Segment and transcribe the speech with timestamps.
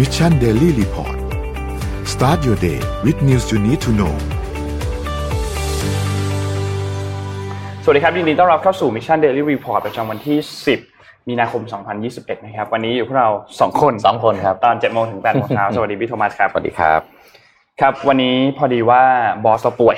[0.00, 1.16] Mission Daily Report
[2.12, 4.14] start your day with news you need to know
[7.84, 10.38] สวัสดีครับยินดีต้อนรับเข้าสู่ Mission Daily Report ประจำวันที่
[10.82, 11.62] 10 มีนาคม
[12.04, 17.00] 2021 นะครับ วันนี้อยู่พวกเรา 2 คนสองคนครับ ตอน7โมงถึง8โมงเช้าสวัสดีพี่โทมัสครับ สวัสดีครับ
[17.80, 19.02] ครับ วันนี้พอดีว่า
[19.44, 19.96] บอสเราป่วย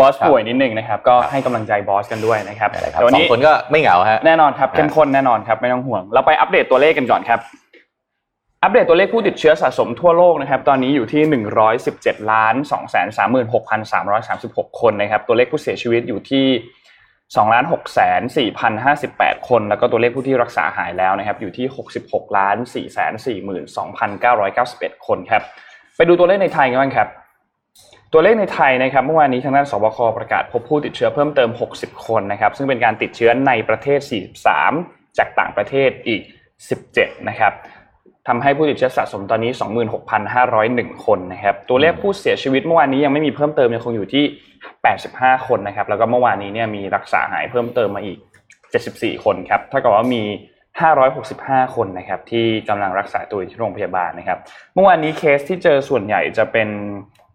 [0.00, 7.40] บอสป่วยนิดหนึ่งนะครับ ก็ให้กำลังใจบอสกันด้วยนะครับอะไรครับแต่วันนี้สองคนก็ไม่เหงาฮะ แน่นอนครับ เข้มข้นแน่นอนครับ ไม่ต้องห่วง เราไปอัปเดตตัวเลขกันก่อนครับ
[8.62, 11.22] อัปเดตตัวเลขผู้ติดเชื้อสะสมทั่วโลกนะครับ ตอนนี้อยู่ที่
[11.76, 13.08] 117ล้าน2 3
[13.52, 14.04] 6 3 3
[14.58, 16.46] 6 คนนะครับ ตัวเลขผู้เสียชีวิตอยู่ที่
[16.98, 18.20] 2ล้าน6แสน
[18.84, 21.66] 4,058 คน แล้วก็ตัวเลขผู้ที่รักษาหายแล้วนะครับ อยู่ที่
[22.00, 23.12] 66ล้าน4แสน
[23.90, 25.42] 42,991 คนครับ
[25.96, 27.08] ไปดูตัวเลขในไทยกันบ้างครับ
[28.12, 34.00] ตัวเลขในไทยนะครับ เมื่อวานนี้ทางด้านสบคประกาศพบผู้ติดเชื้อเพิ่มเติม 60 คนนะครับ ซึ่งเป็นการติดเชื้อในประเทศ
[34.58, 36.22] 43 จากต่างประเทศอีก
[36.76, 37.52] 17 นะครับ
[38.28, 39.50] ทำให้ผู้ติดเชื้อสะสมตอนนี้
[40.28, 44.24] 26,501 คนนะครับ ตัวเลขผู้เสียชีวิตเมื่อวานนี้ยังไม่มีเพิ่มเติมยังคงอยู่ที่
[44.86, 48.18] 85 คนนะครับ แล้วก็เมื่อวานนี้เนี่ยมีรักษาหายเพิ่มเติมมาอีก
[48.70, 50.22] 74 คนครับเท่ากับว่ามี
[50.98, 54.38] 565 คนนะครับที่กำลังรักษาตัวอยู่ที่โรงพยาบาลนะครับ
[54.74, 56.68] เมื่อวานนี้เคสที่เจอส่วนใหญ่จะเป็น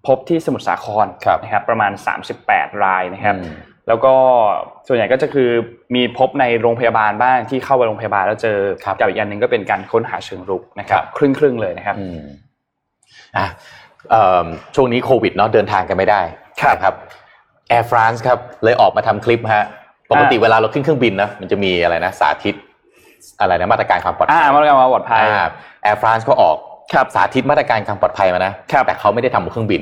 [0.07, 1.91] พบที่สมุทรสาครครับนะครับประมาณ
[2.37, 4.13] 38 รายนะครับอืม แล้วก็
[4.87, 5.49] ส่วนใหญ่ก็จะคือ
[5.95, 12.19] มีพบในโรงพยาบาลบ้างที่เข้าไปโรงพยาบาลแล้วเจอครับกับอีกอันหนึ่งก็เป็นการค้นหาเชิงรุกนะครับ ครับครึ่งครึ่งๆเลยนะครับอืม
[13.37, 13.47] อะ
[14.09, 16.21] เอิ่มช่วงนี้โควิดเนาะเดินทางกันไม่ได้
[16.61, 16.95] ครับนะครับ
[17.71, 19.65] Air France ครับเลยออกมาทำคลิปฮะ
[20.11, 22.55] ปกติเวลาเราขึ้นเครื่องบินนะมันจะมีอะไรนะสาธิต
[23.39, 25.47] อะไรนะมาตรการความปลอดอ่าภัยมาตรการความปลอดภัยอ่า
[25.89, 26.57] Air France ก็ออก
[26.93, 29.81] ครับสาธิตมาตรการความปลอดภัยมานะครับแต่เขาไม่ได้ทำบนเครื่องบิน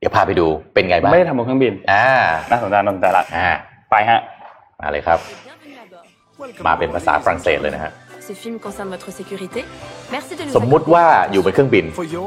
[0.00, 2.04] เดี๋ยวพาไปดูเป็นไงบ้างไม่ได้ทำบนเครื่องบินอ่า
[2.50, 3.48] น่าสนใจน่าสนใจละอ่า
[3.90, 4.20] ไปฮะ
[4.80, 5.18] มาเลยครับ
[6.66, 7.92] มาเป็นภาษาฝรั่งเศสเลยนะฮะ
[8.30, 9.60] Ce film concerne votre sécurité.
[10.14, 11.84] Merci de nous สมมุติว่าอยู่บนเครื่องบิน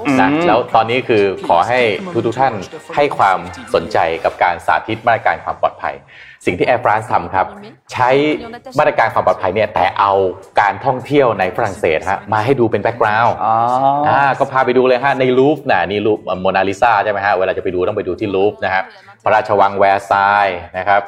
[0.07, 1.79] อืมนะแล้วตอนนี้คือขอให้
[2.13, 2.53] ทุกทุกๆท่าน
[2.95, 3.39] ให้ความ
[3.73, 5.95] สนใจกับการสาธิตมาตรการความปลอดภัย
[6.45, 7.47] สิ่งที่ Air France ทำครับ
[7.93, 8.09] ใช้
[8.79, 10.13] มาตรการความปลอดภัยเนี่ยแต่เอา
[10.61, 13.55] การท่องเที่ยวในฝรั่งเศสฮะมาให้ดูเป็นแบ็กกราวด์อ๋อ
[14.07, 18.83] ออ่าก็พาไปดูเลยฮะในลูฟนะนี่ลูฟโมนาลิซาใช่ไหมฮะเวลาจะไปดูต้องไปดูที่ลูฟนะฮะ
[19.23, 21.01] พระราชวังแวร์ซายน์นะครับ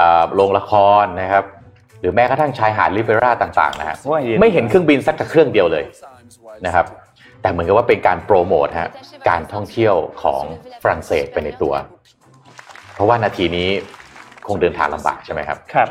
[0.00, 0.72] อ่าโรงละค
[1.02, 1.44] รนะครับ
[2.02, 5.84] หรือแม้กระทั่งชายหาดริเวราต่างๆนะฮะโอ้ยดีไม่เห็นเครื่องบินสักกับเครื่องเดียวเลย
[6.66, 6.86] นะครับ
[7.42, 8.90] แต่เหมือนกับว่าเป็นการโปรโมทฮะ
[9.28, 10.42] การท่องเที่ยวของ
[10.82, 11.74] ฝรั่งเศสไปในตัว
[12.94, 13.68] เพราะว่านาทีนี้
[14.46, 15.88] คงเดินทางลำบากใช่ไหมครับครับ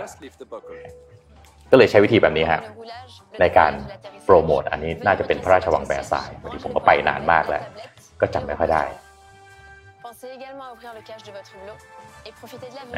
[1.72, 2.61] ก็เลยใช้วิธีแบบนี้ฮะ
[3.41, 3.72] ในการ
[4.25, 7.63] โปรโมทอันนี้น่าจะเป็นพระราชวังแวร์ซายน์บางทีผมก็ไปนานมากแล้ว
[8.22, 8.83] ก็จำไม่ค่อยได้
[10.03, 11.78] Pensez également à ouvrir le cache de votre hublot
[12.28, 12.93] et profitez de la vue.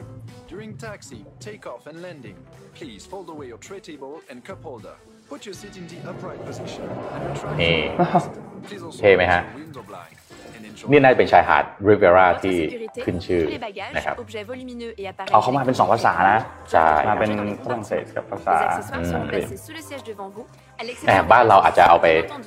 [0.00, 0.18] อ่า
[0.52, 2.38] During taxi, takeoff and landing,
[2.78, 4.96] please fold away your tray table and cup holder.
[5.32, 8.34] Put your seat in the upright position and retract นี่ your seat.
[8.68, 10.14] Please also เท่ไหมฮะ close the window blind
[10.56, 15.32] and enjoy นี่น่าจะเป็นชายหาดริเวรา Votre ที่ sécurité, ขึ้นชื่อ tous les bagages, นะครับ objets volumineux et appareils
[15.32, 16.38] เอาเข้ามาเป็นสองภาษานะ
[16.70, 17.30] ใช่ มาเป็น
[17.64, 19.30] ฝรั่งเศสกับภาษา Les accessoires seront Mm.
[19.32, 20.46] placés sous le siège devant vous.
[20.80, 22.06] À แห l'exception มบ้านเราอาจจะเอาไป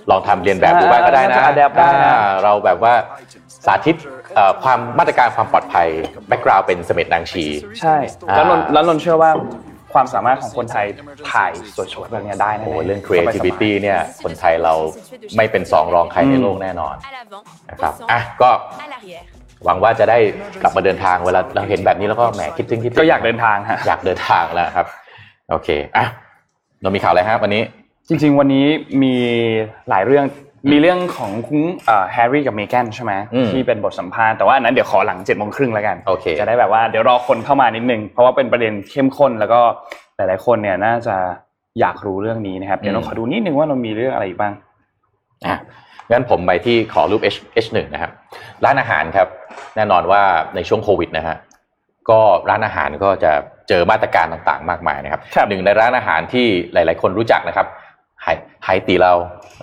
[0.09, 2.94] ลองทำเรียนแบบดูอ่าบ้างก็ได้นะน่าจะ adapt ได้นะอ่าเราแบบว่า
[3.66, 3.95] สาธิต
[4.35, 5.88] เอ่อความมาตรการความปลอดภัย
[6.27, 7.45] แบ็กกราวด์เป็นเสม็ดนางชี
[7.81, 7.95] ใช่
[8.29, 9.31] อ่าแล้วนนท์แล้วนนท์เชื่อว่า
[9.94, 10.85] ความสามารถของคนไทย
[11.31, 11.51] ถ่าย
[11.94, 14.73] สวยๆแบบเนี้ยได้แน่ๆโอ้เรื่องสบายๆ creativity เนี่ยคนไทยเรา
[15.38, 18.50] ไม่เป็นสองรองใครในโลกแน่นอน à l'avant, นะครับ au อะ centre, ก็
[18.83, 19.23] à l'arrière.
[19.65, 20.17] หวังว่าจะได้
[20.61, 24.85] กลับมาเดินทางเวลาเราเห็นแบบนี้แล้วก็แหมคิดถึงคิดถึงก็อยากเดินทางฮะอยากเดินทางแล้วครับ
[25.51, 26.05] โอเคอะ
[26.81, 27.63] เรามีข่าวอะไรครับวันนี้
[28.08, 28.66] จริง ๆ วันนี้
[29.03, 29.16] มี
[29.90, 30.25] หลายเรื่อง
[30.72, 31.62] มีเรื่องของคุณ
[32.14, 39.59] แฮร์รี่กับเมแกนใช่ไหมอืมที่เป็นบทสัมภาษณ์แต่ว่าอันนั้นเดี๋ยวขอหลังเจ็ดโมงครึ่งแล้วกันโอเคจะได้แบบว่าเดี๋ยวรอคนเข้ามานิดนึง เพราะว่าเป็นประเด็นเข้มข้นแล้วก็
[40.16, 41.16] หลาย ๆ คนเนี่ยน่าจะ
[41.80, 44.53] อยากรู้เรื่องนี้นะครับเดี๋ยวเราขอดูนิดนึงว่าเรามีเรื่องอะไรอีกบ้าง
[45.47, 45.58] อะ
[46.12, 48.12] งั้นผมไปที่ขอรูป H H1 นะครับ
[48.66, 49.28] ร้านอาหารครับ
[49.75, 50.22] แน่นอนว่า
[50.56, 51.38] ในช่วงโควิดนะฮะ
[52.09, 52.19] ก็
[52.50, 53.31] ร้านอาหารก็จะ
[53.69, 57.68] เจอมาตรการต่างๆ มากมายนะครับครับหนึ่งในร้านอาหารที่หลาย ๆ คนรู้จักนะครับ
[58.24, 58.28] ไห
[58.66, 59.14] ไหตีเรา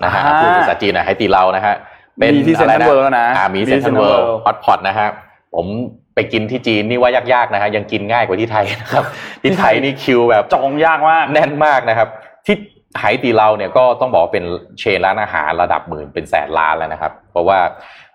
[0.05, 1.75] นะฮะอ่าพูดภาษาจีนนะไหตีเรานะฮะ
[2.21, 5.09] มีที่อะไร Central World แล้วนะอ่ามีมีเซ็นทรัล Central เวิล World ด์ฮอตพอตนะฮะ
[5.55, 5.67] ผม
[6.15, 9.05] ไปกินที่จีนนี่ว่ายากๆนะฮะยังกินง่ายกว่าที่ไทยนะครับ
[9.43, 12.09] ที่ไทยนี่คิวแบบจองยากมากแน่นมากนะครับ
[12.47, 12.57] ที่
[12.99, 14.45] ไหตีเราเนี่ยก็ต้องบอกว่าเป็น
[14.79, 17.59] เชนร้านอาหารระดับหมื่นเป็นแสนล้านแล้วนะครับ เพราะว่า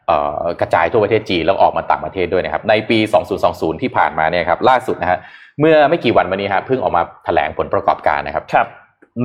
[0.07, 2.97] เอ่อกระจายทั่วประเทศจีนแล้วออกมาต่างประเทศด้วยนะครับ ในปี
[3.41, 5.19] 2020 ที่ผ่านมาเนี่ยครับล่าสุดนะฮะ
[5.59, 8.67] เมื่อไม่กี่วันมานี้ฮะเพิ่งออกมาแถลงผลประกอบการนะครับครับ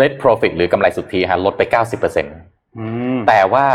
[0.00, 1.62] net profit หรือกำไรสุทธิฮะลดไป
[2.00, 3.66] 90%อืมแต่ว่า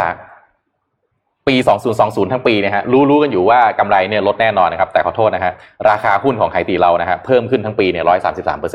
[1.47, 1.55] ปี
[1.95, 5.53] 2020 ทั้งปีเนะฮะรู้รู้กันอยู่ว่ากำไรเนี่ยลดแน่นอนนะครับ แต่ขอโทษนะฮะ
[5.89, 8.05] ราคาหุ้นของไคตีเรานะฮะเพิ่มขึ้นทั้งปีเนี่ย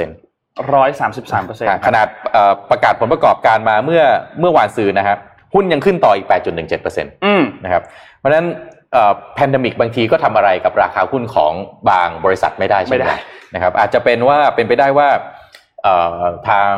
[0.00, 4.02] 133%ร้อยสามสิบสามเปอร์เซ็นต์ขนาดเอ่อประกาศผลประกอบการมาเมื่อ
[4.40, 5.18] เมื่อวานซืนนะครับ
[5.54, 6.26] หุ้นยังขึ้นต่ออีก
[6.74, 7.82] 8.17%อืมนะครับ
[8.18, 8.46] เพราะฉะนั้น
[9.34, 11.52] แพนดมิกบางทีก็ทำอะไรกับราคาหุ้นของ
[11.90, 13.18] บางบริษัทไม่ได้ใช่ไม่ไหมได้
[13.54, 15.39] นะครับอาจจะเป็นว่าเป็นไปได้ว่าเอ่อ
[16.48, 16.72] ทาง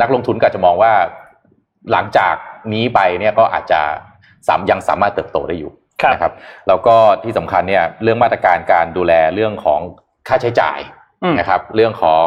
[0.00, 0.92] นักลงทุนก็อาจจะมองว่า
[1.92, 2.34] หลังจาก
[2.72, 3.80] นี้ไปเนี่ยก็อาจจะ
[4.48, 5.70] สามยังสามารถเติบโตได้อยู่
[6.02, 6.32] ครับนะครับ
[6.68, 9.80] แล้วก็ที่สำคัญเนี่ยเรื่องมาตรการการดูแลเรื่องของ
[10.28, 10.78] ค่าใช้จ่าย
[11.22, 12.26] อืมนะครับ เรื่องของ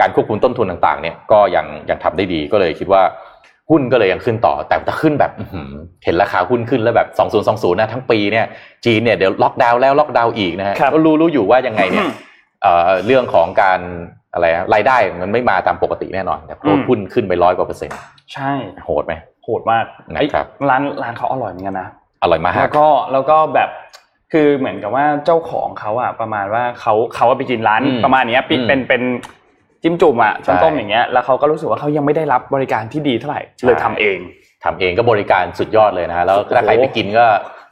[0.00, 3.02] การควบคุมต้นทุนต่างๆ เนี่ยก็ยังยังทำได้ดีก็เลยคิดว่า
[3.70, 5.72] หุ้นก็เลยยังขึ้นต่อ แต่ถ้าขึ้นแบบอื้อหือ
[6.04, 7.08] เห็นราคาหุ้นขึ้นแล้วแบบ
[7.44, 8.46] 2020นะทั้งปีเนี่ย
[8.84, 12.12] จีนเนี่ยเดี๋ยวล็อกดาวน์แล้วล็อกดาวน์อีกนะฮะครับก็รู้รู้อยู่ว่ายังไงเนี่ยอืม
[12.62, 13.80] เอ่อเรื่องของการ
[14.34, 17.98] อะไรอะรายได้มันไม่มาตามปกติแน่นอนแต่เพราะอืมหุ้นขึ้นไปร้อยกว่าเปอร์เซ็นต์
[18.34, 18.52] ใช่
[18.84, 19.14] โหดไหม
[19.44, 19.84] โหดมาก
[20.14, 21.88] นะครับไอ้ร้านร้านเขาอร่อยเหมือนกันนะ
[22.22, 23.70] อร่อยมากแล้วก็แล้วก็แบบ
[24.32, 29.02] คือเหมือนกับว่าเจ้าของเขาอะประมาณว่าเขาเขาอะไปกินร้านอืมประมาณเนี้ยปิอืมเป็นเป็น
[29.82, 34.18] จิ้มจุ่มอะใช่ต้มๆอย่างเงี้ยแล้วเขาก็รู้สึกว่าเขายังไม่ได้รับบริการที่ดีเท่าไหร่ใช่เลยทำเอง
[34.64, 37.26] ทำเองก็บริการสุดยอดเลยนะฮะแล้วถ้าโอ้โหใครไปกินก็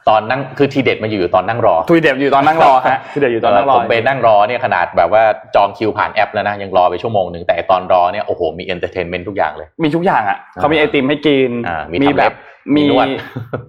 [0.09, 5.23] ตอนนั่งคือทีเด็ดมาอยู่ตอนนั่งรอทุยเด็บอยู่ตอนนั่งรอฮะทุยเด็บอยู่ตอนนั่งรอผมไปนั่งรอเนี่ยขนาดแบบว่า
[5.55, 12.35] จองคิวผ่านแอปแล้วนะยังรอไปชั่วโมงหนึ่งแต่ตอนรอเนี่ยโอ้โหมี entertainment ทุกอย่างเลย มีทุกอย่างอะเขามีไอติมให้กินอ่ามีทำเล็บแบบ
[12.75, 13.07] มีมีนวด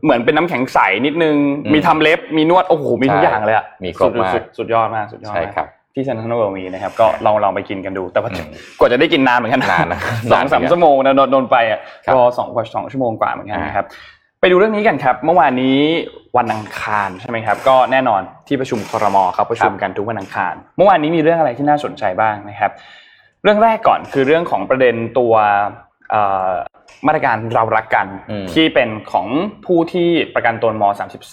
[0.05, 8.47] เหมือนเป็นน้ำแข็งใสนิดนึงอืมมีทำเล็บมีนวดโอ้โหมีทุกใช่อย่างเลยอะมีครบมากสุดสุดยอดมากสุดยอดใช่มากครับที่เซนทรัลเวิลด์มีนะครับก็ลองลองไปกินกันดู แต่ว่าอืม
[8.79, 10.01] กว่าจะได้กินนานเหมือนกันนานนะ
[10.33, 13.87] สองสามนานเหมือนกันชั่วโมงนะโดนโดนไปอะครับรอสองกว่าสองชั่วโมงกว่าเหมือนกันอ่านนะครับ
[14.41, 15.79] ไปดูเรื่องนี้กันครับ เมื่อวานนี้
[16.37, 22.73] วันอังคารใช่ไหมครับ ก็แน่นอนที่ประชุมครมเขาประชุมกันทุกวันอังคาร เมื่อวานนี้มีเรื่องอะไรที่น่าสนใจบ้างนะครับ
[23.43, 25.35] เรื่องแรกก่อนคือเรื่องของประเด็นตัว
[26.11, 26.53] เอ่อ
[27.07, 29.27] มาตรการเรารักกันอืมที่เป็นของ
[29.67, 30.85] ผู้ที่ประกันตนม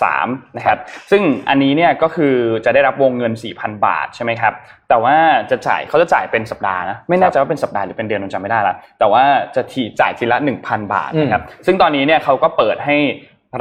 [0.03, 0.77] 33 นะครับ
[1.11, 4.53] ซึ่งอันนี้เนี่ยก็คือจะได้รับวงเงิน 4,000 บาทใช่ไหมครับ
[4.89, 5.15] แต่ว่า
[5.51, 9.23] จะจ่ายเขาจะจ่ายเป็นสัปดาห์นะไม่แน่ใจว่าเป็นสัปดาห์หรือเป็นเดือนผมจำไม่ได้ละแต่ว่า
[9.55, 12.97] จะทีจ่ายทีละ 1,000 บาทนะครับ ซึ่งตอนนี้เนี่ยเขาก็เปิดให้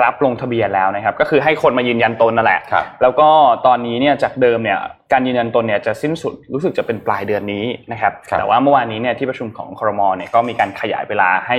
[0.02, 3.28] รับลงทะเบียนแล้วนะครับ ก็คือให้คนมายืนยันตนนั่นแหละครับแล้วก็
[3.66, 4.78] ตอนนี้เนี่ยจากเดิมเนี่ย
[5.12, 11.56] การยืนยันตนเนี่ยจะสิ้นสุดรู้สึกจะเป็นปลายเดือนนี้นะครับครับแต่ว่าเมื่อวานนี้เนี่ยที่ประชุมของครมเนี่ยก็มีการขยายเวลาให้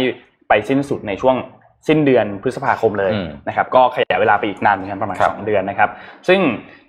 [0.50, 1.36] ไปสิ้นสุดในช่วง
[1.88, 5.90] สิ้นเดือนพฤษภาคมเลยอืมนะครับก็ขยายเวลาไปอีกนานเหมือนกันประมาณครับสองเดือนนะครับ
[6.28, 6.40] ซึ่ง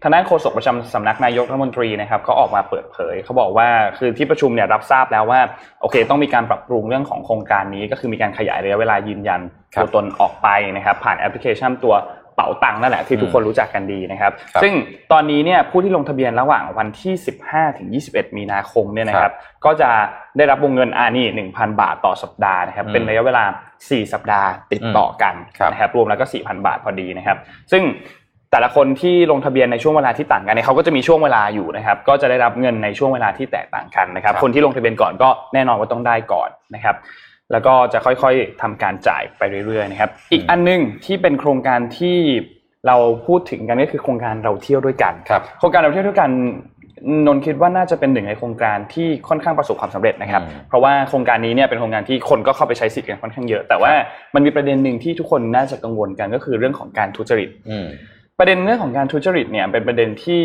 [0.02, 5.40] ทางด้านโฆษกประจำสำนักนายกรัฐมนตรีนะครับก็ออกมาเปิดเผยเขาบอกว่าคือที่ประชุมเนี่ยรับทราบแล้วว่า
[5.80, 9.40] โอเค ต้องมีการปรับปรุงเรื่องของโครงการนี้ ก็คือมีการขยายระยะเวลายืนยัน
[9.74, 11.94] ครับตัวตนออกไปนะครับ ผ่านแอปพลิเคชันตัว
[12.36, 14.72] เป๋าตังค์นั่นแหละที่ทุกคนรู้จักกันดีนะครับครับ ซึ่ง
[15.12, 17.14] ตอนนี้เนี่ยผู้ที่ลงทะเบียนระหว่างวันที่
[17.46, 19.90] 15 ถึง 21 มีนาคมเนี่ยนะคครัรับบก็จะ
[20.36, 23.44] ได้รับวงเงินอ่านี่1,000 บาทต่อสัปดาห์นะครับอืมเป็นระยะเวลา
[23.78, 27.36] 4 สัปดาห์ติดต่อกันครับนะครับรวมแล้วก็ 4,000 บาทพอดีนะครับ
[27.72, 27.82] ซึ่ง
[28.52, 36.96] แต่ละคนที่ลงทะเบียนในช่วงเวลาที่ต่างกันเนี่ยเขาก็จะมีช่วงเวลาอยู่นะครับ ก็จะได้รับเงินในช่วงเวลาที่แตกต่างกันนะครับครับคนที่ลงทะเบียนก่อนก็แน่นอนว่าต้องได้ก่อนนะครับ
[37.52, 42.18] แล้วก็จะค่อยๆทำการจ่ายไปเรื่อยๆนะครับ อีกอันหนึงที่เป็นโครงการที่
[42.86, 42.96] เรา
[43.26, 46.30] พูดถึงกันก็คือโครงการเราเที่ยวด้วยกันครับโครงการเราเที่ยวด้วยกัน
[47.26, 53.92] นนท์คิดว่าน่าจะเป็นหนึ่งในโครงการที่ค่อนข้างประสบความสำเร็จนะครับอืมเพราะว่าโครงการนี้เนี่ยเป็นโครงการที่คนก็เข้าไปใช้สิทธิ์กันค่อนข้างเยอะ แต่ว่า
[54.34, 57.86] มันมีประเด็นหนึ่งที่ทุกคนน่าจะกังวลกันก็คือเรื่องของการทุจริตอืม
[58.38, 60.44] ประเด็นเรื่องของการทุจริตเนี่ยเป็นประเด็นที่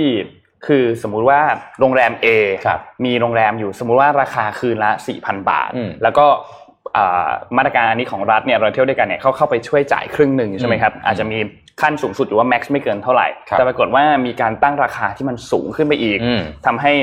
[0.68, 1.42] คือสมมุติว่า
[1.80, 2.28] โรงแรม A
[2.66, 6.26] ครับมีโรงแรมอยู่สมมุติว่าราคาคืนละ4,000 บาทอืมแล้วก็
[6.61, 6.61] อ่า
[7.58, 11.40] มาตรการอันนี้ของรัฐเนี่ยเราเที่ยวด้วยกันเนี่ยเขาเข้าไปช่วยจ่ายครึ่งหนึ่งใช่ไหมครับอืมอาจจะมี
[11.82, 16.94] ขั้นสูงสุดหรือว่าแม็กซ์ไม่เกินเท่าไหร่ครับแต่ปรากฏว่ามีการตั้งราคาที่มันสูงขึ้นไปอีกอืมทำให้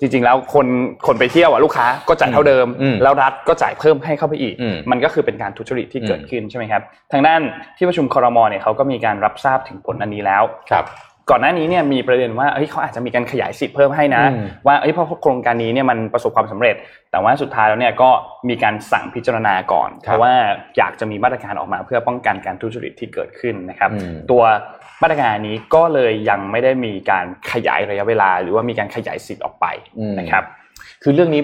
[0.00, 0.66] จริงๆแล้วคน
[1.06, 7.40] คนไปเที่ยวอะลูกค้าก็จ่ายเท่าเดิมอืมแล้วรัฐก็จ่ายเพิ่มให้เข้าไปอีกอืมมันก็คือเป็นการทุจริตที่เกิดอืมขึ้นใช่ไหมครับทางด้าน
[7.76, 10.84] ที่ประชุมครมเนี่ยเขาก็มีการรับทราบถึงผลอันนี้แล้วครับ
[11.30, 16.76] ก่อนหน้านี้เนี่ยมีประเด็นว่าเอ้ยเขาอาจจะมีการขยายสิทธิ์เพิ่มให้นะอืมว่าเอ้ยเพราะโครงการนี้เนี่ยมันประสบความสำเร็จ
[17.10, 18.10] แต่ว่าสุดท้ายแล้วเนี่ยก็
[18.48, 20.32] มีการสั่งพิจารณาก่อน เพราะว่า
[20.76, 24.42] อยากจะมีมาตรการออกมาเพื่อป้องกันการทุจริตที่เกิดขึ้นนะครับอืมตัว
[25.02, 29.66] มาตรการนี้ก็เลยยังไม่ได้มีการขยายระยะเวลา หรือว่ามีการขยายสิทธิ์ออกไป
[29.98, 30.44] อืมนะครับ
[31.02, 31.42] คือเรื่องนี้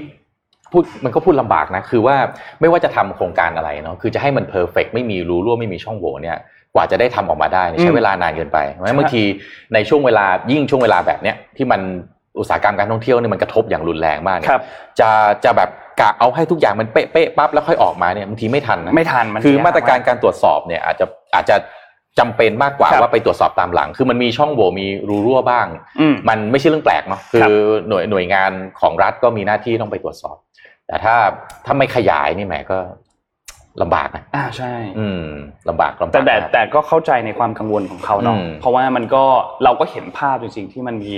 [0.73, 2.17] พูดมันก็พูดลำบากนะคือว่า
[2.61, 6.39] ไม่ว่าจะทำโครงการอะไรเนาะคือจะให้มันเพอร์เฟกไม่มีรูรั่วไม่มีช่องโหว่เนี่ย
[6.75, 9.23] กว่าจะได้ทำออกมาได้เนี่ยใช้อืมเวลานานเกินไปเพราะฉะนั้นใช่บางที
[9.75, 11.81] ในช่วงเวลายิ่งช่วงเวลาแบบเนี้ยที่มัน
[12.39, 14.63] อุตสาหกรรมการท่องเที่ยวเนี่ยมันกระทบอย่างรุนแรงมากเนี่ครัยบ
[15.01, 15.11] จะ
[15.45, 21.57] จะแบบกะเอาให้ทุกอย่างมันเป๊ะเป๊ะปั๊บแล้วค่อยออกมาเนี่ยบางทีไม่ทันนะไม่ทันมันคือเสียมาตรการกการตรวจสอบเนี่ยอาจจะอาจจะ
[22.19, 25.67] จำเป็นมากกว่าครับว่าไปตรวจสอบตามหลัง คือมันมีช่องโหว่มีรูรั่วบ้าง
[26.01, 27.51] อืมมันไม่ใช่เรื่องแปลกเนาะคืครัอบ
[27.89, 30.37] หน่วยหน่วยงานของรัฐก็มีหน้าที่ต้องไปตรวจสอบ
[30.87, 31.15] แต่ถ้า
[31.67, 32.79] ถ้าไม่ขยายนี่แหมก็
[33.83, 35.27] ลำบากนะอ่าใช่ อืม
[35.69, 39.25] ลำบากลำบากแต่แต่มากแต่ก็เข้าใจในความกังวลของเขาเนาะอืมเพราะว่ามันก็
[39.65, 41.13] เราก็เห็นภาพจริงๆที่มันมี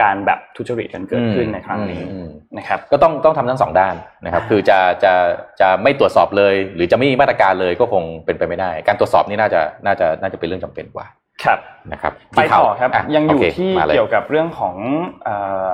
[0.00, 5.12] การแบบทุจริตกันเกิดขึ้นในครั้งนี้อืมนะครับ ก็ต้องต้องทำทั้งสองด้านนะครับ คือจะจะ
[5.60, 11.06] จะไม่ตรวจสอบเลย หรือจะไม่มีมาตรการเลยก็คงเป็นไปไม่ได้ การตรวจสอบนี่น่าจะน่าจะน่าจะเป็นเรื่องจำเป็นกว่า
[11.44, 11.58] ครับ
[11.92, 14.76] นะครับ ไปต่อครับะยังอยู่โเคที่มาลเกี่ยวกับเรื่องของ
[15.24, 15.36] เอ่
[15.68, 15.70] อ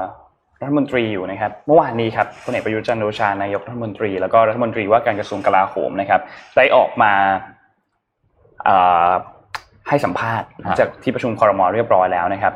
[0.63, 6.21] รัฐมนตรีอยู่นะครับ เมื่อวานนี้ครับพลเอกประยุทธ์จันทร์โอชานายกรัฐมนตรี แล้วก็รัฐมนตรีว่าการกระทรวงกลาโหมนะครับ
[6.57, 7.13] ได้ออกมา
[8.65, 8.77] เอ่
[9.09, 9.11] อ
[9.89, 12.53] ให้สัมภาษณ์หลังจากที่ประชุมคอรมอเรียบร้อยแล้วนะครับ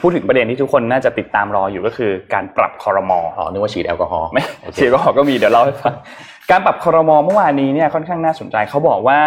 [0.00, 5.94] พูดถึงประเด็นที่ทุกคนน่าจะติดตามรออยู่ก็คือการปรับคอรมออ๋อนึกว่าฉีดแอลกอฮอล์ไม่โอเคเสียก็ก็มีเดี๋ยวเล่าให้ฟัง
[6.50, 9.20] การปรับครมเมื่อวานนี้เนี่ยค่อนข้างน่าสนใจเขาบอกว่า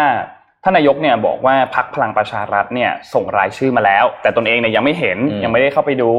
[0.62, 6.10] ท่านนายกเนี่ยบอกว่าพักพลังประชารัฐเนี่ยส่งรายชื่อมาแล้ว แต่ตนเองเนี่ยยังไม่เห็นอืมยังไม่ได้เข้าไปดู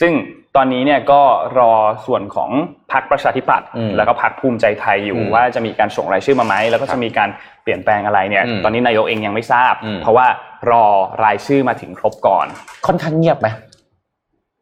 [0.00, 0.12] ซึ่ง
[0.56, 1.22] ตอนนี้เนี่ยก็
[1.58, 1.72] รอ
[2.06, 2.50] ส่วนของ
[2.92, 7.28] พักประชาธิปัตย์อืมแล้วก็พักภูมิใจไทยอยู่อืมว่าจะมีการส่งรายชื่อมาไหมแล้วก็จะมีการ
[7.62, 10.26] เปลี่ยนแปลงอะไรเนี่ยอืมตอนนี้นายกเองยังไม่ทราบอืมเพราะว่า
[10.70, 10.84] รอ
[11.24, 12.46] รายชื่อมาถึงครบก่อน
[12.86, 13.48] ค่อนข้างเงียบไหม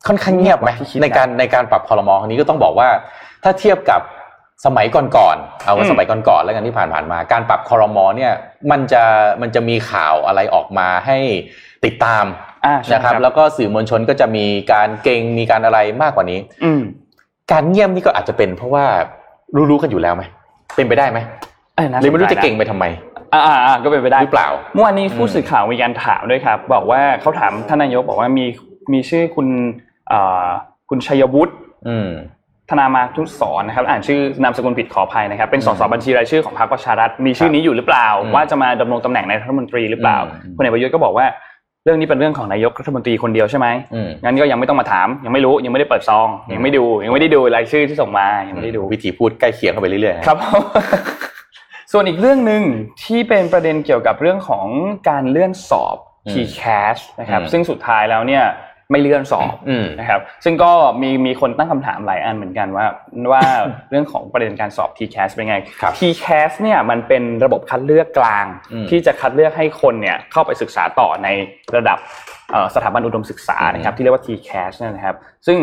[0.06, 2.88] ค่อนข้างเงียบไหมที่คิดนะในการในการปรับคอรมอครั้งนี้ก็ต้องบอกว่า
[3.42, 4.00] ถ้าเทียบกับ
[4.66, 8.32] สมัยก่อนๆ เอาอืมสมัยก่อนๆแล้วกันที่ผ่านๆมา การปรับคอรมอเนี่ย
[8.70, 9.02] มันจะ
[9.42, 11.18] มันจะมีข่าวอะไรออกมาให้
[11.86, 12.24] ติดตาม
[12.66, 16.82] อ่าใช่นะครับ แล้วก็สื่อมวลชนก็จะมีการเก่งมีการอะไรมากกว่านี้ อืม
[17.52, 18.84] การเงียบนี่ก็อาจจะเป็น เพราะว่า
[19.70, 20.22] รู้ๆกันอยู่แล้วไหม
[20.76, 21.18] เป็นไปได้ไหม
[21.76, 22.84] เอ้ยน่าหรือไม่รู้สนจะนเก่งไปทำไม
[23.32, 28.46] อ่าอ่าอ่าก็เป็นไปได้หรือเปล่าเมื่อวานนี้ผู้สื่อข่าวมีการถามด้วยครับ บอกว่าเขาถามท่านนายกบอกว่ามี
[28.92, 29.48] มีชื่อคุณ
[30.08, 30.46] เอ่อ
[30.90, 31.54] คุณชัยวุฒิ
[31.88, 32.10] อืม
[32.70, 41.26] ธนามาทุสอนนะครับ อ่านชื่อนามสกุลผิดขออภัยนะครับ เป็นสสอืมบัญชีรายชื่อของพรรคประชารัฐมีชื่อนี้อยู่หรือเปล่าอืมว่าจะมาดำรงตำแหน่งในรัฐมนตรีหรือเปล่าอืมพลเอกประยุทธ์ก็บอกว่า
[41.84, 50.38] เรื่องนี้เป็นเรื่องของนายกรัฐมนตรีคนเดียวใช่ไหมอืมงั้นก็ยังไม่ต้องมาถาม ยังไม่รู้ยังไม่ได้เปิดซอง ยังไม่ดูยังไม่ได้ดูรายชื่อที่ส่งมายังไม่ได้ดูวิธีพูดใกล้เคียงเข้าไปเรื่อยๆนะครับ
[51.92, 52.62] ส่วนอีกเรื่องหนึ่ง
[53.02, 54.66] ที่เป็นประเด็นเกี่ยวกับเรื่องของ
[55.08, 58.44] การเลื่อนสอบอืม TCAS นะครับอืมซึ่งสุดท้ายแล้วเนี่ย
[58.90, 60.72] ไม่เลื่อนสอบอืมนะครับซึ่งก็
[61.02, 62.86] มีมีคนตั้งคำถามหลายอันเหมือนกันว่า
[63.32, 63.42] ว่า
[63.90, 71.28] เรื่องของประเด็นการสอบ TCAS เป็นไงครับ TCAS เนี่ยมันเป็นระบบคัดเลือกกลางอืมที่จะคัดเลือกให้คนเนี่ยเข้าไปศึกษาต่อใน
[71.76, 71.98] ระดับ
[72.50, 75.16] เอ่อสถาบันอุดมศึกษานะครับที่เรียกว่า TCAS เนยนะครับ
[75.48, 75.58] ซึ่ง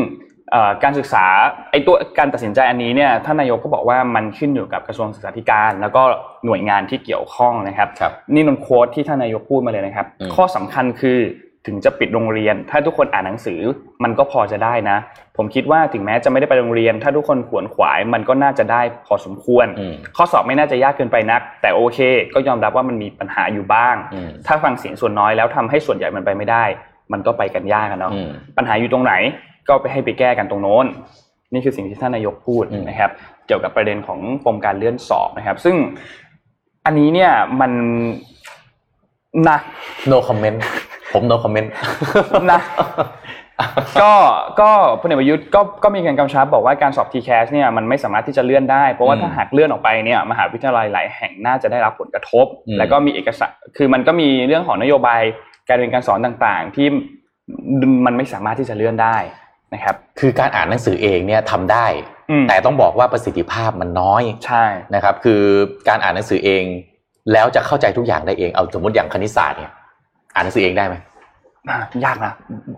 [0.51, 1.25] เอ่อการศึกษา
[1.72, 6.01] ไอตัวการตัดสินใจอันนี้เนี่ยท่านนายกก็บอกว่ามันขึ้นอยู่กับกระทรวงศึกษาธิการ แล้วก็
[6.46, 11.20] หน่วยงานที่เกี่ยวข้องนะครับครับนี่นนโค้ดที่ท่านนายกพูดมาเลยนะครับอืมข้อสำคัญคือ
[11.68, 13.62] ถึงจะปิดโรงเรียน ถ้าทุกคนอ่านหนังสือ
[14.03, 14.98] มันก็พอจะได้นะ
[15.38, 22.00] ผมคิดว่าถึงแม้จะไม่ได้ไปโรงเรียน ถ้าทุกคนขวนขวายมันก็น่าจะได้พอสมควรอืมข้อสอบไม่น่าจะยากเกินไปนัก แต่โอเค
[22.34, 26.63] ก็ยอมรับว่ามันมีปัญหาอยู่บ้างอืมถ้าฟังเสียงส่วนน้อยแล้วทำให้ส่วนใหญ่มันไปไม่ได้
[27.12, 29.13] มันก็ไปกันยากกันเนาะอืมปัญหาอยู่ตรงไหน
[29.68, 30.86] ก็ไปให้ไปแก้กันตรงโน้น
[31.53, 33.12] นี่คือสิ่งที่ท่านนายกพูดอืมนะครับ
[33.48, 35.75] เกี่ยวกับประเด็นของปมการเลื่อนสอบนะครับ ซึ่ง
[36.86, 37.72] อันนี้เนี่ยมัน
[39.48, 39.58] นะ
[40.12, 40.60] no comment
[41.13, 41.68] ผม no comment
[42.51, 42.62] นะ
[44.01, 44.13] ก็
[44.62, 44.70] ก็
[45.01, 55.22] พลเอกประยุทธ์ก็ก็มีการกำชับบอกว่าการสอบ TCAS เนี่ยมันไม่สามารถที่จะเลื่อนได้ เพราะว่าอืมถ้าหากเลื่อนออกไปเนี่ยมหาวิทยาลัยหลายแห่งน่าจะได้รับผลกระทบอืมแล้วก็มีเอกสารคือมันก็มีเรื่องของนโยบาย
[55.68, 56.88] การเรียนการสอนต่างๆ ที่
[58.06, 59.18] มันไม่สามารถที่จะเลื่อนได้
[59.74, 61.86] นะครับคือการอ่านหนังสือเองเนี่ยทำได้
[62.32, 64.65] อืมแต่ต้องบอกว่าประสิทธิภาพมันน้อยใช่
[64.96, 65.41] นะครับ คือ
[65.89, 66.63] การอ่านหนังสือเอง
[67.34, 69.72] แล้วจะเข้าใจทุกอย่างได้เองเอาสมมติอย่างคณิตศาสตร์เนี่ย
[70.34, 70.96] อ่านหนังสือเองได้ไหม
[71.70, 72.34] อะยากนะ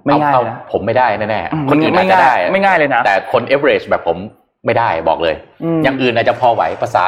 [0.06, 4.18] ไม่ง่ายเอนะเอผมไม่ได้แน่อืมๆคนอื่นไม่อาจจะง่ายได้ไม่ง่ายเลยนะแต่คน average แบบผม
[4.66, 7.04] ไม่ได้บอกเลยอืมอย่างอื่นอาจจะพอไหวภาษา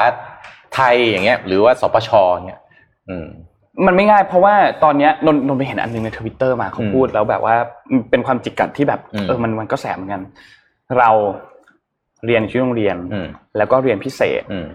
[0.75, 2.09] ไทยอย่างเงี้ย หรือว่าสปช
[2.47, 2.61] เงี้ย
[3.09, 3.27] อืม
[3.85, 7.55] มันไม่ง่ายเพราะว่าตอนเนี้ยนนนนไปเห็นอันหนึงในทวิตเตอร์มาเขาอืมพูดแล้วแบบว่า
[8.09, 10.21] เป็นความจิกกัดที่แบบอืมเออมันมันก็แสบเหมือนกัน
[10.99, 11.09] เรา
[12.25, 14.67] เรียนอยู่ที่โรงเรียนอืมแล้วก็เรียนพิเศษอืม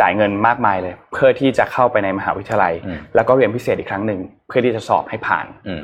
[0.00, 5.80] จ่ายเงินมากมายเลย เพื่อที่จะเข้าไปในมหาวิทยาลัยอืมแล้วก็เรียนพิเศษอีกครั้งหนึ่งเพื่อที่จะสอบให้ผ่านอืม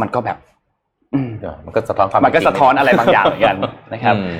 [0.00, 0.38] มันก็แบบ
[1.14, 3.56] อืมเดี๋ยวมันก็สะท้อนความมันก็เป็จริงสะท้อนอะไรบางอย่างเหมือนกัน
[3.92, 4.38] นะครับอืม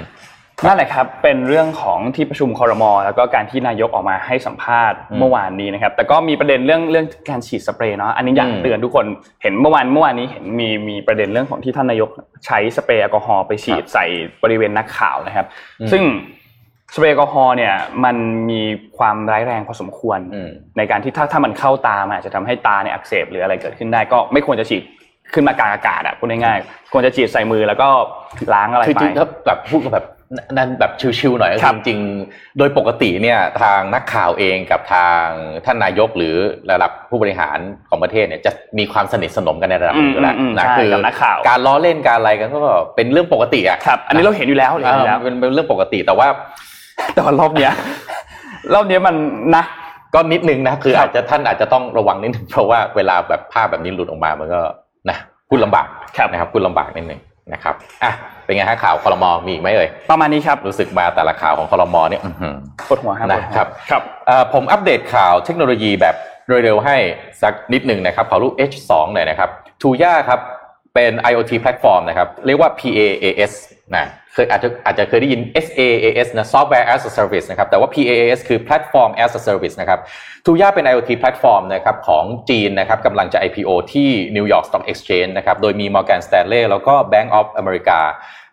[0.66, 9.06] นั่นแหละครับเป็นเรื่องของที่ประชุมคอรมอแล้วก็การที่นายกออกมาให้สัมภาษณ์อืมเมื่อวานนี้นะครับ แต่ก็มีประเด็นเรื่องเรื่องการฉีดสเปรย์เนาะอันนี้อยากอืมเตือนทุกคน
[9.42, 12.10] เห็นเมื่อวานเมื่อวานนี้เห็นมีมีประเด็นเรื่องของที่ท่านนายก
[12.46, 14.06] ใช้สเปรย์แอลกอฮอล์ไปฉีดใส่
[14.42, 15.46] บริเวณนักข่าวนะครับ
[15.80, 16.02] อืมซึ่ง
[16.94, 18.16] สเปรย์แอลกอฮอล์เนี่ยมัน
[18.50, 18.62] มี
[18.98, 24.82] ความร้ายแรงพอสมควรอืมในการที่ถ้าถ้ามันเข้าตามันอาจจะทำให้ตาเนี่ยอักเสบหรืออะไรเกิดขึ้นได้ก็ไม่ควรจะฉีด
[25.34, 27.88] ขึ้นมากลางอากาศอะพูดง่ายๆควรจะฉีดใส่มือแล้วก็
[28.54, 30.06] ล้างอะไรคือไปจริงๆถ้าแบบพูดกันแบบ
[30.56, 35.24] นั่นแบบชิวๆหน่อยก็ครัคืบอจริงๆ โดยปกติเนี่ยทางนักข่าวเองกับทาง
[35.64, 36.34] ท่านนายกหรือ
[36.70, 42.58] ระดับผู้บริหารของประเทศเนี่ยจะมีความสนิทสนมกันในระดับหนึงอยู่แล้วอืมอืมนะใช่คือกับนักข่าวการล้อเล่นการอะไรกันก็
[42.96, 46.28] เป็นเรื่องปกติอะครับอันนี้เราเห็นอยู่แล้วเห็นอยู่แล้วเออเป็นเป็นเรื่องปกติแต่ว่า
[47.14, 47.72] แต่ว่ารอบเนี้ย
[48.74, 49.14] รอบเนี้ยมัน
[49.56, 49.64] นะ
[50.14, 54.60] ก็นิดนึงนะคือครับอาจจะท่านอาจจะต้องระวังนิดนึงเพราะว่าเวลาแบบภาพแบบนี้หลุดออกมามันก็
[55.10, 55.16] นะ
[55.48, 57.20] พูดลำบากครับนะครับพูดลำบากนิดนึง
[57.52, 58.12] นะครับอะ
[58.44, 62.54] ไปเป็นไงฮะข่าวคอรมอมีอีกไหมเอ่ยประมาณนี้ครับรู้สึกมาแต่ละข่าวของคอรมอเนี่ยอื้อหือ
[62.88, 66.14] ปวดหัวครับนะครับครับเอ่อผมอัปเดตข่าวเทคโนโลยีแบบ
[66.64, 66.96] เร็วๆให้
[67.42, 69.50] สักนิดหนึ่งนะครับขอรูป H2 หน่อยนะครับ
[69.82, 70.40] Tuya ครับ
[70.94, 73.52] เป็น IoT แพลตฟอร์มนะครับ เรียกว่า PaaS
[73.96, 79.40] นะ เคยอาจจะอาจจะเคยได้ยิน SaaS นะ Software as a Service นะครับ แต่ว่า PaaS คือ Platform as a
[79.48, 80.00] Service นะครับ
[80.46, 86.94] Tuya เป็น IoT แพลตฟอร์มนะครับของจีนนะครับกำลังจะ IPO ที่ New York Stock Exchange นะครับ โดยมี Morgan Stanley แล้วก็
[87.12, 87.98] Bank of America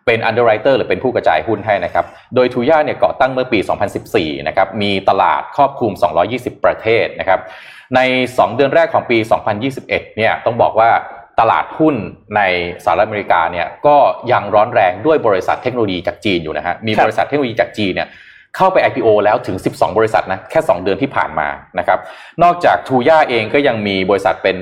[0.06, 2.04] เป็น underwriter หรือเป็นผู้กระจายหุ้นให้นะครับ
[2.34, 3.58] โดยทูย่าเนี่ยก่อตั้งเมื่อปี
[4.02, 5.92] 2014 นะครับ มีตลาดครอบคลุม
[6.28, 7.40] 220 ประเทศนะครับ
[7.94, 8.00] ใน
[8.32, 9.18] 2 เดือนแรกของปี
[9.68, 10.90] 2021 เนี่ยต้องบอกว่า
[11.40, 11.94] ตลาดหุ้น
[12.36, 12.40] ใน
[12.84, 13.96] สหรัฐอเมริกาเนี่ยก็
[14.32, 18.08] ยังร้อนแรงด้วยบริษัทเทคโนโลยีจากจีนอยู่นะฮะมีครับบริษัทเทคโนโลยีจากจีนเนี่ย
[18.56, 21.98] เข้าไป IPO แล้วถึง 12 บริษัทนะแค่ 2 เดือนที่ผ่านมานะครับ
[22.42, 24.56] นอกจากทูย่าเองก็ยังมีบริษัทเป็น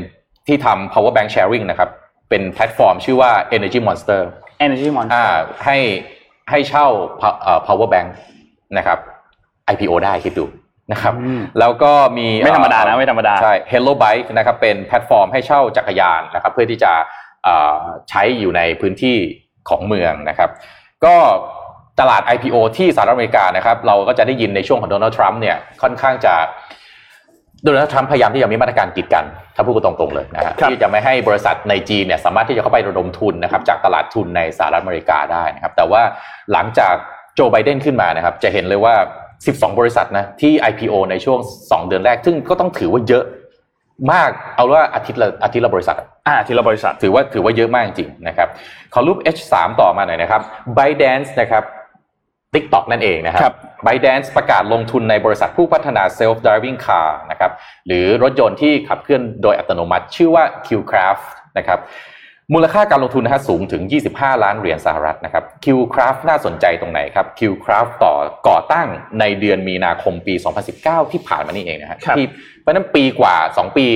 [0.47, 1.91] ที่ทำ power bank sharing นะครับ
[2.31, 4.21] เป็นแพลตฟอร์มชื่อว่า Energy Monster
[4.67, 5.79] Energy Monster อ่าให้
[6.51, 6.87] ให้เช่า
[7.21, 8.09] pow- เอ่อ power bank
[8.79, 8.99] นะครับ
[9.73, 10.45] IPO ได้คิดดู
[10.93, 16.93] นะครับอืมแล้วก็มีไม่ธรรมดานะเอ่อไม่ธรรมดาใช่ Hello Bike นะครับเป็นแพลตฟอร์มให้เช่าจักรยานนะครับเพื่อที่จะ
[17.45, 17.79] เอ่อ
[18.11, 19.17] ใช้อยู่ในพื้นที่
[19.69, 20.51] ของเมืองนะครับ
[21.05, 21.17] ก็
[22.01, 26.35] ตลาด IPO ที่สหรัฐอเมริกานะครับเราก็จะได้ยินในช่วงของโดนัลด์ทรัมป์เนี่ยค่อนข้างจะ
[27.65, 29.25] โดนัลด์ทรัมป์พยายามที่จะมีมาตรการกีดกัน
[29.57, 36.03] ถ้าพูดกันตรงๆเลยนะฮะครับที่จะไม่ให้บริษัทในจีนเนี่ยสามารถที่จะเข้าไประดมทุนนะครับจากตลาดทุนในสหรัฐอเมริกาได้นะครับแต่ว่า
[36.53, 36.95] หลังจาก
[37.35, 38.95] โจไบเดนขึ้นมานะครับจะเห็นเลยว่า
[39.45, 43.25] 12 บริษัทนะที่ IPO ในช่วง 2 เดือนแรก ซึ่งก็ต้องถือว่าเยอะ
[44.13, 48.49] มากเอาว่าอาทิตย์ละอาทิตย์ละบริษัทอ่าทีละบริษัทถือว่าถือว่าเยอะมากจริงๆนะครับ
[48.95, 50.41] ขอรูป H3 ต่อมาหน่อยนะครับ
[50.77, 51.65] ByteDance นะครับ
[52.55, 57.53] TikTok นั่นเองนะคครัรับบ ByteDance ประกาศลงทุนในบริษัทผู้พัฒนา Self Driving Car นะครับ
[57.87, 61.27] หรือรถยนต์ที่ขับเคลื่อนโดยอัตโนมัติ ชื่อว่า Qcraft
[61.59, 61.79] นะครับ
[62.55, 68.15] มูลค่าการลงทุนนะฮะสูงถึง 25 ล้านเหรียญสหรัฐนะครับ Qcraft น่าสนใจตรงไหนครับ Qcraft ต่อ
[68.49, 68.89] ก่อตั้ง
[69.21, 70.35] ในเดือนมีนาคมปี
[70.75, 72.27] 2019 ที่ผ่านมานี่เองนะฮะครับที่
[72.61, 73.87] เพราะฉะนั้นปีกว่า 2 ปี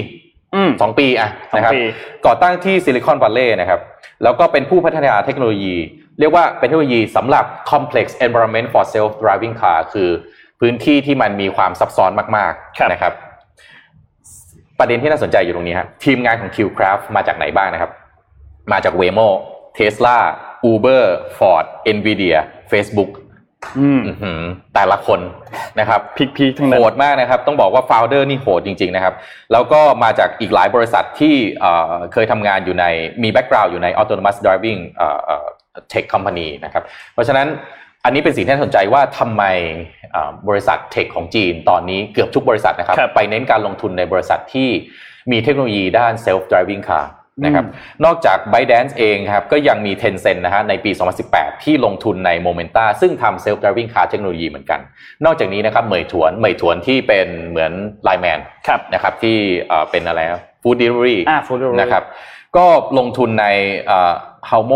[0.55, 1.81] อืมสองปีอะสองนะครับปี
[2.27, 3.81] ก่อตั้งที่ซิลิคอนวัลเลย์นะครับ
[4.23, 5.75] แล้วก็เป็นผู้พัฒนาเทคโนโลยี
[6.21, 10.11] เรียกว่าเป็นเทคโนโลยีสำหรับ complex environment for self driving car คือ
[10.61, 13.13] พื้นที่ที่มันมีความซับซ้อนมากครับๆนะครับ
[14.79, 17.91] ประเด็นที่น่าสนใจอยู่ตรงนี้ฮะทีมงานของ Qcraft มาจากไหนบ้างนะครับ
[18.73, 19.29] มาจาก Waymo
[19.79, 20.17] Tesla
[20.71, 21.05] Uber
[21.39, 21.65] Ford
[21.97, 22.39] Nvidia
[22.73, 23.11] Facebook
[23.79, 24.41] อืมอื้อหือ
[24.75, 25.21] แต่ละคน
[25.81, 29.15] นะครับพิกพีทั้งนั้โหนดมากนะครับ ต้องบอกว่า founder นี่โหดจริง ๆ นะครับ
[29.53, 32.85] แล้วก็มาจากอีกหลายบริษัทที่เอ่อเคยทำงานอยู่ใน
[33.23, 35.47] มี background อยู่ใน autonomous driving เอ่อเอ่อ
[35.93, 36.83] tech company นะครับ
[37.15, 37.49] เพราะฉะนั้น
[38.05, 39.43] อันนี้เป็นสิ่งที่น่าสนใจว่าทำไม
[40.13, 44.69] เอ่อบริษัทเทคของจีนตอนนี้เกือบทุกบริษัทนะครับครับ ไปเน้นการลงทุนในบริษัทที่
[45.33, 47.07] มีเทคโนโลยีด้าน self driving car
[47.45, 47.67] นะครับ
[48.05, 50.91] นอกจาก ByteDance เองครับก็ยังมี Tencent นะฮะในปี
[51.29, 54.81] 2018 ที่ลงทุนใน Momenta ซึ่งทำ self driving car เทคโนโลยีเหมือนกัน
[55.25, 57.73] นอกจากนี้นะครับเหมยถวนเหมยถวนที่เป็นเหมือน
[58.05, 59.37] ไลแมนครับนะครับที่
[59.69, 60.21] เอ่อเป็นอะไร
[60.63, 62.05] ฟู้ดเดลิเวอรี่อ่า food delivery นะครับ
[62.57, 62.67] ก็
[62.99, 63.47] ลงทุนใน
[63.87, 64.75] เฮาโม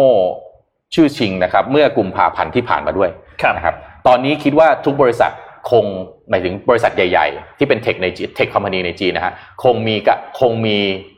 [0.95, 3.11] ชื่อชิงนะครับเมื่อกุมภาพันธ์ที่ผ่านมาด้วย
[3.43, 3.75] ครับนะครับ
[4.07, 5.33] ตอนนี้คิดว่าทุกบริษัท
[5.71, 5.85] คง
[6.31, 9.33] หมายถึงบริษัทใหญ่ ๆ ที่เป็นเทคในเทคคอมพานีในจีนนะฮะ
[9.65, 11.14] คงมีกะคงมีเอ่อ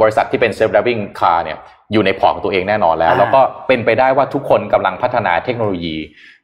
[0.00, 1.58] บริษัทที่เป็น self driving car เนี่ย
[1.92, 5.96] อยู่ในพอร์ตของตัวเองแน่นอนแล้วอ่าแล้วก็เป็นไปได้ว่าทุกคนกำลังพัฒนาเทคโนโลยี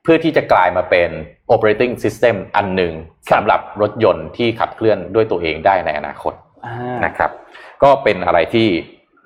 [0.03, 1.11] เพื่อที่จะกลายมาเป็น
[1.55, 2.93] operating system อันหนึ่ง
[3.33, 6.33] สำหรับรถยนต์ที่ขับเคลื่อนด้วยตัวเองได้ในอนาคต
[6.67, 7.31] อ่านะครับ
[7.83, 8.69] ก็เป็นอะไรที่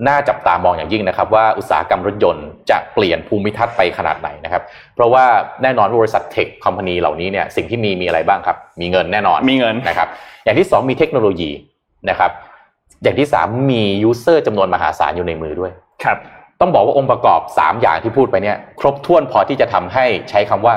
[0.08, 4.62] น่าจับตามองอย่างยิ่งนะครับ ว่าอุตสาหกรรมรถยนต์จะเปลี่ยนภูมิทัศน์ไปขนาดไหนนะครับ
[4.94, 5.24] เพราะว่า
[5.62, 10.08] แน่นอนว่าบริษัทเทคคอมพานีเหล่านี้เนี่ยสิ่งที่มีมีอะไรบ้างครับ มีเงินแน่นอนมีเงินนะครับ
[10.44, 11.50] อย่างที่สองมีเทคโนโลยี
[12.10, 12.30] นะครับ
[13.02, 15.72] อย่างที่สามมียูเซอร์จำนวนมหาศาลอยู่ในมือด้วย
[16.04, 16.18] ครับ
[16.60, 20.74] ต้องบอกว่าองค์ประกอบ 3 อย่างที่พูดไปเนี่ย ครบถ้วนพอที่จะทำให้ใช้คำว่า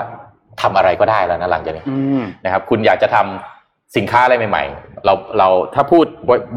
[0.62, 6.06] ทำอะไรก็ได้แล้วนะหลังจากนี้อืมนะครับคุณอยากจะทำสินค้าอะไรใหม่ ๆ เราเราถ้าพูด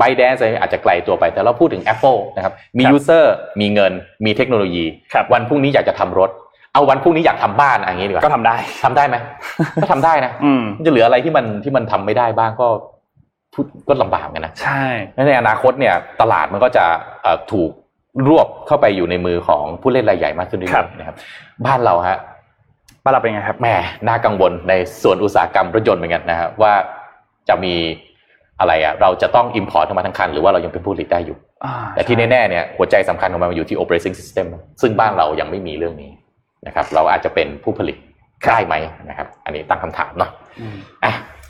[0.01, 3.25] b y d a n c e อะไรอาจจะไกลตัวไป แต่เราพูดถึง Apple นะครับมีครับ user
[3.61, 3.93] มีเงิน
[4.25, 6.31] มีเทคโนโลยีครับวันพรุ่งนี้อยากจะทำรถ
[6.73, 9.17] เอาวันพรุ่งนี้อยากทำบ้านอะอย่างนี้ดีกว่าก็ทำได้ทำได้ไหม
[9.83, 12.69] ก็ทำได้นะอืมมันจะเหลืออะไรที่มันที่มันทำไม่ได้บ้างก็
[13.55, 16.85] พูดก็ลำบากเหมือนกันนะใช่และในอนาคตเนี่ยตลาดมันก็จะ
[17.23, 17.71] เอ่อถูก
[18.29, 21.17] รวบเข้าไปอยู่ในมือของผู้เล่นรายใหญ่มากขึ้นเรื่ครัอบยๆนะครับ
[21.67, 22.19] บ้านเราฮะ
[23.03, 23.69] บ้านเราเป็นไงครับแหม
[24.09, 26.73] น่ากังวลในส่วนอุตสาหกรรมรถยนต์เหมือนกันนะครับว่า
[27.49, 27.75] จะมี
[28.61, 34.47] อะไรอะเราจะต้อง import เข้ามาทั้งคัน หรือว่าเรายังเป็นผู้ผลิตได้อยู่อ่าแต่ที่แน่ๆเนี่ยหัวใจสำคัญของมันอยู่ที่ operating system
[34.83, 36.11] ซึ่งบ้านเรายังไม่มีเรื่องนี้
[36.67, 37.97] นะครับ เราอาจจะเป็นผู้ผลิต
[38.49, 38.75] ได้ไหม
[39.09, 41.44] นะครับ อันนี้ตั้งคำถามเนาะอืมอะครับ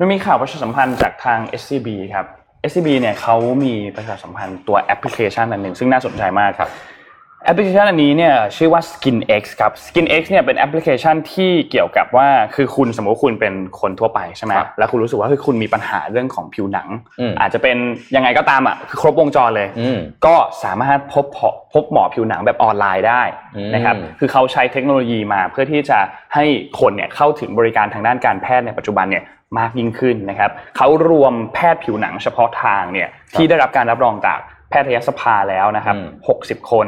[0.00, 2.26] มันมีข่าวประชาสัมพันธ์จากทาง SCB ครับ
[2.70, 6.70] SCB เนี่ยเขามีประชาสัมพันธ์ตัวแอปพลิเคชันอันหนึ่งซึ่งน่าสนใจมากครับ
[7.44, 16.88] แอปพลิเคชันอันนี้เนี่ยชื่อว่า SkinX ครับ SkinX เนี่ยเป็นแอปพลิเคชันที่เกี่ยวกับว่าคือคุณสมมติว่าคุณเป็นคนทั่วไปใช่ไหมครับแล้วคุณรู้สึกว่าเฮ้ยคุณมีปัญหาเรื่องของผิวหนัง
[17.20, 17.76] อืมอาจจะเป็น
[18.16, 20.34] ยังไงก็ตามอะคือครบวงจรเลยอืมก็
[20.64, 23.22] สามารถพบพบพบหมอผิวหนังแบบออนไลน์ได้
[23.74, 25.98] นะครับอืมคือเขาใช้เทคโนโลยีมาเพื่อที่จะ
[26.34, 26.44] ให้
[26.80, 29.24] คนเนี่ยเข้าถึงบริการทางด้านการแพทย์ในปัจจุบันเนี่ย
[29.58, 34.38] มากยิ่งขึ้นนะครับเขารวมแพทย์ผิวหนังเฉพาะทางเนี่ยที่ได้รับการรับรองจาก
[34.70, 36.08] แพทยสภาแล้วนะครับอืม
[36.60, 36.86] 60 คน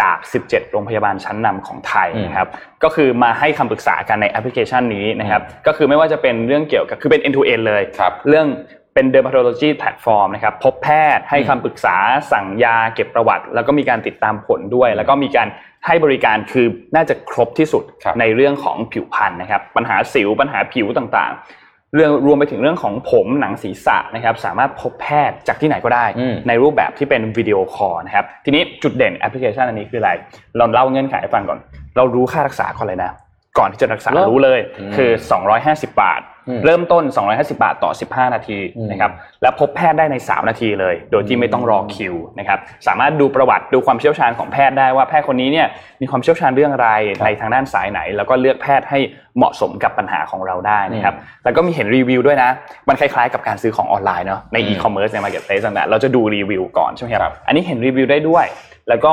[0.00, 2.48] จาก 17 โรงพยาบาลชั้นนำของไทยอืมนะครับ
[2.84, 8.46] ก็คือมาให้คำปรึกษากันในแอปพลิเคชันนี้นะครับ ก็คือไม่ว่าจะเป็นเรื่องเกี่ยวกับ คือเป็น end to end เลยครับเรื่อง
[8.94, 11.96] เป็น dermatology platform นะครับ พบแพทย์ให้คำปรึกษา
[12.32, 15.48] สั่งยาเก็บประวัติ แล้วก็มีการติดตามผลด้วย แล้วก็มีการ
[15.86, 21.63] ให้บริการคือน่าจะครบที่สุดครับในเรื่องของผิวพรรณนะครับ ปัญหาสิวปัญหาผิวต่างๆ
[21.94, 30.10] เรื่องรวมไปถึงเรื่องของผมหนังศีรษะนะครับสามารถพบแพทย์จากที่ไหนก็ได้อืมในรูปแบบที่เป็นวิดีโอคอลนะครับทีนี้จุดเด่นแอปพลิเคชันอันนี้คืออะไร
[30.56, 31.58] เราเล่าเงื่อนไขให้ฟังก่อน
[31.96, 33.10] เรารู้ค่ารักษาก่อนเลยนะ
[33.58, 35.10] ก่อนที่จะรักษาเหรอรู้เลยอืมคือ
[35.54, 39.12] 250 บาทอืมเริ่มต้น 250 บาทต่อ 15 นาทีอืมนะครับ
[39.42, 45.66] และพบแพทย์ได้ใน 3 นาทีเลย โดยที่ไม่ต้องรอคิวนะครับสามารถดูประวัติดูความเชี่ยวชาญของแพทย์ได้ว่าแพทย์คนนี้เนี่ย
[46.00, 46.90] มีความเชี่ยวชาญเรื่องอะไร
[47.24, 48.98] ในทางด้านสายไหน แล้วก็เลือกแพทย์ให้
[49.36, 51.14] เหมาะสมกับปัญหาของเราได้นะครับ
[51.44, 52.50] แล้วก็มีเห็นรีวิวด้วยนะ
[52.88, 58.46] มันคล้ายๆ กับการซื้อของออนไลน์เนาะในอืมอีคอมเมิร์ซในมาร์เก็ตเพลสต่างๆเราจะดูรีวิวก่อนใช่ไหมคครัรับบอันนี้เห็นรีวิวได้ด้วย
[58.88, 59.12] แล้วก็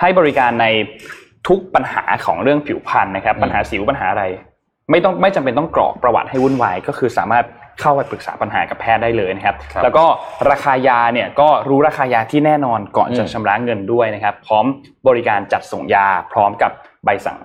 [0.00, 0.66] ให้บริการใน
[1.48, 4.24] ทุกปัญหาของเรื่องผิวพรรณนะครับอืมปัญหาสิวปัญหาอะไร
[4.90, 7.44] ไม่ต้องไม่จำเป็นต้องกรอกประวัติให้วุ่นวายก็คือสามารถ
[7.80, 10.04] เข้าไปปรึกษาปัญหากับแพทย์ได้เลยนะครับครับแล้วก็
[10.50, 14.64] ราคายาเนี่ยก็รู้ราคายาที่แน่นอนก่อนอืมจะชำระเงินด้วยนะครับ พร้อม
[15.08, 16.70] บริการจัดส่งยาพร้อมกับ
[17.04, 17.38] ใบสั่ง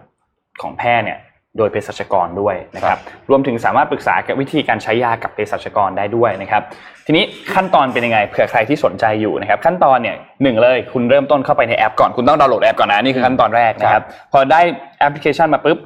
[0.62, 1.20] ของแพทย์เนี่ย
[1.58, 6.62] โดยเภสัชกรด้วยนะครับรวมถึงสามารถปรึกษากับวิธีการใช้ยากับเภสัชกรได้ด้วยนะครับ
[7.06, 14.62] ทีนี้ขั้นตอนเป็นยังไงเผื่อใครที่สนใจอยู่นะครับ ขั้นตอนเนี่ยหนึ่งเลยคุณเริ่มต้นเข้าไปในแอปก่อนคุณต้องดาวน์โหลดแอปก่อนนะนี่คือขั้นตอนแรกนะครับ พอได้
[15.00, 15.78] แอปพลิเคชันมาปุ๊บ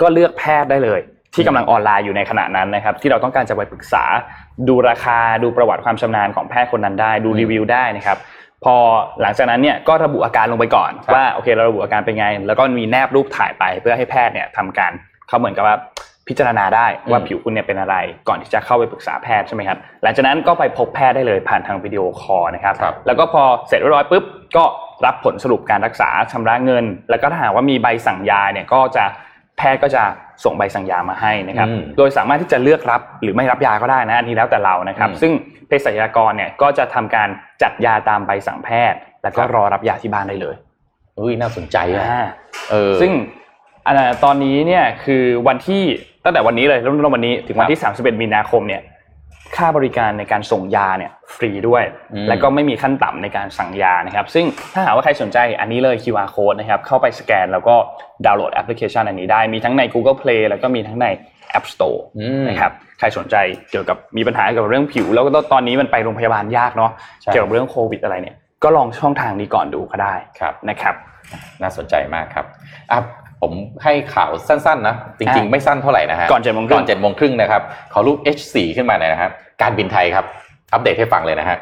[0.00, 1.00] ก็เลือกแพทย์ได้เลย
[1.34, 4.04] ที่กำลังออนไลน์อยู่ในขณะนั้นนะครับที่เราต้องการจะไปปรึกษา
[4.68, 8.18] ดูราคาดูประวัติความชำนาญของแพทย์คนนั้นได้ ดูรีวิวได้นะครับ
[8.64, 8.76] พอ
[9.22, 14.92] หลังจากนั้นเนี่ยก็ระบุอาการลงไปก่อนครับว่าโอเคเราระบุอาการเป็นไง แล้วก็มีแนบรูปถ่ายไปเพื่อให้แพทย์เนี่ยทำการ
[15.28, 15.76] เขาเหมือนกับว่า
[16.28, 17.96] พิจารณาได้ว่าผิวคุณเนี่ยเป็นอะไร
[18.28, 24.24] ก่อนที่จะเข้าไปปรึกษาแพทย์ใช่ไหมครับหลังจากนั้นก็ไปพบแพทย์ได้เลยผ่านทางวิดีโอคอลนะครับครับแล้วก็พอเสร็จเรียบร้อยปุ๊บ
[24.56, 24.64] ก็
[25.06, 29.04] รับผลสรุปการรักษาชำระเงิน แล้วก็ถ้าหากว่ามีใบสั่งยาเนี่ยก็จะ
[29.58, 30.02] แพทย์ก็จะ
[30.44, 35.53] ส่งใบสั่งยามาให้นะครับอืมโดยสามารถที่จะเลือกรับหรือไม่รับยาก็ได้นะอันนี้แล้วแต่เรานะครับอืมซึ่งเภ
[35.84, 37.28] สัชกรเนี่ยก็จะทำการ
[37.62, 40.56] จัดยาตามใบสั่งแพทย์ แล้วก็ครับรอรับยาที่บ้านได้เลย
[41.18, 42.24] อุ้ยน่าสนใจอะอ่า
[42.70, 43.12] เออซึ่ง
[43.86, 45.82] อันน่ะตอนนี้เนี่ยคือวันที่
[46.24, 48.82] ตั้งแต่วันนี้เลยเริ่มต้นวันนี้ถึงวันที่ 31 มีนาคมเนี่ย
[49.56, 57.74] ค่าบริการในการส่งยาเนี่ยฟรีด้วยอืมแล้วก็ไม่มีขั้นต่ำในการสั่งยานะครับ ซึ่งถ้าหากว่าใครสนใจอันนี้เลย QR code นะครับ เข้าไปสแกนแล้วก็
[58.26, 61.06] ดาวน์โหลดแอปพลิเคชันอันนี้ได้ มีทั้งใน Google Play แล้วก็มีทั้งใน
[61.58, 63.36] App Store อืมนะครับใครสนใจ
[63.70, 66.90] เกี่ยวกับมีปัญหาเกี่ยวกับเรื่องผิว แล้วก็ตอนนี้มันไปโรงพยาบาลยากเนาะ
[67.22, 70.94] ใช่เกี่ยวกับเรื่องโควิดอะไรเนี่ยก็ลองช่องทางนี้ก่อนดูก็ได้ครับนะครับ
[71.62, 72.46] น่าสนใจมากครับ
[72.92, 73.00] อะ
[73.42, 73.52] ผม
[73.82, 79.30] ให้ข่าวสั้นๆนะจริงอะๆไม่สั้นเท่าไหร่นะฮะก่อน7โมงครึ่งก่อนเจ็ดโมงครึ่งนะครับขอรูป H4 ขึ้นมาหน่อยนะครับ
[79.62, 80.24] การบินไทยครับ
[80.72, 81.58] อัปเดตให้ฟังเลยนะฮะ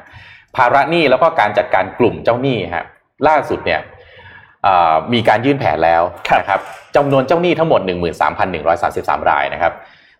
[0.56, 2.84] ภาระหนี้แล้วก็การจัดการกลุ่มเจ้าหนี้ฮะ
[3.28, 3.80] ล่าสุดเนี่ย
[4.64, 6.60] เอ่อมีการยื่นแผนแล้วครับนะครับ
[6.96, 7.80] จำนวนเจ้าหนี้ทั้งหมด
[8.54, 9.72] 13,133 รายนะครับ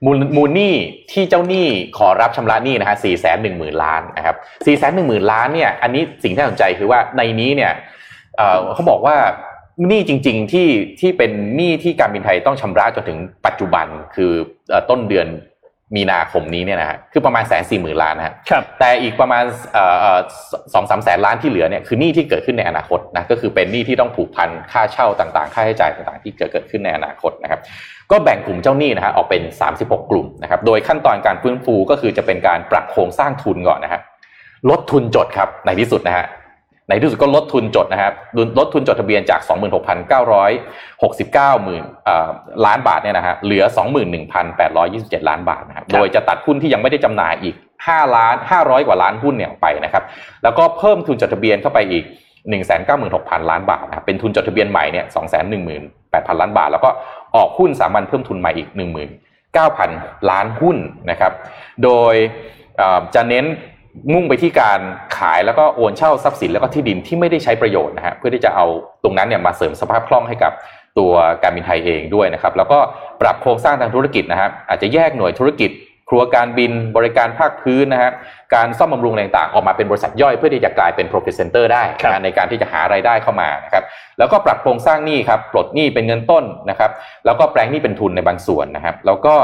[0.05, 0.75] มูลมูลหนี้
[1.13, 1.67] ที่เจ้าหนี้
[1.99, 7.73] ขอรับชำระหนี้นะฮะ4 1 0 0 0 0ล้านนะครับ4 1 0 0 0 0ล้านเนี่ย อันนี้สิ่งที่น่าสนใจคือว่าในนี้เนี่ย
[8.37, 9.17] เอ่อเขาบอกว่า
[9.89, 10.69] หนี้จริง ๆที่
[11.01, 14.33] ที่เป็นหนี้ที่การบินไทยต้องชำระจนถึงปัจจุบันคือ
[14.69, 15.29] เอ่อต้นเดือน
[15.97, 20.21] มีนาคมนี้เนี่ยนะฮะคือประมาณแสนสี่หมื่นล้านนะฮะครับแต่อีกประมาณเอ่อเอ่อ
[20.75, 27.61] สองสามแสนล้านที่เหลือเนี่ยคือหนี้ที่เกิดขึ้นในอนาคตนะก็คือเป็นหนี้ที่ต้องผูกพันค่าเช่าต่างๆ ค่าใช้จ่ายต่างๆ ที่เกิดเกิดขึ้นในอนาคตนะครับ
[28.11, 29.43] ก็แบ่งกลุ่มเจ้าหนี้นะฮะออกเป็น
[29.77, 34.01] 36 กลุ่มนะครับ โดยขั้นตอนการฟื้นฟูก็คือจะเป็นการปรับโครงสร้างทุนก่อนนะฮะ
[34.71, 36.27] ลดทุนจดครับในที่สุดนะฮะ
[36.89, 38.13] ในที่สุดก็ลดทุนจดนะครับ
[38.59, 39.41] ลดทุนจดทะเบียนจาก
[40.23, 41.83] 26,969หมื่น
[42.67, 43.65] ล้านบาทเนี่ยนะฮะเหลือ
[44.67, 47.55] 21,827 ล้านบาทนะครับครับโดยจะตัดหุ้นที่ยังไม่ได้จำหน่ายอีก
[47.87, 50.05] 5 ล้าน 500 กว่าล้านหุ้นเนี่ยออกไปนะครับ
[50.43, 52.05] แล้วก็เพิ่มทุนจดทะเบียนเข้าไปอีก
[52.77, 55.07] 196,000 ล้านบาทนะครับเป็นทุนจดทะเบียนใหม่เนี่ย
[55.73, 56.91] 218,000 ล้านบาท แล้วก็
[57.37, 58.69] ออกหุ้นสามัญเพิ่มทุนใหม่อีก
[59.49, 60.77] 19,000 ล้านหุ้น
[61.11, 61.33] นะครับ
[61.85, 62.15] โดย
[63.15, 63.45] จะเน้น
[64.13, 64.81] มุ่งไปที่การ
[65.19, 68.67] ขายแล้วก็โอนเช่าทรัพย์สินแล้วก็ที่ดินที่ไม่ได้ใช้ประโยชน์นะฮะเพื่อที่จะเอา
[69.03, 70.53] ตรงนั้นเนี่ยมาเสริมสภาพคล่องให้กับ
[70.99, 72.79] ตัวการบินไทยเองด้วยนะครับ แล้วก็
[73.21, 75.71] ปรับโครงสร้างทางธุรกิจนะครับอาจจะแยกหน่วยธุรกิจ
[76.09, 78.11] ครัวการบินบริการภาคพื้นนะฮะ
[78.55, 83.85] การซ่อมบำรุงอะไรต่างๆออกมาเป็นบริษัทย่อยเพื่อที่จะกลายเป็น profit center ได้ครับนะในการที่จะหารายได้เข้ามานะครับ
[84.19, 86.91] แล้วก็ปรับโครงสร้างหนี้ครับปลดหนี้เป็นเงินต้นนะครับ
[87.27, 89.35] แล้วก็แปลงหนี้เป็นทุนในบางส่วนนะครับ แล้วก็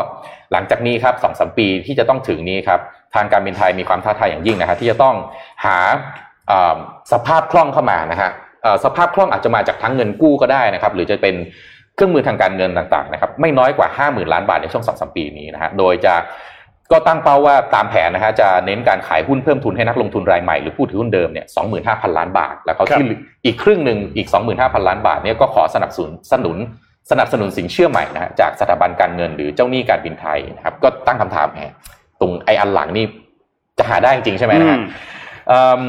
[0.52, 2.80] หลังจากนี้ครับสองสมปีที่จะต้องถึงนี้ครับ
[3.14, 5.14] ทางการบินไทยมีความท้าทายอย่างยิ่งนะครับที่จะต้อง
[5.64, 5.76] หา
[6.48, 6.76] เอ่อ
[7.12, 8.30] สภาพคล่องเข้ามานะฮะ
[8.62, 11.34] เอ่อสภาพคล่องอาจจะมาจากทั้งเงินกู้ก็ได้นะครับ หรือจะเป็น
[11.94, 16.14] เครื่องมือทางการเงินต่างๆนะครับไม่น้อยกว่า 50,000 ล้านบาทในช่วงสองสมปีนี้นะฮะโดยจะ
[16.92, 21.46] ก็ตั้งเป้าว่าตามแผนนะฮะจะเน้นการขายหุ้นเพิ่มทุนให้นักลงทุนรายใหม่หรือผู้ถือหุ้นเดิมเนี่ย
[21.82, 23.04] 25,000ล้านบาท แล้วก็ที่
[23.44, 26.56] อีกครึ่งหนึ่งอีก25,000ล้านบาทเนี่ยก็ขอสนับสนุนสนุน
[27.10, 31.60] สนับสนุนสินเชื่อใหม่นะฮะจากสถาบันการเงินหรือเจ้าหนี้การบินไทยนะครับก็ตั้งคำถามแหม
[32.20, 33.04] ตรงไอ้อันหลังนี่
[33.78, 34.84] จะหาได้จริงๆใช่ไหมนะฮะอืม
[35.48, 35.82] เอิ่ม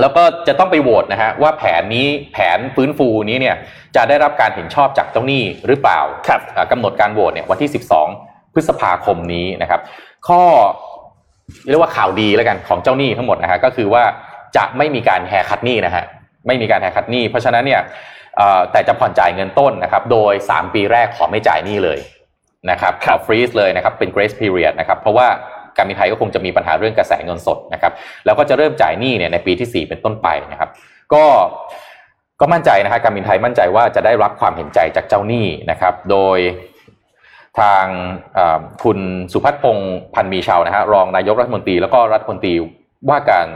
[0.00, 3.56] แล้วก็จะต้องไปโหวตนะฮะว่าแผนนี้แผนฟื้นฟูนี้เนี่ย
[3.96, 9.80] จะได้รับการเห็นชอบจากเจ้าหนี้หรือเปล่าครับอ่ากำหนดการโหวตเนี่ยวันที่ 12 พฤษภาคมนี้นะครับ
[10.28, 10.42] ข้อ
[11.68, 14.04] เรียกว่าข่าวดีแล้วกันของเจ้าหนี้ทั้งหมดนะฮะก็คือว่า
[14.56, 16.04] จะไม่มีการแฮร์คัตหนี้นะฮะ
[16.46, 17.80] ไม่มีการ haircut หนี้ เพราะฉะนั้นเนี่ย
[18.36, 21.98] เอ่อแต่จะผ่อนจ่ายเงินต้นนะครับ โดย 3 ปีแรกขอไม่จ่ายหนี้เลย
[22.70, 25.26] นะครับขอ freeze เลยนะครับเป็น grace period นะครับเพราะว่า
[25.76, 27.92] การบินไทยก็คงจะมีปัญหาเรื่องกระแสเงินสดนะครับ
[28.24, 30.70] แล้วก็จะเริ่มจ่ายหนี้เนี่ยในปีที่ 4 เป็นต้นไปนะครับ
[31.12, 31.24] ก็
[32.40, 36.38] ก็มั่นใจนะฮะการบินไทยมั่นใจว่าจะได้รับความเห็นใจจากเจ้าหนี้นะครับ โดย
[37.60, 37.84] ทาง
[38.84, 38.98] คุณ
[39.32, 42.54] สุพัฒนพงษ์พันธ์มีเชาว์นะฮะรองนายกรัฐมนตรีแล้วก็รัฐมนตรี
[43.08, 43.46] ว่าการ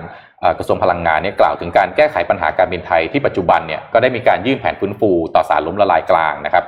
[0.59, 6.65] กระทรวงพลังงานเนี่ยกล่าวถึงการแก้ไขปัญหาการบินไทยที่ปัจจุบันเนี่ยก็ได้มีการยื่นแผนฟื้นฟูต่อสารล้มละลายกลางนะครับ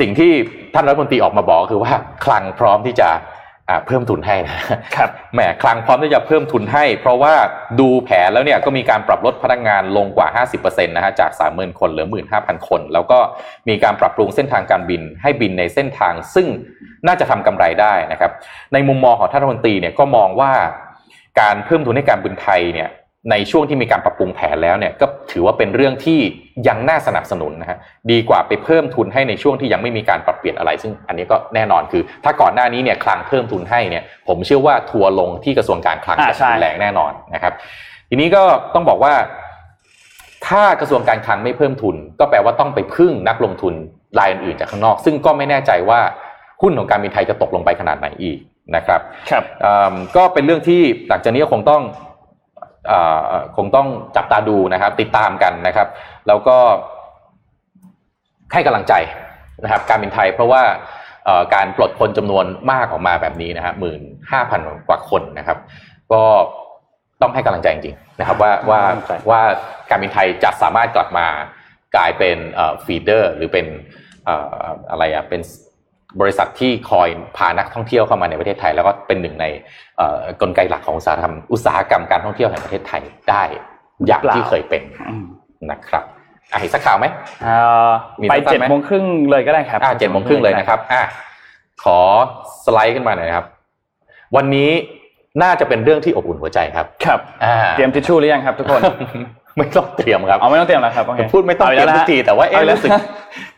[0.00, 0.32] สิ่งที่
[0.74, 1.92] ท่านรัฐมนตรีออกมาบอกคือว่า
[2.24, 3.08] คลังพร้อมที่จะ
[3.86, 4.58] เพิ่มทุนให้นะ
[4.96, 7.34] ครับแหมคลังพร้อมที่จะเพิ่มทุนให้ เพราะว่า
[7.80, 13.18] ดูแผนแล้วเนี่ยก็มีการปรับลดพนักงานลงกว่า 50%นะฮะจาก 30,000 คนเหลือ 15,000 คน แล้วก็
[13.68, 16.46] มีการปรับปรุงเส้นทางการบินให้บินในเส้นทางซึ่ง
[17.06, 18.32] น่าจะทำกำไรได้นะครับ
[18.72, 20.52] ในมุมมองของท่านรัฐมนตรีเนี่ยก็มองว่า
[21.40, 22.88] การเพิ่มทุนให้การบินไทยเนี่ย
[23.30, 26.20] ในช่วงที่มีการปรับปรุงแผนแล้วเนี่ยก็ถือว่าเป็นเรื่องที่
[26.68, 27.78] ยังน่าสนับสนุนนะฮะ
[28.10, 37.52] ดีกว่าไปเพิ่มทุนให้ในช่วงที่ยังไม่มีการปรับเปลี่ยนอะไร ซึ่งอันนี้ก็แน่นอนคือ ถ้าก่อนหน้านี้เนี่ยคลังเพิ่มทุนให้เนี่ยผมเชื่อว่าทัวร์ลงที่กระทรวงการคลังอ่าจะใช่รุนแรงแน่นอนนะครับ
[38.10, 39.14] ทีนี้ก็ต้องบอกว่า
[40.48, 43.74] ถ้ากระทรวงการคลังไม่เพิ่มทุน ก็แปลว่าต้องไปพึ่งนักลงทุน
[44.18, 46.00] รายอื่นๆจากข้างนอก ซึ่งก็ไม่แน่ใจว่า
[46.62, 48.38] หุ้นของการบินไทยจะตกลงไปขนาดไหนอีก
[48.76, 49.00] นะครับ
[49.30, 52.07] ครับอืมก็เป็นเรื่องที่หลังจากนี้ก็คงต้องเอ่อ
[53.56, 55.88] คงต้องจับตาดูนะครับ ติดตามกันนะครับ
[56.28, 56.58] แล้วก็
[58.52, 58.94] ให้กำลังใจ
[59.62, 60.62] นะครับ การบินไทยเพราะว่า
[61.24, 65.58] เอ่อการปลดคนจำนวนมากออกมาแบบนี้นะครับหมื่นห้าพันกว่าคนนะครับ
[66.12, 66.22] ก็
[67.22, 69.42] ต้องให้กำลังใจจริงๆนะครับ ว่าว่าให้กำลังใจว่า
[69.90, 71.26] การบินไทยจะสามารถกลับมา
[71.96, 72.36] กลายเป็น
[72.84, 73.66] ฟีเดอร์ หรือเป็น
[74.24, 75.40] เอ่ออะไรอะเป็น
[76.20, 79.46] บริษัทที่คอยพานักท่องเที่ยวเข้ามาในประเทศไทย แล้วก็เป็นหนึ่งใน
[79.96, 83.42] เอ่อกลไกหลักของอุตสาหกรรมอุตสาหกรรมการท่องเที่ยวแห่งประเทศไทยได้
[84.06, 85.26] อย่างที่เคยเป็นอืม
[85.70, 86.04] นะครับ
[86.52, 87.06] อะเห็นสักข่าวไหม
[87.42, 87.54] เอ่
[87.88, 87.90] อ
[88.20, 91.02] มีไปสั้นๆเจ็ดไหมโมงครึ่งเลยก็ได้ครับอ่าเจ็ดโมงครึ่งเลยนะครับอะ
[91.82, 91.98] ขอ
[92.64, 93.46] สไลด์ขึ้นมาหน่อยนะครับ
[94.36, 94.70] วันนี้
[95.42, 98.80] น่าจะเป็นเรื่องที่อบอุ่นหัวใจครับ ครับอ่าเตรียมทิชชู่หรือยังครับทุกคน
[99.58, 102.90] ไม่ต้องเตรียมครับเอาไม่ต้องเตรียมแล้วครับโอเคพูดไม่ต้องเตรียมาทุแล้วกทีแต่ว่าเอ๊ะเอาแล้วรู้สึก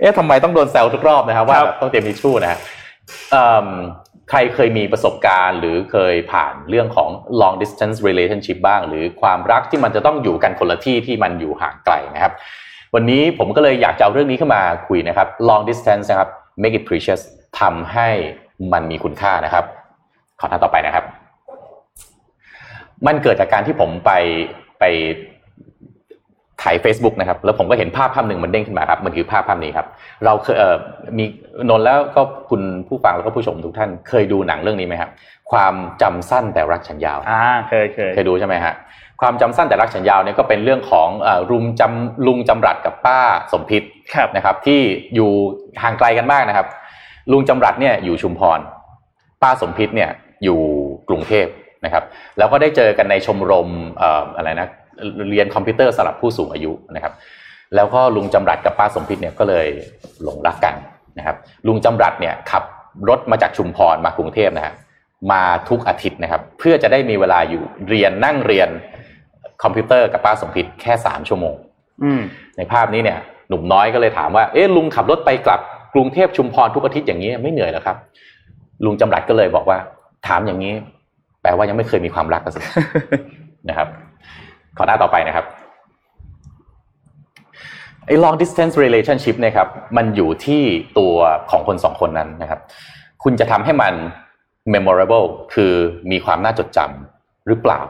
[0.01, 2.59] เอ๊ะทำไมต้องโดนแซวทุกรอบนะครับว่าครับแบบต้องเตรียมทิชชู่นะฮะ
[3.31, 3.69] เอิ่ม
[4.31, 7.09] ใครเคยมีประสบการณ์ หรือเคยผ่านเรื่องของ
[7.41, 12.33] long distance relationship บ้าง หรือความรักที่มันจะต้องอยู่กันคนละที่ที่มันอยู่ห่างไกลนะครับ
[12.95, 16.31] วันนี้ผมก็เลยอยากจะเอาเรื่องนี้ขึ้นมาคุยนะครับ long distance นะครับ
[16.63, 17.21] make it precious
[17.61, 18.09] ทำให้
[18.73, 19.65] มันมีคุณค่านะครับ
[20.41, 21.05] ขอหน้าต่อไปนะครับ
[23.07, 24.13] มันเกิดจากการที่ผมไป
[24.81, 24.85] ไป
[26.63, 29.87] ถ่าย Facebook นะครับแล้วผมก็เห็นภาพภาพหนึ่งมันเด้งขึ้นมาครับมันคือภาพภาพนี้ครับ
[30.25, 30.77] เราเคยเอ่อ
[31.19, 31.25] มี
[31.69, 35.11] นนท์แล้วก็คุณผู้ฟังแล้วก็ผู้ชมทุกท่านเคยดูหนังเรื่องนี้ไหมครับ
[35.53, 38.75] ความจำสั้นแต่รักฉันยาวอ่าเคยเคยเคยดูใช่ไหมฮะ
[39.21, 43.21] ความจำสั้นแต่รักฉันยาวเนี่ยก็เป็นเรื่องของเอ่อลุงจำลุงจำรัดกับป้า
[43.53, 43.83] สมพิษ
[44.15, 44.81] ครับนะครับ ที่
[45.15, 45.31] อยู่
[45.83, 46.67] ห่างไกลกันมากนะครับ
[47.33, 48.61] ลุงจำรัดเนี่ยอยู่ชุมพร
[49.43, 50.11] ป้าสมพิษเนี่ย
[50.45, 50.61] อยู่
[51.09, 51.47] กรุงเทพ
[51.85, 52.05] นะครับ
[52.39, 53.69] แล้วก็ได้เจอกันในชมรม
[53.99, 54.69] เอ่ออะไรนะ
[55.31, 57.13] เรียนคอมพิวเตอร์สำหรับผู้สูงอายุนะครับ
[57.77, 59.67] แล้วก็ลุงจำรัดกับป้าสมพิษเนี่ยก็เลย
[60.23, 60.75] หลงรักกัน
[61.19, 61.37] นะครับ
[61.67, 62.65] ลุงจำรัดเนี่ยขับ
[63.09, 64.75] รถมาจากชุมพรมากรุงเทพนะฮะ
[65.33, 68.69] มาทุกอาทิตย์นะครับ เพื่อจะได้มีเวลาอยู่เรียนนั่งเรียน
[69.63, 71.55] คอมพิวเตอร์กับป้าสมพิษแค่สามชั่วโมง
[72.03, 72.23] อืม
[72.57, 75.61] ในภาพนี้เนี่ย หนุ่มน้อยก็เลยถามว่าเอ๊ะลุงขับรถไปกลับ
[75.95, 77.97] กรุงเทพชุมพรทุกอาทิตย์อย่างนี้ไม่เหนื่อยเหรอครับ
[78.85, 79.79] ลุงจำรัดก็เลยบอกว่า
[80.27, 80.75] ถามอย่างนี้
[81.43, 82.61] แปลว่ายังไม่เคยมีความรักกันสิ
[83.69, 83.89] นะครับ
[84.81, 85.47] ขอหน้าต่อไปนะครับ
[88.07, 90.63] ไอ้ long distance relationship เนี่ยครับมันอยู่ที่
[90.99, 91.15] ตัว
[91.51, 92.61] ของคนสองคนนั้นนะครับ
[93.23, 93.95] คุณจะทำให้มัน
[94.75, 95.73] memorable คือ
[96.11, 97.81] มีความน่าจดจำหรือเปล่า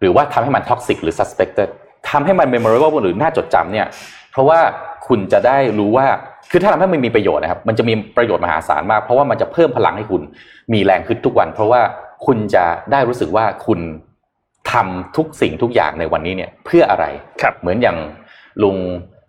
[0.00, 1.68] หรือว่าทำให้มัน toxic หรือ suspected
[2.10, 3.86] ทำให้มัน memorable หรือน่าจดจำเนี่ย
[4.32, 4.58] เพราะว่า
[5.08, 6.06] คุณจะได้รู้ว่า
[6.50, 10.22] คือถ้าทำให้มันมีประโยชน์นะครับ มันจะมีประโยชน์มหาศาลมาก เพราะว่ามันจะเพิ่มพลังให้คุณ
[10.72, 11.80] มีแรงขึ้นทุกวัน เพราะว่า
[12.26, 13.80] คุณจะได้รู้สึกว่าคุณ
[14.74, 17.06] ทำทุกสิ่งทุกอย่างในวันนี้เนี่ยเพื่ออะไร
[17.42, 17.96] ครับเหมือนอย่าง
[18.62, 18.76] ลุง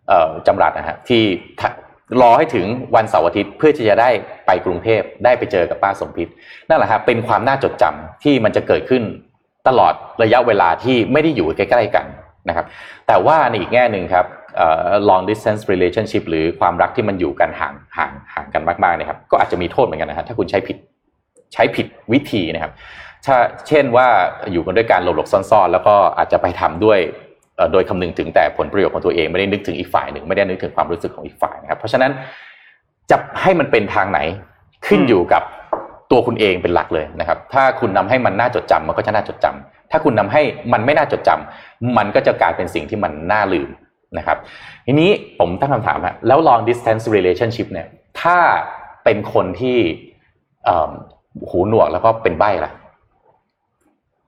[0.07, 1.21] เอ่อจำรัดนะฮะที่
[1.61, 1.69] ทะ
[2.21, 4.09] รอให้ถึงวันเสาร์อาทิตย์เพื่อที่จะได้
[4.47, 6.27] ไปกรุงเทพได้ไปเจอกับป้าสมพิษ
[6.69, 9.03] นั่นแหละครับเป็นความน่าจดจำที่มันจะเกิดขึ้น
[9.67, 12.05] ตลอดระยะเวลาที่ไม่ได้อยู่ใกล้ๆกัน
[12.49, 12.65] นะครับ
[13.07, 20.77] แต่ว่าในอีกแง่หนึ่งครับเอ่อ long distance relationship หรือความรักที่มันอยู่กันห่างห่างห่างกันมากๆนะครับก็อาจจะมีโทษเหมือนกันนะฮะถ้าคุณใช้ผิด
[21.53, 22.71] ใช้ผิดวิธีนะครับ
[23.25, 24.07] ถ้าเช่นว่า
[24.51, 26.99] อยู่กันด้วยการหลบหลบซ่อนๆ แล้วก็อาจจะไปทำด้วย
[27.71, 32.11] โดยคำนึงถึงแต่ผลประโยชน์ของตัวเองไม่ได้นึกถึงอีกฝ่ายหนึ่งไม่ได้นึกถึงความรู้สึกของอีกฝ่ายนะครับ เพราะฉะนั้น
[33.11, 34.19] จะให้มันเป็นทางไหน
[34.87, 35.43] ขึ้นอยู่กับ
[36.11, 40.41] ตัวคุณเองเป็นหลักเลยนะครับ ถ้าคุณนำให้มันน่าจดจำมันก็จะน่าจดจำถ้าคุณนำให้
[40.73, 43.69] มันไม่น่าจดจำมันก็จะกลายเป็นสิ่งที่มันน่าลืม
[44.17, 44.37] นะครับ
[44.85, 45.09] ทีนี้
[45.39, 47.87] ผมตั้งคำถามฮะแล้ว long distance relationship เนี่ย
[48.21, 48.37] ถ้า
[49.03, 49.77] เป็นคนที่
[51.49, 52.71] หูหนวกแล้วก็เป็นใบ้ล่ะ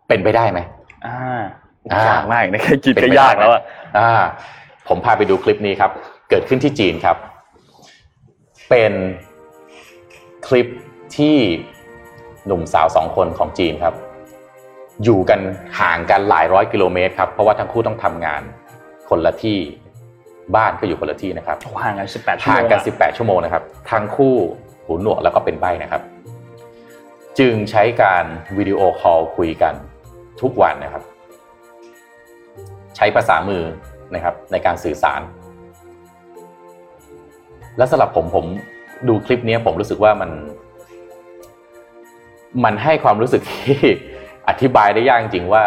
[0.07, 0.59] เป็นไปได้ไหม
[1.05, 1.41] อ่า
[1.93, 3.61] อ่ายยากมากนะแค่คิดเป็นก็ไปได้ยากแล้วอะ
[3.97, 4.11] อ่า
[4.87, 5.91] ผมพาไปดูคลิปนี้ครับ
[6.29, 7.17] เกิดขึ้นที่จีนครับ
[8.69, 8.93] เป็น
[10.47, 10.67] คลิป
[11.17, 11.37] ที่
[12.45, 13.93] หนุ่มสาวสองคนของจีนครับ
[15.03, 15.39] อยู่กัน
[15.79, 18.41] ห่างกันหลายร้อยกิโลเมตรครับ เพราะว่าทั้งคู่ต้องทำงาน
[19.09, 19.57] คนละที่
[20.55, 24.35] บ้านก็อยู่คนละที่นะครับห่างกันสิบแปดชั่วโมห่างงกันอะ18ชั่วโมงนะครับทั้งคู่
[24.85, 26.01] หูหนวกแล้วก็เป็นใบ้นะครับ
[27.39, 28.25] จึงใช้การ
[28.57, 29.73] วิดีโอคอลคุยกัน
[30.41, 31.03] ทุกวันนะครับ
[32.95, 33.63] ใช้ภาษามือ
[34.15, 35.21] นะครับ ในการสื่อสาร
[37.77, 38.45] และสำหรับผมผม
[39.07, 40.31] ดูคลิปนี้ผมรู้สึกว่ามัน
[42.63, 43.77] มันให้ความรู้สึกที่
[44.49, 45.63] อธิบายได้ยากจริงว่า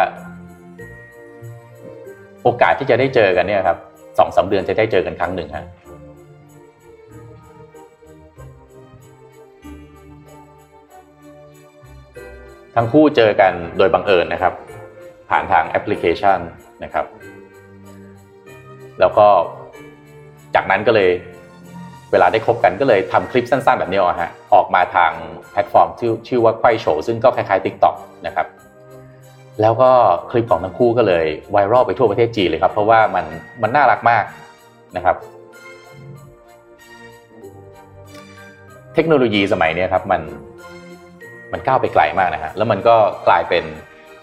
[2.43, 3.79] โอกาสที่จะได้เจอกันเนี่ยครับ
[4.19, 5.67] สองสามเดือนจะได้เจอกันครั้งหนึ่งฮะ
[12.83, 14.55] ทั้งคู่เจอกันโดยบังเอิญนะครับ
[15.31, 16.39] ผ่านทางแอปพลิเคชัน
[16.85, 17.07] นะครับ
[19.01, 19.27] แล้วก็
[20.55, 21.11] จากนั้นก็เลย
[22.13, 25.13] เวลาได้คบกันก็เลยทำคลิปสั้น ๆ แบบนี้ออกฮะออกมาทาง
[25.51, 27.95] แพลตฟอร์มที่ชื่อว่า Kuaishou ซึ่งก็คล้ายๆ TikTok
[28.27, 28.47] นะครับ
[29.61, 29.91] แล้วก็
[30.31, 33.25] คลิปของทั้งคู่ก็เลยไวรัลไปทั่วประเทศจีนเลยครับ เพราะว่ามัน
[33.63, 34.25] มันน่ารักมาก
[34.97, 35.17] นะครับ
[38.95, 40.23] เทคโนโลยีสมัยนี้ครับมัน
[41.53, 42.97] มันก้าวไปไกลมากนะฮะแล้วมันก็
[43.29, 43.65] กลายเป็น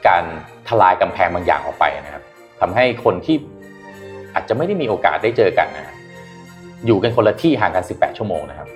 [0.07, 0.23] การ
[0.67, 2.23] ทลายกำแพงบางอย่างออกไปนะครับ
[2.61, 3.37] ทำให้คนที่
[4.33, 5.95] อาจจะไม่ได้มีโอกาสได้เจอกันนะฮะ
[6.85, 8.67] อยู่กันคนละที่ห่างกัน 18 ชั่วโมงนะครับ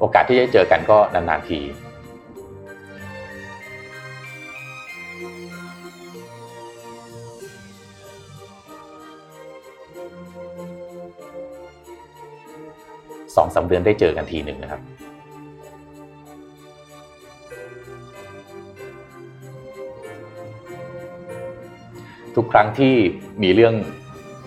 [0.00, 1.60] โอกาสที่จะเจอกันก็นานๆที
[13.36, 14.80] สองสามเดือนได้เจอกันทีหนึ่งนะครับ
[22.36, 22.94] ทุกครั้งที่
[23.42, 23.74] มีเรื่อง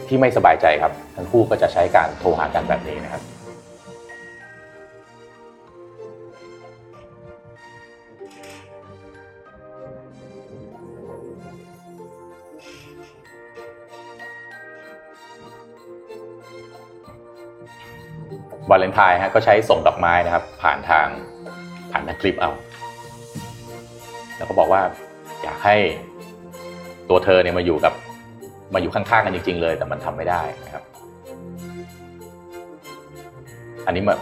[0.07, 3.23] ที่ไม่สบายใจครับ ทั้งคู่ก็จะใช้การโทรหากันแบบนี้นะครับ
[18.69, 21.07] วาเลนไทน์ฮะก็ใช้ส่งดอกไม้นะครับ ผ่านทาง
[21.91, 22.51] ผ่านทางคลิปเอา
[24.37, 24.81] แล้วก็บอกว่า
[25.43, 25.75] อยากให้
[27.09, 27.93] ตัวเธอเนี่ยมาอยู่กับ
[28.73, 30.83] มาอยู่ข้างๆกันจริง ๆ เลย แต่มันทำไม่ได้นะครับ
[33.85, 34.15] อันนี้มา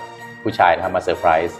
[0.43, 1.59] ผู้ชายนะครับมาเซอร์ไพรส์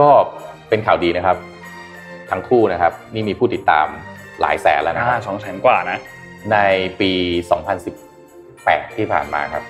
[0.00, 0.10] ก็
[0.68, 1.36] เป็นข่าวดีนะครับ
[2.30, 3.86] ทั้งคู่นะครับ นี่มีผู้ติดตาม
[4.40, 5.98] หลายแสนแล้วนะคอ่ารับสองแสนกว่านะ
[6.52, 6.58] ใน
[7.00, 7.10] ปี
[7.98, 9.62] 2018 ที่ผ่านมาครับ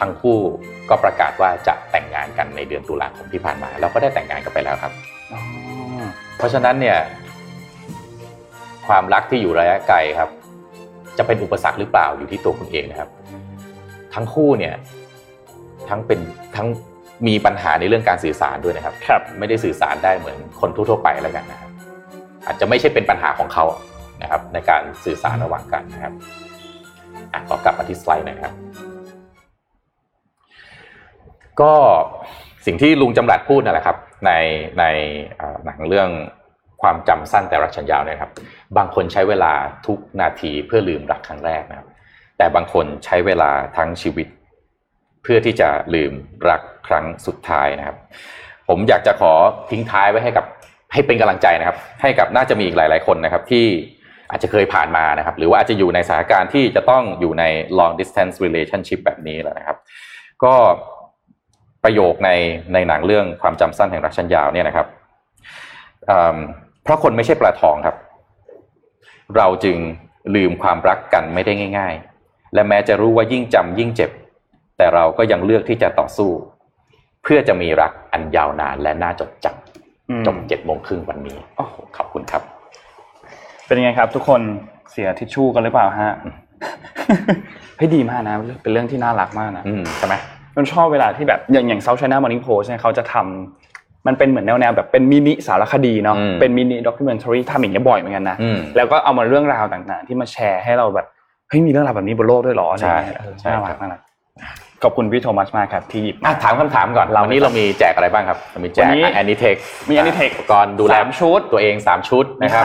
[0.00, 0.38] ทั้งคู่
[0.90, 4.92] ก็ประกาศว่าจะแต่งงานกันในเดือนตุลาคมที่ผ่านมาแล้วก็ได้แต่งงานกันไปแล้วครับ
[5.32, 5.40] อ๋อ
[6.36, 6.98] เพราะฉะนั้นเนี่ย
[8.88, 10.30] ความรักที่อยู่ระยะไกลครับ
[11.18, 13.10] จะเป็นอุปสรรคหรือเปล่าอยู่ที่ตัวคุณเองนะครับ
[14.14, 14.74] ทั้งคู่เนี่ย
[15.88, 16.20] ทั้งเป็น
[16.56, 16.68] ทั้ง
[17.26, 21.70] มีปัญหาในเรื่องการสื่อสารด้วยนะครับครับ ไม่ได้สื่อสารได้เหมือนคนทั่วๆไปแล้วกันนะครับ
[22.46, 23.64] อาจจะไม่ใช่เป็นปัญหาของเขา
[24.22, 26.12] นะครับ ในการสื่อสารระหว่างกันนะครับ
[27.32, 28.52] อะขอกลับมาที่สไลด์หนะครับ
[31.62, 31.74] ก็
[32.66, 33.96] สิ่งที่ลุงจำรัดพูดนั่นแหละครับ
[34.26, 34.32] ใน
[34.78, 34.84] ใน
[35.64, 36.10] หนังเรื่อง
[36.82, 38.30] ความจำสั้นแต่รักฉันยาวนะครับ
[38.76, 39.52] บางคนใช้เวลา
[39.86, 41.88] ทุกนาทีเพื่อลืมรักครั้งแรกนะครับ
[42.38, 44.26] แต่บางคนใช้เวลาทั้งชีวิต
[45.22, 46.12] เพื่อที่จะลืม
[46.50, 47.96] รักครั้งสุดท้ายนะครับ
[48.68, 49.32] ผมอยากจะขอ
[49.70, 50.46] ทิ้งท้ายไว้ให้กับ
[50.92, 53.66] ให้เป็นกำลังใจนะครับ ให้กับน่าจะมีอีกหลาย ๆ คนนะครับ ที่
[54.30, 57.44] อาจจะเคยผ่านมานะครับ หรือว่าอาจจะอยู่ในสถานการณ์ที่จะต้องอยู่ใน
[57.78, 59.76] long distance relationship แบบนี้แล้วนะครับ
[60.44, 60.54] ก็
[61.86, 62.30] ประโยคใน
[62.74, 64.86] ในหนังเรื่องความจำสั้นแห่งรักชันยาวเนี่ยนะครับ
[66.82, 67.96] เพราะคนไม่ใช่ปลาทองครับ
[69.36, 69.76] เราจึง
[70.34, 74.10] ลืมความรักกันไม่ได้ง่าย ๆ และแม้จะรู้ว่ายิ่งจำยิ่งเจ็บ
[74.76, 76.30] แต่เราก็ยังเลือกที่จะต่อสู้
[77.22, 81.64] เพื่อจะมีรักอันยาวนานและน่าจดจำจบเจ็ดโมงครึ่งวันนี้โอ้
[81.96, 82.42] ขอบคุณครับ
[83.66, 84.40] เป็นยังไงครับ ทุกคน
[84.90, 86.12] เสียทิชชู่กันหรือเปล่าฮะ
[87.76, 89.64] เฮ้ยดีมากนะเป็นเรื่องที่น่ารักมากนะ
[89.98, 90.16] ใช่ไหม
[90.56, 98.36] มันชอบเวลาที่แบบอย่างอย่าง South China Morning Post เนี่ยเขาจะทำมันเป็นเหมือนแนวแนวแบบเป็นมินิสารคดีเนาะเป็น mini documentary ทำอย่างนี้บ่อยเหมือนกันนะ
[98.76, 101.06] แล้วก็เอามาเรื่องราวต่างๆ ที่มาแชร์ให้เราแบบ
[101.48, 102.96] เฮ้ยมีเรื่องราวแบบนี้บนโลกด้วยหรอใช่
[103.40, 104.00] ใช่น่ารักน่ารัก
[104.82, 109.56] ขอบคุณพี่โทมัสมากครับที่หยิบถามคำถามก่อนวันนี้เรามีแจกอะไรบ้างครับมีแจกแอนนิเทค
[109.90, 112.64] มีแอนนิเทคก่อนดูแลชุดตัวเอง 3 ชุดนะครับ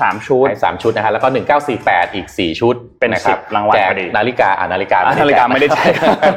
[0.00, 1.28] สามชุดสามชุดนะฮะแล้วก็
[1.72, 5.86] 1948 อีก 4 ชุด เป็นสิบรางวัลแจกนาฬิกาอ่านาฬิกานาฬิกาไม่ได้ใช้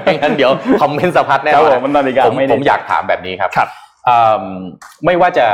[0.03, 0.51] ไม่งั้นเดี๋ยว
[0.82, 3.69] คอมเมนต์สะพัดแน่นอนมันนาฬิกาผมผมอยากถามแบบนี้ครับครับ
[5.05, 5.45] ไม่ว่าจะ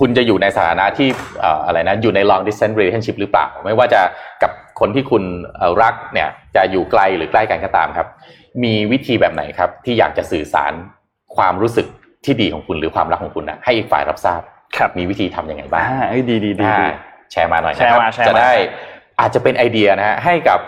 [0.00, 1.08] คุณจะอยู่ในสถานะที่
[1.66, 4.00] อะไรนะอยู่ใน long distance relationship หรือเปล่า ไม่ว่าจะ
[4.42, 5.22] กับคนที่คุณ
[5.82, 8.06] รักเนี่ยจะอยู่ไกลหรือใกล้กันก็ตามครับ
[8.64, 10.72] มีวิธีแบบไหนครับ ที่อยากจะสื่อสาร
[11.36, 11.86] ความรู้สึก
[12.24, 14.40] ที่ดีของคุณหรือความรักของคุณนะให้อีกฝ่ายรับทราบ
[14.76, 16.66] ครับมีวิธีทํำยังไงบ้างเอ้ยดีดีดี
[17.32, 18.52] แชร์มาหน่อยนะครับจะได้
[19.20, 20.58] อาจจะเป็นไอเดียนะฮะให้กับ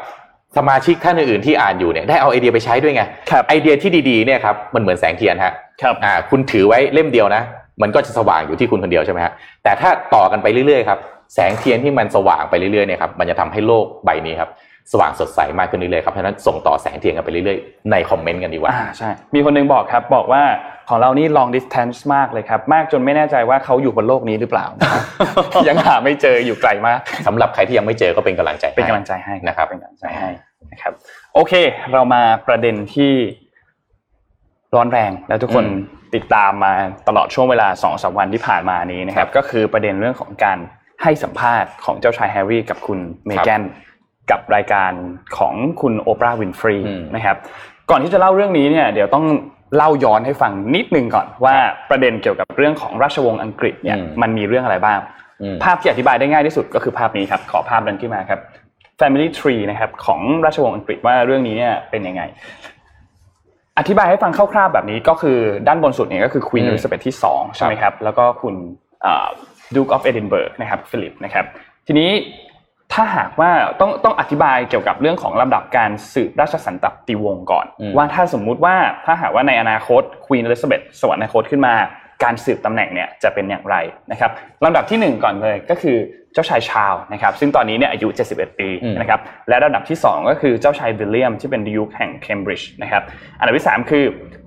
[0.57, 3.03] สมาชิกท่านอื่นๆที่อ่านอยู่เนี่ยได้เอาไอเดียไปใช้ด้วยไง
[3.49, 5.53] ไอเดียที่ดีๆเนี่ยครับมันเหมือนแสงเทียนฮะ
[5.83, 7.43] ครับอ่าคุณถือไว้เล่มเดียวนะ
[7.83, 9.33] มันก็จะสว่างอยู่ที่คุณคนเดียวใช่ไหมฮะ
[9.65, 10.99] แต่ถ้าต่อกันไปเรื่อยๆครับ
[11.35, 14.51] แสงเทียนที่มันสว่างไปเรื่อยๆเนี่ยครับมันจะทำให้โลกใบนี้ครับ
[14.93, 20.43] สว่างสดใสมากขึ้นเรื่อยๆครับเพราะฉะนั้นส่งต่อแสงเทียนกันไปเรื่อยๆในคอมเมนต์กันดีกว่าอ่าใช่มีคนนึงบอกครับบอกว่า
[20.89, 24.67] ของเรานี่ long distance มากเลยครับ มากจนไม่แน่ใจว่าเขาอยู่บนโลกนี้หรือเปล่า
[25.69, 30.31] ยังหาไม่เจออยู่ไกลมากสำหรับใครที่ยังไม่เจอก็เป็นกำลังใจเป็นกำลังใจให้นะครับเป็นกำลังใจให้
[30.73, 30.93] นะครับ
[31.35, 31.53] โอเค
[31.93, 33.13] เรามาประเด็นที่
[34.75, 35.65] ร้อนแรงแล้วทุกคน
[36.15, 36.73] ติดตามมา
[37.09, 40.59] ตลอดช่วงเวลาสองสามวันที่ผ่านมานี้นะครับ ก็คือประเด็นเรื่องของการ
[41.03, 43.63] ให้สัมภาษณ์ของเจ้าชายแฮร์รี่กับคุณเมแกน
[44.31, 44.93] กับรายการ
[45.37, 46.77] ของคุณโอปราห์วินฟรี
[47.17, 47.37] นะครับ
[47.91, 49.25] ก่อนที่จะเล่าเรื่องนี้เนี่ยเดี๋ยวต้อง
[49.77, 51.55] เล่าย้อนให้ฟังนิดนึงก่อนว่า
[51.91, 54.99] ประเด็นเกี่ยวกับเรื่องของราชวงศ์อังกฤษเนี่ยมันมีเรื่องอะไรบ้าง
[55.65, 58.41] ภาพที่อธิบายได้ง่ายที่สุดก็คือภาพนี้ครับ ขอภาพนั้นขึ้นมาครับ
[59.01, 62.23] Family Tree นะครับของราชวงศ์อังกฤษว่าเรื่องนี้เนี่ยเป็นยังไง
[63.79, 68.55] อธิบายให้ฟังคร่าวๆแบบนี้ก็คือด้านบนสุดเนี่ยก็คือควีนอลิซาเบธที่2ใช่ไหมครับแล้วก็คุณ
[69.75, 71.45] Duke of Edinburgh นะครับฟิลิปนะครับ
[71.87, 72.11] ทีนี้
[72.93, 77.67] ถ้าหากว่าต้องต้องอธิบายเกี่ยวกับเรื่องของลำดับการสืบราชสันตติวงศ์ก่อน
[77.97, 78.77] ว่าถ้าสมมุติว่า
[79.07, 81.75] ถ้าหากว่าในอนาคตควีนอลิซาเบธสวรรคตขึ้นมา
[82.25, 83.77] การสืบตำแหน่งเนี่ยจะเป็นอย่างไร
[84.11, 84.31] นะครับ
[84.65, 85.97] ลำดับที่ 1 ก่อนเลยก็คือ
[86.35, 88.69] เจ้าชายชาร์ลส์นะครับซึ่งตอนนี้เนี่ยอายุ 71 ปี
[89.01, 93.03] นะครับและลำดับที่ 2 ก็คือเจ้าชายวิลเลียมที่เป็น Duke แห่งเคมบริดจ์นะครับ
[93.39, 94.05] อันดับที่ 3 คือ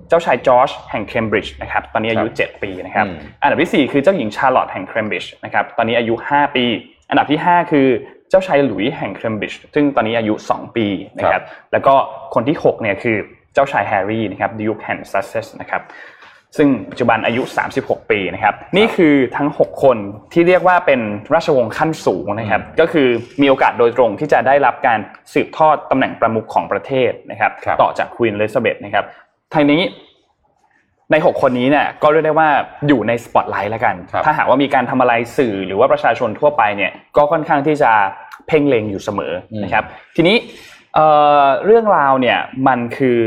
[0.08, 3.06] เจ้าชายจอร์จแห่งเคมบริดจ์นะครับตอนนี้อายุ 7 ปีนะครับ
[3.42, 6.64] อันดับที่ 4 คือเจ้าหญิงชาร์ลอตแห่งเคมบริดจ์นะครับตอนนี้อายุ 5 ปี
[7.10, 7.88] อันดับที่ 5 คือ
[8.30, 10.86] เจ้าชายหลุยส์แห่งเคมบริดจ์ซึ่งตอนนี้อายุ 2 ปี
[11.18, 11.94] นะครับแล้วก็
[12.34, 13.16] คนที่6เนี่ยคือ
[13.54, 15.82] เจ้าชายแฮร์รี่นะครับ Duke แห่งซัสเซกซ์นะครับ
[16.56, 17.42] ซึ่งปัจจุบันอายุ
[17.76, 19.98] 36 ปีนะครับ นี่คือทั้ง 6 คน
[20.32, 21.00] ที่เรียกว่าเป็น
[21.34, 23.08] ราชวงศ์ขั้นสูงนะครับ ก็คือ
[23.40, 24.98] มีโอกาสโดยตรงที่จะได้รับการ
[25.32, 29.04] สืบทอดตำแหน่งประมุขของประเทศนะครับ ต่อจากควีนเลซาเบธนะครับ
[29.54, 29.80] ทางนี้
[31.10, 32.48] ใน 6 คนนี้เนี่ยก็เรียกได้ว่า
[32.88, 33.94] อยู่ในสปอตไลท์แล้วกัน
[34.24, 37.90] ถ้าหากว่ามีการทำอะไรสื่อหรือว่าประชาชนทั่วไปเนี่ยก็ค่อนข้างที่จะ
[38.46, 39.32] เพ่งเล็งอยู่เสมอ
[39.64, 39.84] นะครับ
[40.16, 40.36] ทีนี้
[41.64, 43.20] เรื่องราวเนี่ยมันคือ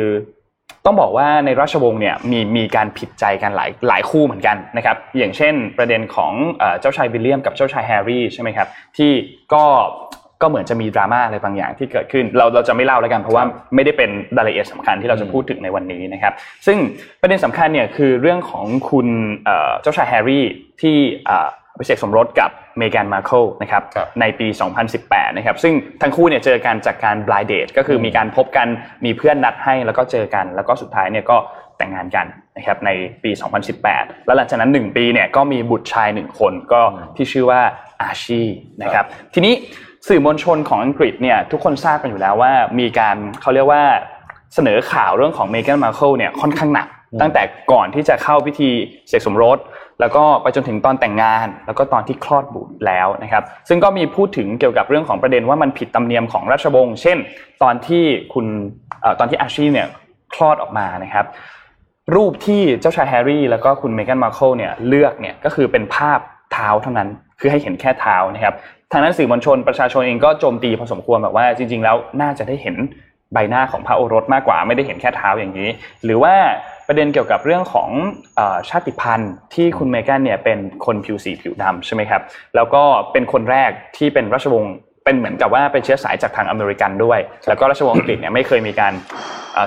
[0.85, 6.33] ต้องบอกว่าในราชวงศ์เนี่ยมีมีการผิดใจกันหลายหลายคู่เหมือนกันนะครับ อย่างเช่นประเด็นของ
[6.79, 8.67] เจ้าชายวิลเลียมกับเจ้าชายแฮร์รี่ใช่ไหมครับ
[8.97, 9.11] ที่
[9.53, 9.63] ก็
[10.41, 13.43] ก็เหมือนจะมีดราม่าอะไรบางอย่างที่เกิดขึ้น เราเราจะไม่เล่าแล้วกันเพราะว่า
[13.75, 16.33] ไม่ได้เป็นรายละเอียดสำคัญที่เราจะพูดถึงในวันนี้นะครับ
[16.67, 16.77] ซึ่ง
[17.21, 19.07] ประเด็นสำคัญเนี่ยคือเรื่องของคุณ
[19.81, 20.45] เจ้าชายแฮร์รี่
[20.81, 20.95] ที่
[21.75, 23.83] ไปเสกสมรสกับเมแกนมาร์เคิลนะครับ
[24.19, 24.47] ในปี
[24.91, 28.67] 2018 นะครับซึ่งทั้งคู่เนี่ยเจอกันจากการบลายเดทก็คือมีการพบกัน
[29.05, 31.37] มีเพื่อนนัดให้แล้วก็เจอกัน แล้วก็สุดท้ายเนี่ยก็
[31.77, 32.25] แต่งงานกัน
[32.57, 32.89] นะครับใน
[33.23, 33.31] ปี
[33.79, 36.81] 2018 แล้วหลังจากนั้น 1 ปีเนี่ยก็มีบุตรชาย 1 คนก็
[37.15, 37.61] ที่ชื่อว่า
[38.01, 38.41] อาชี
[38.81, 39.53] นะครับทีนี้
[40.09, 43.83] สื่อมวลชนของอังกฤษเนี่ยทุกคนทราบกันอยู่แล้วว่ามีการเขาเรียกว่า
[44.55, 46.87] เสนอข่าวเรื่องของเมแกนมาร์เคิลเนี่ยค่อนข้างหนัก
[47.21, 47.41] ตั้งแต่
[47.71, 48.69] ก่อนที่จะเข้าพิธี
[49.07, 49.57] เสกสมรส
[49.99, 57.17] แล้วก็ไปจนถึงตอนแต่งงาน แล้วก็ตอนที่คลอดบุตรแล้วนะครับ ซึ่งก็มีพูดถึงเกี่ยวกับเรื่องของประเด็นว่ามันผิดธรรมเนียมของราชวงศ์เช่น
[57.63, 58.03] ตอนที่
[58.33, 58.45] คุณ
[59.01, 59.87] เอ่อตอนที่อาร์ชีเนี่ย
[60.33, 61.25] คลอดออกมานะครับ
[62.15, 66.19] รูปที่เจ้าชายแฮร์รี่ แล้วก็คุณเมแกนมาร์เคิลเนี่ยเลือกเนี่ยก็คือเป็นภาพ
[66.53, 68.55] เท้าเท่านั้นคือให้เห็นแค่เท้านะครับ
[68.91, 72.75] ทางนั้นสื่อมวลชนประชาชนเองก็โจมตีพอสมควรแบบว่าจริง ๆ แล้วน่าจะได้เห็น
[73.33, 75.69] ใบหน้าของพระโอรสมากกว่าไม่ได้เห็นแค่เท้าอย่างนี้
[76.03, 76.33] หรือว่า
[76.87, 77.89] ประเด็นเกี่ยวกับเรื่องของ
[78.39, 82.21] อชาติพันธุ์ที่คุณเมแกนเนี่ยเป็นคนผิวสีผิวดำใช่ไหมครับ
[82.55, 84.73] แล้วก็เป็นคนแรกที่เป็นราชวงศ์
[85.05, 88.93] เป็นเหมือนกับว่าเป็นเชื้อสายจากทางอเมริกันด้วย แล้วก็ราชวงศ์อังกฤษเนี่ยไม่เคยมีการ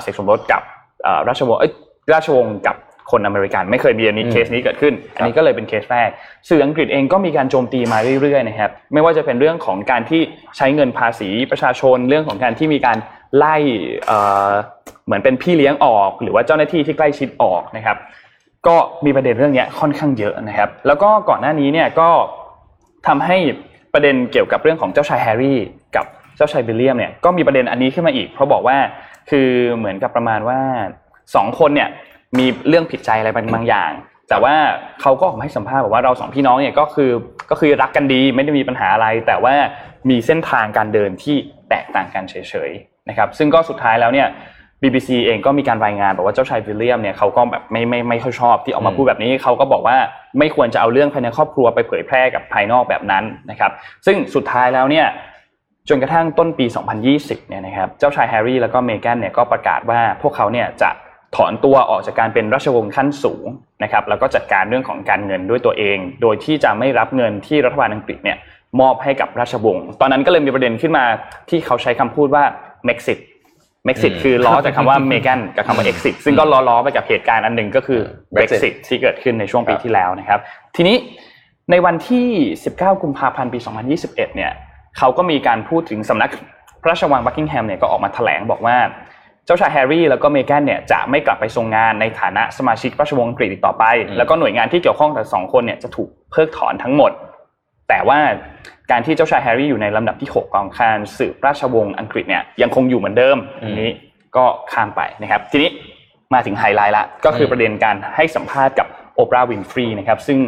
[0.02, 0.62] เสกสมรสกับ
[1.28, 1.72] ราชวงศ์เอ้ย
[2.12, 2.76] ราชวงศ์กับ
[3.10, 6.10] คนอเมริกันไม่เคยมีอันนี้อืมเคสนี้เกิดขึ้น อันนี้ก็เลยเป็นเคสแรก
[6.48, 10.20] สื่ออังกฤษเองก็มีการโจมตีมาเรื่อยๆนะครับไม่ว่าจะเป็นเรื่องของการที่
[10.56, 12.98] ใช้เงินภาษีประชาชนเรื่องของการที่มีการ
[13.36, 13.56] ไล่
[14.06, 14.50] เอ่อ
[15.06, 17.96] เหมือนเป็นพี่เลี้ยงออก หรือว่าเจ้าหน้าที่ที่ใกล้ชิดออกนะครับ
[18.66, 22.08] ก็มีประเด็นเรื่องเนี้ยค่อนข้างเยอะนะครับ แล้วก็ก่อนหน้านี้เนี่ยก็
[23.06, 23.36] ทำให้
[23.92, 25.60] ประเด็นเกี่ยวกับเรื่องของเจ้าชายแฮร์รี่
[25.96, 28.76] กับเจ้าชายวิลเลียมเนี่ยก็มีประเด็นอันนี้ขึ้นมาอีก เพราะบอกว่า
[29.30, 30.60] คือเหมือนกับประมาณว่า
[31.34, 31.88] สองคนเนี่ย
[32.38, 33.90] มีเรื่องผิดใจอะไรบางอย่าง
[34.28, 34.54] แต่ว่า
[35.00, 37.10] เขาก็ออกมาให้สัมภาษณ์บอกว่าเราสองพี่น้องเนี่ยก็คือ
[37.50, 39.54] ก็คือรักกันดีไม่ได้มีปัญหาอะไร แต่ว่า
[40.10, 41.36] มีเส้นทางการเดินที่
[41.70, 42.34] แตกต่างกันเฉ
[42.68, 44.28] ยๆนะครับซึ่งก็สุดท้ายแล้วเนี่ย
[44.82, 49.96] BBC เองก็มีการรายงานบอกว่าเจ้าชายวิลเลียมเนี่ยเขาก็แบบไม่ไม่ไม่ค่อยชอบที่ออกมาพูดแบบนี้เขาก็บอกว่า
[50.38, 53.70] ไม่ควรจะเอาเรื่องภายในครอบครัวไปเผยแพร่กับภายนอกแบบนั้นนะครับ
[54.06, 55.06] ซึ่งสุดท้ายแล้วเนี่ย
[55.88, 56.66] จนกระทั่งต้นปี
[57.06, 60.90] 2020 เนี่ยนะครับเจ้าชายแฮร์รี่แล้วก็เมแกนเนี่ยก็ประกาศว่าพวกเขาเนี่ยจะ
[61.36, 63.46] ถอนตัวออกจากการเป็นราชวงศ์ขั้นสูง
[63.82, 68.38] นะครับแล้วก็จัดการเรื่องของการเงินด้วยตัวเอง โดยที่จะไม่รับเงินที่รัฐบาลอังกฤษเนี่ย
[68.80, 71.04] มอบให้กับราชวงศ์ตอนนั้นก็เลยมีประเด็นขึ้นมา
[71.50, 72.44] ที่เขาใช้คำพูดว่า
[72.88, 73.18] Mexit
[73.88, 78.00] Mexit อืมคือล้อจากคำว่า Megan กับคำว่า exit ซึ่งก็ล้อๆไปกับเหตุการณ์อันหนึ่งก็คือ
[78.34, 80.40] Brexit Brexit ที่เกิดขึ้นในช่วงปีครับที่แล้วนะครับ
[80.76, 80.96] ทีนี้
[81.70, 82.26] ในวันที่
[82.66, 83.58] 19 กุมภาพันธ์ปี
[83.92, 84.52] 2021 เนี่ย
[84.98, 86.30] เขาก็มีการพูดถึงสำนัก
[86.82, 97.12] พระราชวังบักกิงแฮมเนี่ยก็ออกมาแถลงบอกว่าเจ้าชายแฮร์รี่แล้วก็เมแกนเนี่ยจะไม่กลับไปทรงงานในฐานะสมาชิกราชวงศ์อังกฤษอีกต่อไปอืมแล้วก็หน่วยงานที่เกี่ยวข้องแต่สองคนเนี่ยจะถูกเพิกถอนทั้งหมด
[97.88, 98.18] แต่ว่า
[98.90, 103.90] การที่เจ้าชายแฮร์รี่อยู่ในลำดับที่ 6 ของการสืบราชวงศ์อังกฤษเนี่ยยังคงอยู่เหมือนเดิมอืมอันนี้
[104.36, 105.70] ก็ข้ามไปนะครับ ทีนี้
[106.34, 110.38] มาถึงไฮไลท์ละก็คือมประเด็นการให้สัมภาษณ์กับโอปราห์วินฟรีนะครับซึ่ง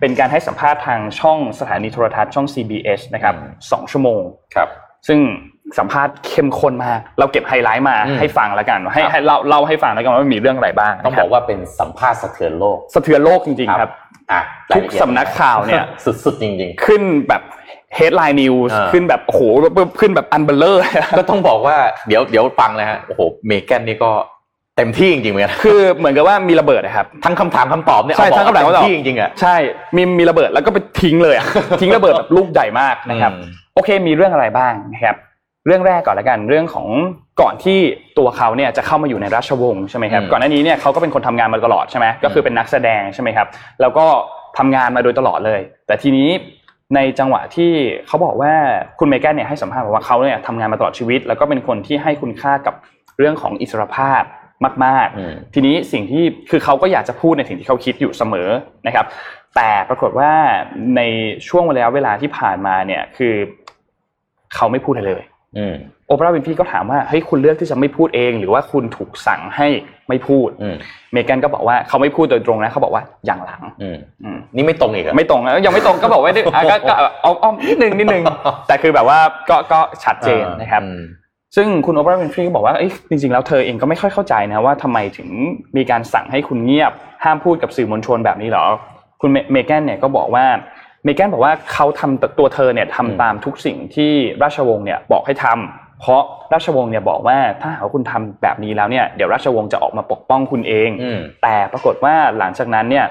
[0.00, 3.34] เป็นการให้สัมภาษณ์ทางช่องสถานีโทรทัศน์ช่อง CBS นะครับ
[3.70, 4.22] สองชั่วโมง
[4.54, 4.68] ครับ
[5.08, 5.20] ซึ่ง
[5.78, 13.90] สัมภาษณ์เข้มข้นมาก เราเก็บไฮไลท์มาอืมให้ฟังแล้วกัน ให้ครับให้เล่าเล่าให้ฟังแล้วกันว่ามีเรื่องอะไรบ้างต้องบอกว่าเป็นสัมภาษณ์สะเทือนโลก สะเทือนโลกจริงๆครับ
[14.32, 14.40] อะ
[14.74, 15.84] ทุกสำนักข่าวเนี่ย
[16.24, 17.42] สุดๆจริงขึ้นแบบ
[17.98, 19.40] headline news อ่าขึ้นแบบโอ้โห
[20.00, 21.76] ขึ้นแบบอันเบลเลอร์ๆก็ต้องบอกว่า
[22.08, 24.12] เดี๋ยวเดี๋ยวฟังนะฮะโอ้โหเมแกนนี่ก็
[24.76, 29.56] เต็มที่จริงๆเหมือนกันคือเหมือนกับว่ามีระเบิดนะครับทั้งคำถามคำตอบเนี่ยใช่เอทั้งคำถามเต็คำตอบที่จริงๆอะใช่
[29.96, 31.46] มีมีระเบิดแล้วก็ไปทิ้งเลยอะ
[31.80, 33.42] ทิ้งระเบิดแบบลูกใหญ่มากนะครับอืม
[33.74, 35.16] โอเคมีเรื่องอะไรบ้างนะครับ
[35.66, 36.88] เรื่องแรกก่อนละกันเรื่องของ
[37.40, 37.78] ก่อนที่
[38.18, 43.46] ตัวเขาเนี่ยจะเข้ามาอยู่ในราชวงศ์ใช่ไหมครับอืมก่อนหน้านี้เนี่ยเขาก็เป็นคนทำงานมาตลอดใช่ไหมก็คือเป็นนักแสดงใช่ไหมครับ
[43.80, 44.06] แล้วก็
[44.58, 46.28] ทำงานมาโดยตลอดเลย แต่ทีนี้
[46.94, 47.72] ในจังหวะที่
[48.06, 48.52] เขาบอกว่า
[48.98, 52.74] คุณเมแกนเนี่ยให้สัมภาษณ์บอกว่าเขาเนี่ยทำงานมาตลอดชีวิต แล้วก็เป็นคนที่ให้คุณค่ากับ
[53.18, 54.22] เรื่องของอิสรภาพ
[54.84, 58.48] มากอืมๆทีนี้สิ่งที่คือเขาก็อยากจะพูดในสิ่งที่เขาคิดอยู่เสมอ
[58.86, 59.06] นะครับ
[59.56, 60.32] แต่ปรากฏว่า
[60.96, 61.00] ใน
[61.48, 63.34] ช่วงระยะเวลาที่ผ่านมาเนี่ยคือ
[64.54, 65.29] เขาไม่พูดอะไรเลยอืม
[66.06, 69.66] โอปราห์วินฟรีก็ถามว่าเฮ้ยคุณเลือกที่จะไม่พูดเอง หรือว่าคุณถูกสั่งให้
[70.08, 70.76] ไม่พูดอืม
[71.12, 78.24] เมแกนก็บอกว่าเขาไม่พูดโดยตรงนะเขาบอกว่าอย่างหลังอืมอืมนี่ไม่ตรงอีกเหรอไม่ตรงนะยังไม่ตรงก็บอกว่าอะก็ก็เอาเอานิดนึงนิดนึง
[78.68, 79.18] แต่คือแบบว่า
[79.50, 81.02] ก็ก็ชัดเจนนะครับอืม
[81.56, 85.28] ซึ่งคุณโอปราห์วินฟรีก็บอกว่าเอ้ยจริงๆแล้วเธอเองก็ไม่ค่อยเข้าใจนะว่าทำไมถึง
[85.76, 86.92] มีการสั่งให้คุณเงียบ
[87.24, 88.64] ห้ามพูดกับสื่อมวลชนแบบนี้เหรอ
[89.20, 90.44] คุณเมเมแกนเนี่ยก็บอกว่า
[91.04, 96.22] เมแกนบอกว่าเขาทำตัวเธอเนี่ยอืมทำตามทุกสิ่งที่ราชวงศ์เนี่ยบอกให้ทำเพราะ
[96.52, 103.06] ราชวงศ์เนี่ยบอกว่าถ้าหากว่าคุณทำแบบนี้แล้วเนี่ยเดี๋ยวราชวงศ์จะออกมาปกป้องคุณเองอืมแต่ปรากฏว่าหลังจากนั้นเนี่ย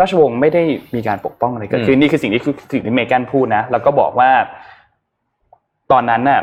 [0.00, 0.62] ราชวงศ์ไม่ได้
[0.94, 4.30] มีการปกป้องอะไรเกิดขึ้นนี่คือสิ่งที่คือสิ่งที่เมแกนพูดนะแล้วก็บอกว่า
[5.92, 6.40] ตอนนั้นน่ะ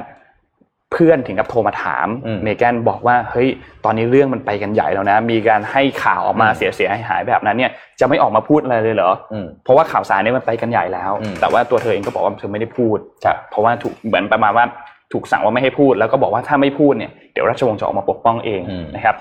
[0.93, 3.49] เพื่อนถึงกับโทรมาถามอืมเมแกนบอกว่าเฮ้ย
[3.85, 14.65] ตอนนี้เรื่องมันไปกันใหญ่แล้วนะ มีการให้ข่าวออกมาอืมเสียเสียหายหายๆแบบนั้นเนี่ยจะไม่ออกมาพูดอะไรเลยเหรออืมเพราะว่าข่าวสารเนี่ยมันไปกันใหญ่แล้วอืมแต่ว่าตัวเธอเองก็บอกว่าเธอไม่ได้พูดครับเพราะว่าถูกเหมือนประมาณว่า
[15.13, 19.15] ถูกสั่งว่าไม่ให้พูดแล้วก็บอกว่าถ้าไม่พูดเนี่ยเดี๋ยวราชวงศ์จะออกมาปกป้องเองอืมนะครับ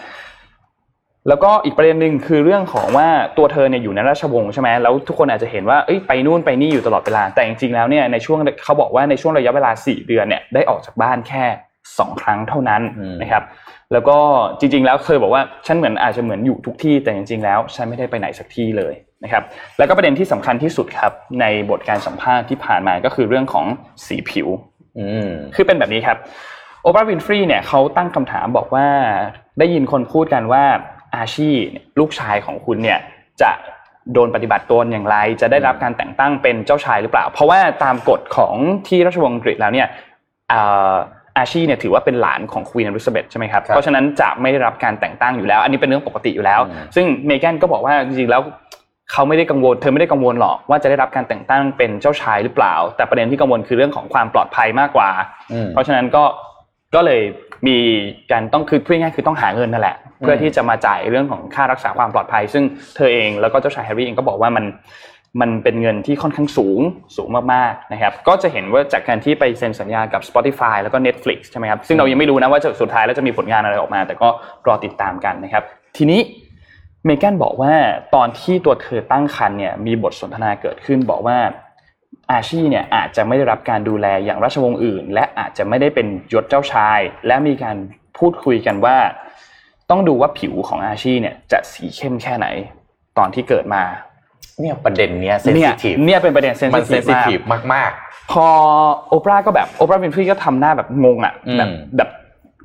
[1.29, 3.09] แล้วก็อีกประเด็นหนึ่งคือเรื่องของว่า
[3.39, 11.45] ตัวเธอเนี่ยอยู่ในราชวงศ์ใช่ไหมแล้วทุกคนอาจจะเห็นว่าเอ้ยไปนู่นไปนี่อยู่ตลอดเวลา แต่จริงๆแล้วเนี่ยในช่วงเขาบอกว่าในช่วงระยะเวลา 4 เดือนเนี่ยได้ออกจากบ้านแค่
[11.83, 13.43] 2 ครั้งเท่านั้นอืมนะครับ
[13.93, 14.19] แล้วก็
[14.61, 18.95] จริง ๆ แล้วเคยบอกว่าฉันเหมือนอาจจะเหมือนอยู่ทุกที่แต่จริง ๆ แล้วฉันไม่ได้ไปไหนสักที่เลย
[19.25, 19.43] นะครับ
[19.79, 23.67] แล้วก็ประเด็นที่สำคัญที่สุดครับในบทการสัมภาษณ์ที่ผ่านมาก็คือเรื่องของ
[24.07, 24.49] สีผิว
[24.99, 26.17] อืมคือเป็นแบบนี้ครับ
[26.83, 28.87] โอปราห์วินฟรีเนี่ยเขาตั้งคำถามบอกว่า
[29.59, 30.65] ได้ยินคนพูดกันว่า
[31.17, 32.99] อาชีเนี่ยลูกชายของคุณเนี่ย
[33.43, 33.51] จะ
[34.13, 38.55] โดนปฏิบัติตัวอย่างไร จะได้รับการแต่งตั้งเป็นเจ้าชายหรือเปล่า เพราะว่าตามกฎของ
[38.89, 39.89] ที่ราชวงศ์อังกฤษแล้วเนี่ย
[40.53, 40.95] อ่า
[41.39, 48.43] อาชีเนี่ยถือว่าเป็นหลานของควีนอลิซาเบธใช่ไหมครับครับ เพราะฉะนั้นจะไม่ได้รับการแต่งตั้งอยู่แล้ว อันนี้เป็นเรื่องปกติอยู่แล้วอืมซึ่งเมแกนก็บอกว่าจริงๆแล้ว
[49.13, 55.11] เขาไม่ได้กังวล เธอไม่ได้กังวลหรอกว่าจะได้รับการแต่งตั้งเป็นเจ้าชายหรือเปล่า แต่ประเด็นที่กังวลคือเรื่องของความปลอดภัยมากกว่า
[55.53, 56.25] อืมเพราะฉะนั้นก็
[56.95, 57.21] ก็เลย
[57.69, 57.77] มี
[58.33, 62.65] การต้องคือพูดง่ายๆคือต้องหาเงินนั่นแหละ เพื่อที่จะมาจ่ายเรื่องของค่ารักษาความปลอดภัย ซึ่ง
[62.97, 64.65] เธอเองแล้วก็เจ้าชายแฮร์รี่เองก็บอกว่ามัน
[65.41, 66.81] มันเป็นเงินที่ค่อนข้างสูง
[67.17, 74.29] สูงมากๆนะครับก็จะเห็นว่าจากการที่ไปเซ็นสัญญากับ Spotify แล้วก็ Netflix ใช่ไหมครับซึ่งเรายังไม่รู้นะว่าจะสุดท้ายแล้วจะมีผลงานอะไรออกมา แต่ก็
[74.67, 75.65] รอติดตามกันนะครับ
[75.97, 76.21] ทีนี้
[77.07, 77.75] เมแกนบอกว่า
[78.15, 81.37] ตอนที่ตัวเธอตั้งครรภ์เนี่ยมีบทสนทนาเกิดขึ้นบอกว่า
[82.33, 87.77] อาชีเนี่ยอาจจะไม่ได้รับการดูแลอย่างราชวงศ์อื่น และอาจจะไม่ได้เป็นยศเจ้าชาย และมีการ
[88.19, 88.97] พูดคุยกันว่า
[89.91, 92.47] ต้องดูว่าผิวของอาชีเนี่ยจะสีเข้มแค่ไหน
[93.19, 93.83] ตอนที่เกิดมา
[94.61, 97.91] เนี่ยประเด็นเนี้ยเซนเนี่ซิยทีฟเนี่ยเป็นประเด็น sen มัน sensitive มากมาก
[98.33, 98.47] พอ
[99.09, 102.11] โอปราก็แบบโอปราห์วินฟรีก็ทำหน้าแบบงงอะอืมแบบแบบ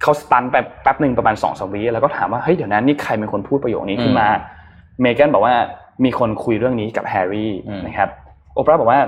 [0.01, 4.27] เขาสตันไปแป๊บหนึ่งประมาณสองสามวิแล้วก็ถามว่าเฮ้ยเดี๋ยวนั้นนี่ใครเป็นคนพูดประโยคนี้ขึ้นมา
[5.01, 5.55] เมแกนบอกว่า
[6.03, 7.51] มีคนคุยเรื่องนี้กับแฮร์รี่
[7.85, 8.09] นะครับ
[8.53, 8.99] โอปราบอกว่า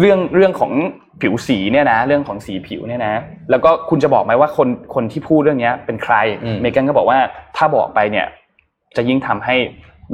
[0.00, 0.72] เรื่องเรื่องของ
[1.20, 3.14] ผิวสีเนี่ยนะ เรื่องของสีผิวเนี่ยนะ
[3.50, 6.14] แล้วก็คุณจะบอกไหมว่าคนคนที่พูดเรื่องเนี้ยเป็นใคร
[6.60, 7.18] เมแกนก็บอกว่า
[7.56, 8.26] ถ้าบอกไปเนี่ย
[8.96, 9.54] จะยิ่งทำให้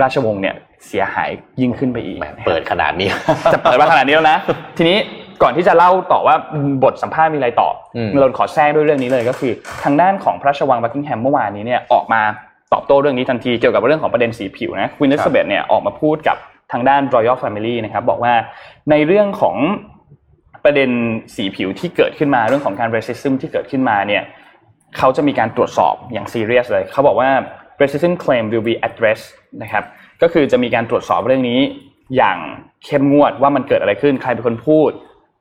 [0.03, 0.55] ราชวงศ์เนี่ย
[0.87, 3.09] เสียหายยิ่งขึ้นไปอีกๆแหมเปิดขนาดนี้
[3.53, 4.39] จะเปิดมาขนาดนี้แล้วนะ
[4.77, 4.99] ทีนี้
[5.43, 6.35] ก่อนที่จะเล่าต่อว่า
[6.85, 9.53] บทสัมภาษณ์มีอะไรต่ออมเราขอแทรกด้วยเรื่องนี้เลยก็คือ
[9.85, 12.23] ทางด้านของพระราชวังบักกิงแฮมเมื่อวานนี้เนี่ยออกมา
[12.73, 16.37] ตอบโต้เรื่องนี้ทันทีเกี่ยวกับเรื่องของประเด็นสีผิวนะควีน e ลิซาเบธเนี่ยออกมาพูดกับ
[16.73, 18.35] ทางด้าน Royal Family นะครับบอกว่า
[18.91, 19.57] ในเรื่องของ
[20.65, 20.91] ประเด็น
[21.37, 24.23] สีผิวที่เกิดขึ้นมาเรื่องของการ racism ที่เกิดขึ้นมาเนี่ย
[24.99, 27.31] เขาจะมีการตรวจสอบอย่างซีเรียสเลยเขาบอกว่า
[27.83, 29.29] racism claim will be addressed
[29.63, 29.85] นะครับ
[30.23, 31.61] ก็คือจะมีการตรวจสอบเรื่องนี้
[32.17, 32.39] อย่าง
[32.85, 34.91] เข้มงวดว่ามันเกิดอะไรขึ้นใครเป็นคนพูด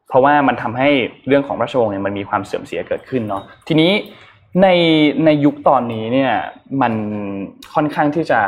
[0.10, 0.90] เพราะว่ามันทำให้
[1.28, 3.92] เรื่องของราชวงศ์เนี่ยมันมีความเสื่อมเสียเกิดขึ้นเนาะทีนี้
[4.62, 4.68] ใน
[5.26, 6.32] ในยุคตอนนี้เนี่ย
[6.82, 6.94] มัน
[7.74, 8.40] ค่อนข้างที่จะ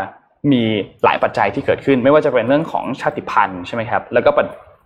[0.52, 0.64] มี
[1.04, 4.46] หลายปัจจัยที่เกิดขึ้น ไม่ว่าจะเป็นเรื่องของชาติพันธุ์ใช่ไหมครับแล้วก็ประ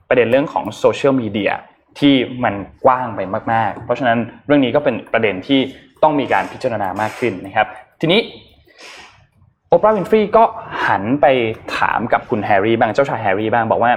[0.09, 1.51] ประเด็นเรื่องของโซเชียลมีเดีย
[1.99, 2.53] ที่มัน
[2.85, 3.19] กว้างไป
[3.53, 5.59] มาก ๆ เพราะฉะนั้นเรื่องนี้ก็เป็นประเด็นที่
[6.03, 7.67] ต้องมีการพิจารณามากขึ้นนะครับ
[8.01, 8.19] ทีนี้
[9.69, 10.43] โอปราห์วินฟรีก็
[10.87, 11.25] หันไป
[11.77, 13.91] ถามกับคุณแฮร์รี่บ้างเจ้าชายแฮร์รี่บ้างบอกว่า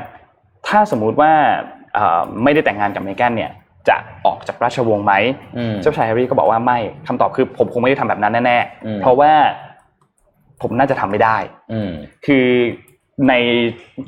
[0.68, 1.32] ถ้าสมมุติว่า
[1.94, 3.50] เอ่อไม่ได้แต่งงานกับเมแกนเนี่ย
[3.88, 3.96] จะ
[4.26, 5.14] ออกจากราชวงศ์ไหม
[5.56, 9.32] อืมเจ้าชายแฮร์รี่ก็บอกว่าไม่คำตอบคือผมคงไม่ได้ทำแบบนั้นแน่อืมๆเพราะว่า
[10.62, 11.36] ผมน่าจะทำไม่ได้
[11.72, 11.90] อืม
[12.26, 12.46] คือ
[13.28, 13.34] ใน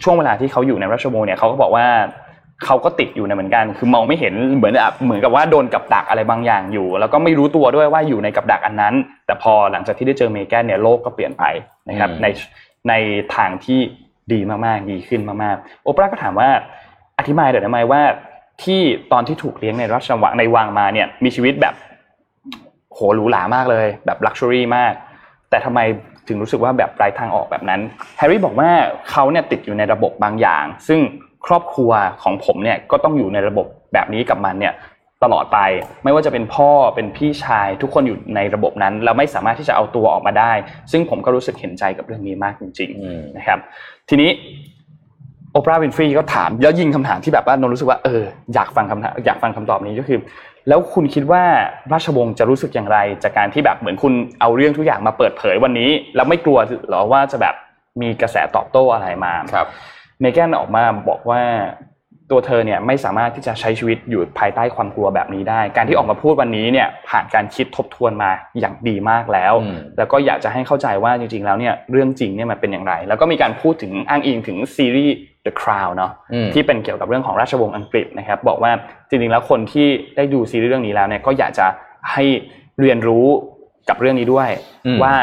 [0.03, 1.87] ช่วงเวลาที่เขาอยู่ในราชวงศ์เนี่ยเขาก็บอกว่า
[2.65, 8.95] เขาก็ติดอยู่ในเหมือนกัน คือมองไม่เห็นเหมือนแบบเหมือนกับว่าโดนกับดักอะไรบางอย่างอยู่ แล้วก็ไม่รู้ตัวด้วยว่าอยู่ในกับดักอันนั้น
[9.27, 11.45] แต่พอหลังจากที่ได้เจอเมแกนเนี่ยโลกก็เปลี่ยนไป
[11.89, 12.27] นะครับอืมใน
[12.89, 12.93] ใน
[13.37, 13.81] ทางที่
[14.33, 16.49] ดีมากๆดีขึ้นมากๆโอปราก็ถามว่า
[17.19, 18.03] อธิบายเดี๋ยวได้ไหมว่า
[18.63, 18.81] ที่
[19.13, 21.75] ตอนที่ถูกเลี้ยงในราชวังในวังมาเนี่ยมีชีวิตแบบ
[22.93, 24.93] โหหรูหรามากเลย แบบ luxury มาก
[25.51, 25.81] แต่ทำไม
[26.29, 27.81] ถึงรู้สึกว่าแบบไร้ทางออกแบบนั้น
[28.19, 28.71] แฮร์รี่บอกว่า
[29.11, 31.01] เขาเนี่ยติดอยู่ในระบบบางอย่าง ซึ่ง
[31.47, 31.91] ครอบครัว
[32.23, 34.75] ของผมเนี่ยก็ต้องอยู่ในระบบแบบนี้กับมันเนี่ย
[35.25, 35.59] ตลอดไป
[36.05, 40.53] ไม่ว่าจะเป็นพ่อเป็นพี่ชาย ทุกคนอยู่ในระบบนั้นเราไม่สามารถที่จะเอาตัวออกมาได้
[40.93, 43.59] ซึ่งผมก็รู้สึกเห็นใจกับเรื่องนี้มากจริงอืมๆนะครับ
[44.09, 44.31] ทีนี้
[45.53, 48.23] โอปราห์วินฟรีก็ถามแล้วยิงคำถามที่แบบว่านนท์รู้สึกว่าเออ
[48.55, 50.19] อยากฟังคำถามอยากฟังคำตอบนี้ก็คือ
[50.69, 51.43] แล้วคุณคิดว่า
[51.93, 56.59] ราชวงศ์จะรู้สึกอย่างไร จากการที่แบบเหมือนคุณเอาเรื่องทุกอย่างมาเปิดเผยวันนี้ แล้วไม่กลัว
[56.89, 57.55] หรอว่าจะแบบ
[58.01, 59.67] มีกระแสตอบโต้อะไรมาครับ
[60.21, 61.43] เมแกนออกมาบอกว่า
[62.31, 75.15] ตัวเธอเนี่ยไม่สามารถที่จะใช้ชีวิตอยู่ภายใต้ความกลัวแบบนี้ได้ การที่ออกมาพูดวันนี้เนี่ยผ่านการคิดทบทวนมาอย่างดีมากแล้วอืมแล้วก็อยากจะให้เข้าใจว่าจริงๆแล้วเนี่ยเรื่องจริงเนี่ยมันเป็นอย่างไร แล้วก็มีการพูดถึงอ้างอิงถึงซีรีส์
[75.45, 78.71] The Crown เนาะอืมที่เป็นเกี่ยวกับเรื่องของราชวงศ์อังกฤษนะครับบอกว่า
[79.09, 79.87] จริงๆแล้วคนที่
[80.17, 81.67] ได้ดูซีรีส์เรื่องนี้แล้วเนี่ยก็อยากจะ
[82.13, 82.25] ให้
[82.81, 83.27] เรียนรู้
[83.89, 84.49] กับเรื่องนี้ด้วย
[84.87, 85.15] อืมว่า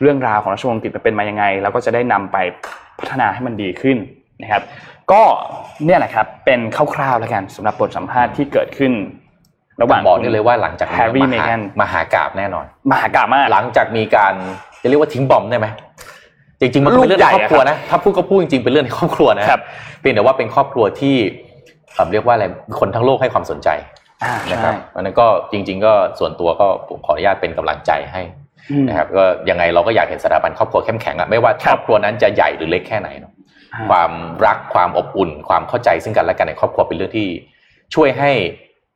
[0.00, 2.36] เรื่องราวของราชวงศ์อังกฤษมันเป็นมายังไง แล้วก็จะได้นำไป
[3.00, 3.96] พัฒนาให้มันดีขึ้น
[4.42, 4.62] นะครับ
[5.12, 5.22] ก็
[5.86, 6.60] เนี่ยแหละครับเป็น
[6.94, 8.92] คร่าวๆแล้วกันสำหรับบทสัมภาษณ์ที่เกิดขึ้น
[9.82, 14.34] ระหว่างบอกได้เลยว่าหลังจากนี้แฮร์รี่มเมหาแกนมหากราบแน่นอน มหากาพย์มากหลังจากมีการ
[14.82, 15.66] จะเรียกว่าทิ้งบอมได้ไหม
[16.62, 19.60] จริงๆมันก็เป็นเรื่องลูกใหญ่ในครอบครัวนะถ้าพูดก็พูดจริงๆเป็นเรื่องในครอบครัวนะครับ
[20.00, 21.16] เพียงแต่ว่าเป็นครอบครัวที่
[21.94, 22.44] เอ่อเรียกว่าอะไร
[22.80, 23.68] คนทั้งโลกให้ความสนใจ
[24.24, 28.22] อ่านะคใช่รับอันนั้นก็จริง ๆ ก็ส่วนตัวก็ผมขออนุญาตเป็นกำลังใจให้
[28.70, 33.32] อืมนะครับก็ยังไงเราก็อยากเห็นสถาบันครอบครัวเข้มแข็งอะไม่ว่าครอบครัวนั้นจะใหญ่หรือเล็กแค่ไหนเนอะ
[33.74, 34.12] อ่าความ
[34.46, 37.28] รักความอบอุ่น ความเข้าใจซึ่งกันและกันในครอบครัวเป็นเรื่องที่
[37.94, 38.30] ช่วยให้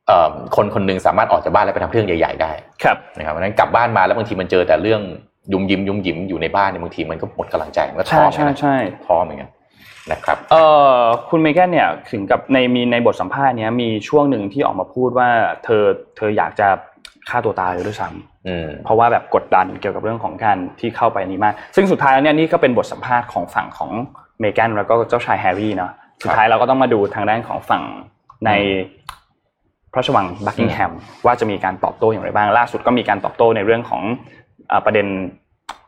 [0.07, 2.51] เอ่อคนคนหนึงสามารถออกจากบ้านแล้วไปทำเรื่องใหญ่ ๆ ได้
[2.83, 5.01] ครับนะครับเพราะฉะนั้นกลับบ้านมาแล้วบางทีมันเจอแต่เรื่อง
[5.53, 8.75] ยุมยิ้มยุมยิ้มอยู่ในบ้านเนี่ยบางทีมันก็หมดกำลังใจมันก็ท้ใช่อเหมือนใช่กันนะใช่
[9.05, 9.49] ท้อเหมือนกัน
[10.11, 10.63] นะครับเอ่
[10.97, 15.29] อคุณเมแกนเนี่ยถึงกับในมีในบทสัมภาษณ์เนี้ยมีช่วงหนึ่งที่ออกมาพูดว่า
[15.63, 15.83] เธอ
[16.17, 16.67] เธออยากจะ
[17.29, 23.91] ฆ่าตัวตายเลยด้วยซ้ำอืมเพราะว่าแบบกดดันเกี่ยวกับเรื่องของการที่เข้าไปนี้มาก ซึ่งสุดท้ายแล้วเนี่ยนี่ก็เป็นบทสัมภาษณ์ของฝั่งของ
[24.39, 25.91] เมแกนแล้วก็เจ้าชายแฮร์รี่เนาะ
[26.23, 27.83] สุดท้ายเราก็ต้องมาดูทางด้านของฝั่ง
[28.45, 28.51] ใน
[29.91, 30.91] พระราชวังบักกิงแฮม
[31.25, 34.36] ว่าจะมีการตอบโต้อย่างไรบ้างล่าสุดก็มีการตอบโต้ในเรื่องของเอ่อ
[34.85, 35.07] ประเด็น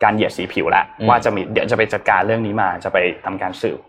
[0.03, 3.79] การเหยียดสีผิวแล้วอืมว่าจะมีเดี๋ยวจะไปจัดการเรื่องนี้มาจะไปทำการสืบ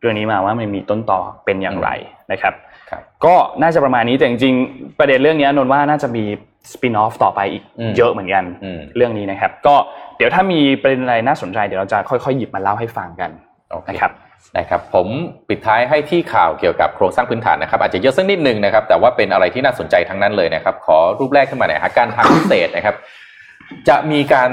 [0.00, 1.90] เรื่องนี้มาว่ามันมีต้นตอเป็นอย่างไร
[2.32, 2.54] นะครับ
[2.90, 6.24] ครับ ก็น่าจะประมาณนี้แต่จริงๆประเด็นเรื่องนี้นนท์ว่าน่าจะมี
[6.72, 9.74] สปินออฟต่อไปอีกอืมเยอะเหมือนกันอืมเรื่องนี้นะครับ ก็
[10.16, 13.30] เดี๋ยวถ้ามีประเด็นอะไรน่าสนใจเดี๋ยวเราจะค่อยๆหยิบมาเล่าให้ฟังกัน
[13.70, 14.12] โอเคนะครับ
[14.58, 15.06] นะครับผม
[15.48, 22.94] ปิดท้ายให้ที่ข่าวเกี่ยวกับโครงสร้างพื้นฐานนะครับอาจจะเยอะสักนิดนึงนะครับแต่ว่าเป็นอะไรที่น่าสนใจทั้งนั้นเลยนะครับ ขอรูปแรกขึ้นมาหน่อยฮะการทางพิเศษนะครับ
[23.88, 24.50] จะมีการ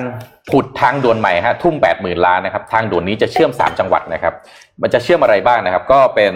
[0.52, 4.34] ผุดทางด่วนใหม่ฮะทุ่ม 8 0,000 ล้านนะครับทางด่วนนี้จะเชื่อม 3 จังหวัดนะครับ
[4.82, 6.34] มันจะเชื่อมอะไรบ้างนะครับ ก็เป็น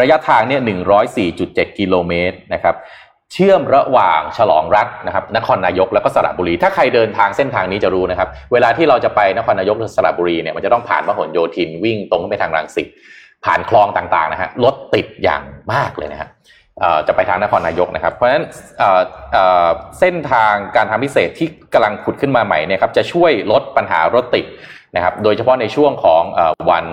[0.00, 0.60] ระยะทางเนี่ย
[1.18, 2.74] 104.7 กิโลเมตรนะครับ
[3.32, 12.88] เชื่อมระหว่างฉลองรัฐนะครับนครนายกแล้วก็สระบุรี ถ้าใครเดินทางเส้นทางนี้จะรู้นะครับ เวลาที่เราจะไปนครนายกหรือสระบุรีเนี่ยมันจะต้องผ่านพหลโยธินวิ่งตรงขึ้นไปทางรังสิต
[13.44, 16.28] ผ่านคลองต่างๆนะฮะรถติดอย่างมากเลยนะฮะ
[17.06, 18.44] จะไปทางนครนายกนะครับ เพราะฉะนั้น
[18.78, 24.46] เเเส้นทางการทางพิเศษที่กำลังขุดขึ้นมาใหม่เนี่ยครับจะช่วยลดปัญหารถติด
[24.96, 26.86] นะครับโดยเฉพาะในช่วงของอวัน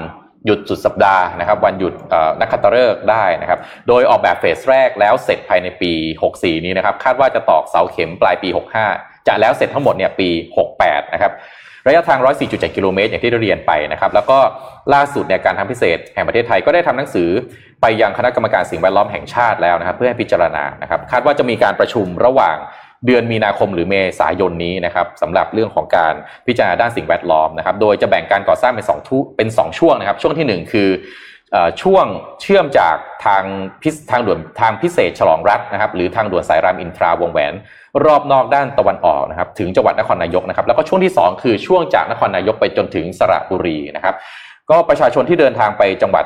[0.45, 1.93] หยุดสุดสัปดาห์นะครับวันหยุด
[2.39, 5.91] นักขัตฤกษ์ได้นะครับ โดยออกแบบเฟสแรกแล้วเสร็จภายในปี
[6.29, 8.49] 64 นี้นะครับ คาดว่าจะตอกเสาเข็มปลายปี
[8.87, 10.29] 65 จะแล้วเสร็จทั้งหมดเนี่ยปี
[10.71, 11.31] 68 นะครับ
[11.87, 14.39] ระยะทาง 104.7 กิโลเมตรอย่างที่ได้เรียนไปนะครับ แล้วก็
[14.93, 17.29] ล่าสุดเนี่ยการทำพิเศษแห่งประเทศไทยก็ได้ทำหนังสือ
[17.81, 22.57] ไปยังคณะกรรมการสิ่งแวดล้อมแห่งชาติแล้วนะครับ เพื่อให้พิจารณานะครับคาดว่าจะมีการประชุมระหว่าง
[23.05, 26.13] เดือนมีนาคมหรือเมษายนนี้นะครับสำหรับเรื่องของการ
[26.47, 30.89] พิจารณาด้านสิ่งแวดล้อมนะครับ โดยจะแบ่งการก่อสร้างเป็นสองทุเป็นสองช่วงนะครับ ช่วงที่หนึ่งคือ
[31.55, 32.05] อช่วง
[32.41, 33.43] เชื่อมจากทาง
[33.81, 37.53] พิทางด่วนทางพิเศษฉลองรัฐนะครับ หรือทางด่วนสายรามอินทราวงแหวน
[38.05, 44.15] รอบนอกด้านตะวันออกนะครับ ถึงจังหวัดนครนายกนะครับ แล้วก็ช่วงที่ 2 คือช่วงจากนครนายกไปจนถึงสระบุรีนะครับ
[44.69, 46.25] ก็ประชาชนที่เดินทางไปจังหวัด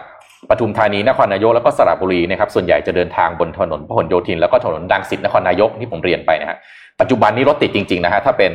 [0.50, 6.58] ปทุมธานีนครนายกแล้วก็สระบุรีนะครับส่วนใหญ่จะเดินทางบนถนนพหลโยธินแล้วก็ถนนดังสิทธิ์นครนายกที่ผมเรียนไปนะฮะ
[7.00, 8.54] ปัจจุบันนี้รถติดจริงๆนะฮะถ้าเป็น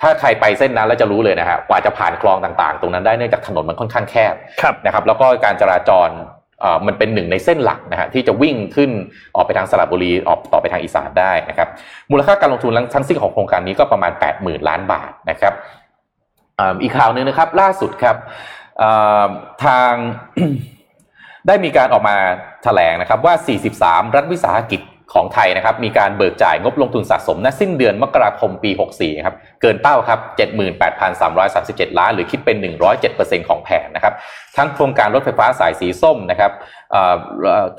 [0.00, 6.10] ถ้าใครไปเส้นนั้นแล้วจะรู้เลยนะฮะกว่าจะผ่านคลองต่างๆ ตรงนั้นได้เนื่องจากถนนมันค่อนข้างแคบครับนะครับ แล้วก็การจราจร
[6.60, 8.90] เอ่อมันเป็นหนึ่งในเส้นหลักนะฮะที่จะวิ่งขึ้น
[9.36, 11.68] ออกไปทางสระบุรีออกต่อไปทางอีสานได้นะครับ
[12.10, 15.54] มูลค่าการลงทุนทั้งสิ้นของโครงการนี้ก็ประมาณ 80,000 ล้านบาทนะครับ
[16.56, 18.16] เอิ่มอีกข่าวหนึ่งนะครับล่าสุดครับ
[18.78, 18.90] เอ่
[19.24, 19.26] อ
[19.64, 19.92] ทาง
[21.46, 22.16] ได้มีการออกมา
[22.64, 23.34] แถลงนะครับว่า
[23.74, 24.80] 43 รัฐวิสาหกิจ
[25.14, 30.20] ของไทยนะครับมีการเบิกจ่ายงบลงทุนสะสมณสิ้นเดือนมกราคมปี 64ครับเกินเป้าครับ
[31.28, 32.56] 78,337 ล้าน หรือคิดเป็น
[33.02, 34.14] 107%ของแผนนะครับ
[34.56, 36.52] ทั้งโครงการรถไฟฟ้าสายสีส้มนะครับ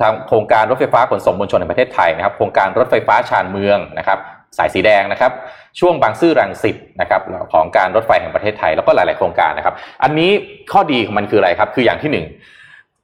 [0.01, 4.19] ทางโครงการรถไฟฟ้าขนส่งมวลชนแห่งประเทศไทยนะครับโครงการรถไฟฟ้าชานเมืองนะครับ
[4.57, 5.31] สายสีแดงนะครับ
[5.79, 7.21] ช่วงบางซื่อรังสิตนะครับ
[7.53, 10.31] ของการรถไฟแห่งประเทศไทยแล้วก็หลาย ๆ โครงการนะครับอันนี้
[10.71, 12.25] ข้อดีของมันคืออะไรครับคืออย่างที่หนึ่ง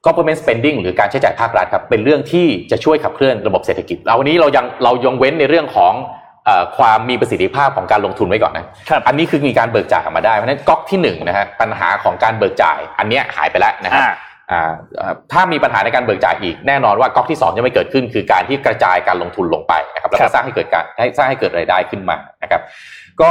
[0.06, 5.92] government spending หรือการใช้จ่ายภาครัฐครับเป็นเรื่องที่จะช่วยขับเคลื่อนระบบเศรษฐกิจเราวันนี้เรายังเรายังเว้นในเรื่องของ
[6.46, 14.12] เอ่อความมีประสิทธิภาพของการลงทุนไว้ก่อนนะครับอันนี้คือมีการเบิกจ่ายออกมาได้เพราะฉะนั้นก๊อกที่หนึ่งนะฮะปัญหาของการเบิกจ่ายอันเนี้ยหายไปแล้วนะครับอ่า
[14.52, 22.60] อ่าเอ่อถ้ามีปัญหาในการเบิกจ่ายอีกแน่นอนว่าก๊อกที่สองจะไม่เกิดขึ้น คือการที่กระจายการลงทุนลงไปนะครับแล้วครัก็บสร้างให้เกิดการให้สร้างให้เกิดรายได้ขึ้นมานะครับ
[23.20, 23.30] ก็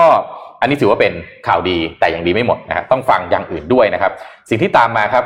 [0.61, 1.13] อันนี้ถือว่าเป็น
[1.47, 4.11] ข่าวดีแต่ยังดีไม่หมดนะฮะต้องฟังอย่างอื่นด้วยนะครับ
[4.49, 5.26] สิ่งที่ตามมาครับ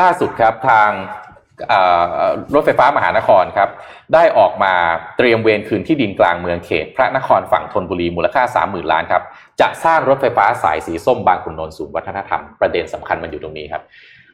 [0.00, 0.90] ล่าสุดครับทาง
[2.54, 3.68] รถไฟฟ้ามหานครครับ
[4.14, 4.72] ได้ออกมา
[5.16, 9.22] เตรียมเวรคืนที่ดินกลางเมืองเขต พระนครฝั่งธนบุรีมูลค่า 30,000 ล้านครับ
[9.60, 13.82] จะสร้างรถไฟฟ้าสายสีส้มบางขุนนนท์ศูนย์วัฒนธรรมประเด็นสำคัญมันอยู่ตรงนี้ครับ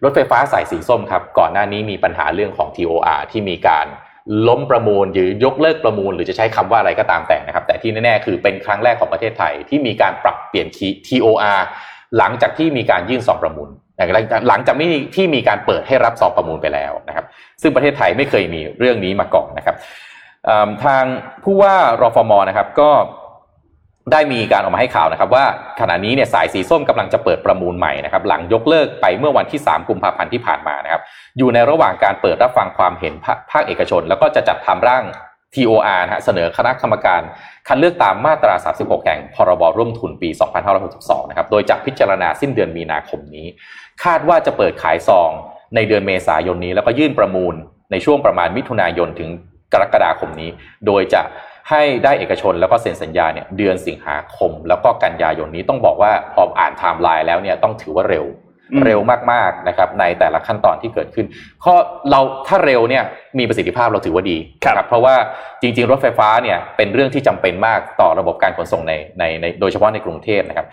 [0.04, 3.86] รถไฟฟ้าสายสีส้มครับก่อนหน้านี้มีปัญหาเรื่องของ TOR ที่มีการ
[4.48, 10.66] ล้มประมูลหรือยกเลิกประมูล หรือจะใช้คำว่าอะไรก็ตามแต่นะครับ แต่ที่แน่ๆคือเป็นครั้งแรกของประเทศไทยที่มีการปรับเปลี่ยน
[11.08, 11.60] TOR
[12.18, 13.68] หลังจากที่มีการยื่นซองประมูล
[14.14, 17.26] หลังจากหลังจากที่ที่มีการเปิดให้รับซองประมูลไปแล้วนะครับ
[17.62, 19.76] ซึ่งประเทศไทยไม่เคยมีเรื่องนี้มาก่อนนะครับ
[20.84, 21.04] ทาง
[21.44, 22.90] ผู้ว่ารฟมนะครับก็
[24.12, 25.44] ได้มีการออกมาให้ข่าวนะครับ ว่า
[25.80, 31.02] ขณะนี้เนี่ยสายสีส้มกำลังจะเปิดประมูลใหม่นะครับ หลังยกเลิกไปเมื่อวันที่ 3 กุมภาพันธ์ที่ผ่านมานะครับ
[31.38, 33.14] อยู่ในระหว่างการเปิดรับฟังความเห็น
[33.50, 35.04] ภาคเอกชน แล้วก็จะจัดทำร่าง
[35.54, 37.20] TOR นะฮะเสนอคณะกรรมการ
[37.68, 40.28] คัดเลือกตามมาตรา 36 แห่งพรบร่วมทุนปี
[40.80, 43.46] 2562 นะครับ โดยจะพิจารณาสิ้นเดือนมีนาคมนี้
[44.04, 45.30] คาดว่าจะเปิดขายซอง
[45.74, 47.54] ในเดือนเมษายนนี้ แล้วก็ยื่นประมูล
[47.92, 49.28] ในช่วงประมาณมิถุนายนถึง
[49.72, 50.50] กรกฎาคมนี้
[50.86, 51.22] โดยจะ
[51.70, 58.26] ให้ได้เอกชนแล้วก็เซ็นสัญญาเนี่ยเดือนสิงหาคม แล้วก็กันยายนนี้ต้องบอกว่าพออ่านไทม์ไลน์แล้วเนี่ยต้องถือว่าเร็ว
[58.72, 59.00] อืมเร็ว
[59.32, 61.26] มากๆนะครับในแต่ละขั้นตอนที่เกิดขึ้น
[61.64, 61.74] ข้อ
[62.10, 63.04] เราถ้าเร็วเนี่ย
[63.38, 65.14] มีประสิทธิภาพเราถือว่าดีครับนะเพราะว่า
[65.62, 70.66] จริง ๆ รถไฟฟ้าเนี่ยเป็นเรื่องที่จำเป็นมากต่อระบบการขนส่งในในในโดยเฉพาะในกรุงเทพนะครับ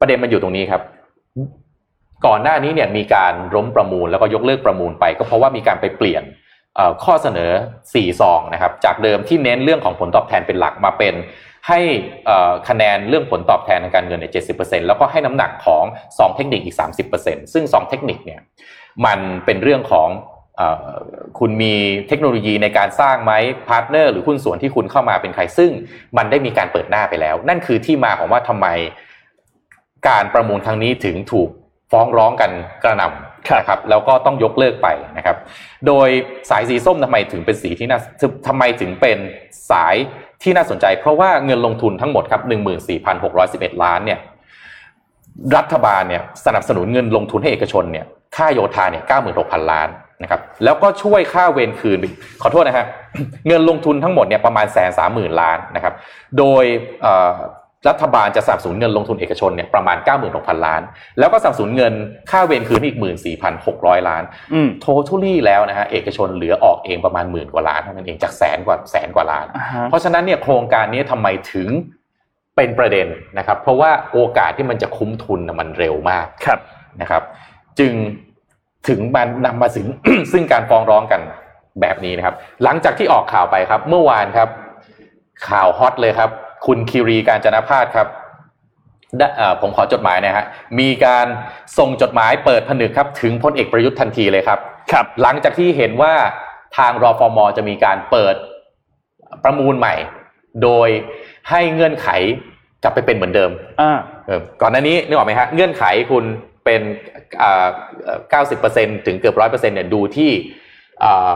[0.00, 0.82] ประเด็นมันอยู่ตรงนี้ครับ
[2.26, 6.22] ก่อนหน้านี้เนี่ยมีการล้มประมูลแล้วก็ยกเลิกประมูลไป ก็เพราะว่ามีการไปเปลี่ยน
[7.04, 7.50] ข้อเสนอ
[7.84, 11.14] 4 ซองนะครับจากเดิมที่เน้นเรื่องของผลตอบแทนเป็นหลักมาเป็น
[11.68, 11.80] ให้
[12.68, 15.84] คะแนนเรื่องผลตอบแทนทางการเงินเนี่ย70%แล้วก็ให้น้ำหนักของ
[16.18, 16.76] ซองเทคนิคอีก
[17.14, 18.40] 30%ซึ่งซองเทคนิคเนี่ย
[19.06, 20.08] มันเป็นเรื่องของ
[20.60, 20.62] อ
[21.38, 21.74] คุณมี
[22.08, 23.32] เทคโนโลยีในการสร้างไหม
[23.68, 25.70] partner หรือหุ้นส่วนที่คุณเข้ามาเป็นใครซึ่ง
[26.16, 28.66] มันได้มีการเปิดหน้าไปแล้ว นั่นคือที่มาของว่าทำไม
[30.08, 31.48] การประมูลครั้งนี้ถึงถูก
[31.90, 32.50] ฟ้องร้องกัน
[32.82, 35.36] กระหน่ำนะครับแล้วก็ต้องยกเลิกไปนะครับ
[35.86, 36.08] โดย
[36.50, 37.98] สายสีส้มทำไมถึงเป็นสีที่น่า
[38.48, 39.18] ทำไมถึงเป็น
[39.70, 39.94] สาย
[40.42, 42.42] ที่น่าสนใจ เพราะว่าเงินลงทุนทั้งหมดครับ
[43.12, 44.18] 14,611 ล้านเนี่ย
[45.56, 49.04] รัฐบาลเนี่ยสนับสนุนเงินลงทุนให้เอกชนเนี่ยค่าโยธาเนี่ย
[49.36, 49.88] 96,000 ล้าน
[50.22, 51.98] นะครับแล้วก็ช่วยค่าเวรคืน
[52.42, 52.86] ขอโทษนะฮะ
[53.46, 55.94] เงินลงทุนทั้งหมดเนี่ยประมาณแสนสามหมื่นล้านนะครับ
[56.38, 56.64] โดย
[57.02, 57.34] เอ่อ
[57.88, 59.96] รัฐบาลจะสนับสนุนเงินลงทุนเอกชนเนี่ยประมาณ
[60.30, 60.82] 96,000 ล้าน
[61.18, 61.92] แล้วก็สนับสนุนเงิน
[62.30, 62.96] ค่าเวรคืนอีก
[63.52, 64.22] 14,600 ล้าน
[64.54, 71.68] อืมโททัลี่แล้วนะฮะเอกชนเหลือออกเองประมาณหมื่นกว่าล้านเท่านั้นเองจากแสนกว่าแสนกว่าล้านอ่าฮะเพราะฉะนั้นเนี่ยโครงการนี้ทำไมถึง
[72.56, 73.06] เป็นประเด็น
[73.38, 76.60] นะครับ เพราะว่าโอกาสที่มันจะคุ้มทุนน่ะมันเร็วมากครับ
[77.00, 77.22] นะครับ
[77.78, 77.92] จึง
[78.88, 79.86] ถึงมันนำมาถึง
[80.32, 81.20] ซึ่งการฟ้องร้องกัน
[81.80, 84.48] แบบนี้นะครับ หลังจากที่ออกข่าวไปครับ เมื่อวานครับ
[85.48, 86.30] ข่าวฮอตเลยครับ
[86.66, 88.08] คุณคิรีการจนพาสครับ
[89.18, 90.44] ได้เอ่อผมขอจดหมายนะฮะ
[90.80, 91.26] มีการ
[91.78, 94.58] ส่งจดหมายเปิดผนึกครับ ถึงพลเอกประยุทธ์ทันทีเลยครับ
[94.92, 96.14] ครับ หลังจากที่เห็นว่า
[96.78, 98.34] ทางรอฟมจะมีการเปิด
[99.44, 99.94] ประมูลใหม่
[100.62, 100.88] โดย
[101.50, 102.08] ให้เงื่อนไข
[102.82, 103.50] กลับไปเป็นเหมือนเดิม
[103.80, 106.24] อ่าเออก่อนหน้านี้นึกออกไหมฮะเงื่อนไขคุณ
[106.64, 106.80] เป็น
[107.42, 107.66] อ่า
[108.30, 110.30] เก้าสิบเปอร์เซ็นถึงเกือบร้อยเปอร์เซ็นเนี่ยดูที่
[111.04, 111.34] อ่า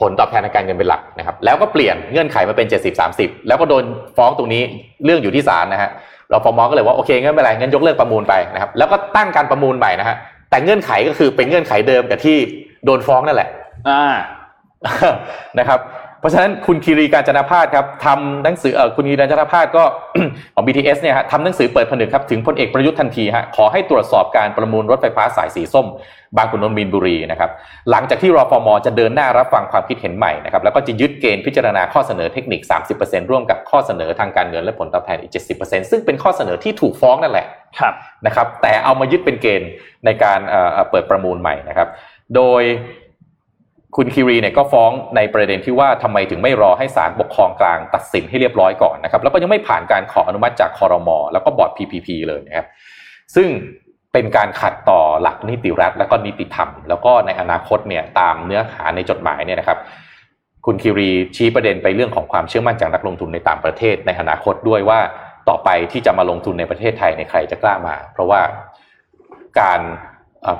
[0.00, 3.84] ผลตอบแทนทางการเงินเป็นหลักนะครับแล้วก็เปลี่ยนเงื่อนไขมาเป็นเจ็ดสิบสามสิบแล้วก็โดน
[4.16, 4.62] ฟ้องตรงนี้
[5.04, 5.90] เรื่องอยู่ที่ศาลนะฮะ
[6.30, 10.16] เราฟอมก็เลยว่าโอเคงั้นไม่เป็นไรงั้นยกเลิกประมูลไปนะครับแล้วก็ตั้งการประมูลใหม่นะฮะ
[10.50, 12.36] แต่เงื่อนไขก็คือเป็นเงื่อนไขเดิมกับที่
[12.84, 13.48] โดนฟ้องนั่นแหละ
[13.88, 14.02] อ่า
[15.58, 15.78] นะครับ
[16.20, 19.84] เพราะฉะนั้นคุณคีรีการจนพาสครับทำหนังสือเออคุณคีรีการจนพาสก็
[20.54, 25.86] ของ BTS เนี่ยฮะทำหนังสือเปิดผนึกครับถึงพลเอกประยุทธ์ทันทีฮะขอให้ตรวจสอบการประมูลรถไฟฟ้าสายสีส้ม
[26.36, 27.50] บางขุนนนท์มีนบุรีนะครับ
[27.90, 32.60] หลังจากที่รอฟมจะเดินหน้ารับฟังความคิดเห็นใหม่นะครับแล้วก็จะยึดเกณฑ์พิจารณาข้อเสนอเทคนิค
[32.96, 37.46] 30%ร่วมกับข้อเสนอทางการเงินและผลตอบแทนอีก 70%ซึ่งเป็นข้อเสนอที่ถูกฟ้องนั่นแหละ
[37.78, 37.94] ครับ
[38.26, 39.70] นะครับแต่เอามายึดเป็นเกณฑ์
[40.04, 41.88] ในการเอ่อเอ่อเปิดประมูลใหม่นะครับ
[42.36, 42.62] โดย
[43.96, 52.66] คุณคิรีเนี่ยก็ฟ้องในประเด็นที่ว่าทำไมถึงไม่รอให้ศาลปกครองกลางตัดสินให้เรียบร้อยก่อนนะครับ แล้วก็ยังไม่ผ่านการขออนุมัติจากคอรมอแล้วก็บอร์ด PPP เลยนะครับ
[53.34, 53.48] ซึ่ง
[54.12, 59.78] เป็นการขัดต่อหลักนิติรัฐ และก็นิติธรรม แล้วก็ในอนาคตเนี่ยตามเนื้อหาในจดหมายเนี่ยนะครับ
[60.66, 65.00] คุณคิรีชี้ประเด็นไปเรื่องของความเชื่อมั่นจากนักลงทุนในต่างประเทศ ในอนาคตด้วยว่า
[65.48, 68.40] ต่อไปที่จะมาลงทุนในประเทศไทยในใครจะกล้ามา เพราะว่า
[69.60, 69.80] การ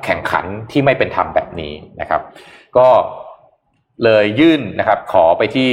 [0.05, 2.21] แข่งขันที่ไม่เป็นธรรมแบบนี้นะครับ
[2.77, 2.89] ก็
[4.05, 5.71] เลยยื่นนะครับขอไปที่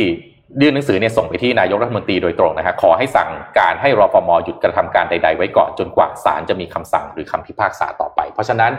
[0.61, 3.29] ยื่นหนังสือเนี่ยส่งไปที่นายกรัฐมนตรีโดยตรงนะครับขอให้สั่ง
[3.59, 8.71] การให้รฟมหยุดกระทำการใด ๆ ไว้ก่อนจนกว่าศาลจะมีคำสั่งหรือคำพิพากษาต่อไป เพราะฉะนั้น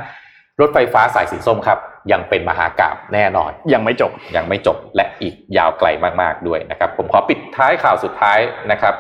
[0.61, 1.79] รถไฟฟ้าสายสีส้มครับ
[2.13, 5.89] ยังเป็นมหากาบแน่นอน ยังไม่จบยังไม่จบและอีกยาวไกล
[6.21, 8.39] มาก ๆ ด้วยนะครับ ผมขอปิดท้ายข่าวสุดท้าย
[8.73, 8.95] นะครับ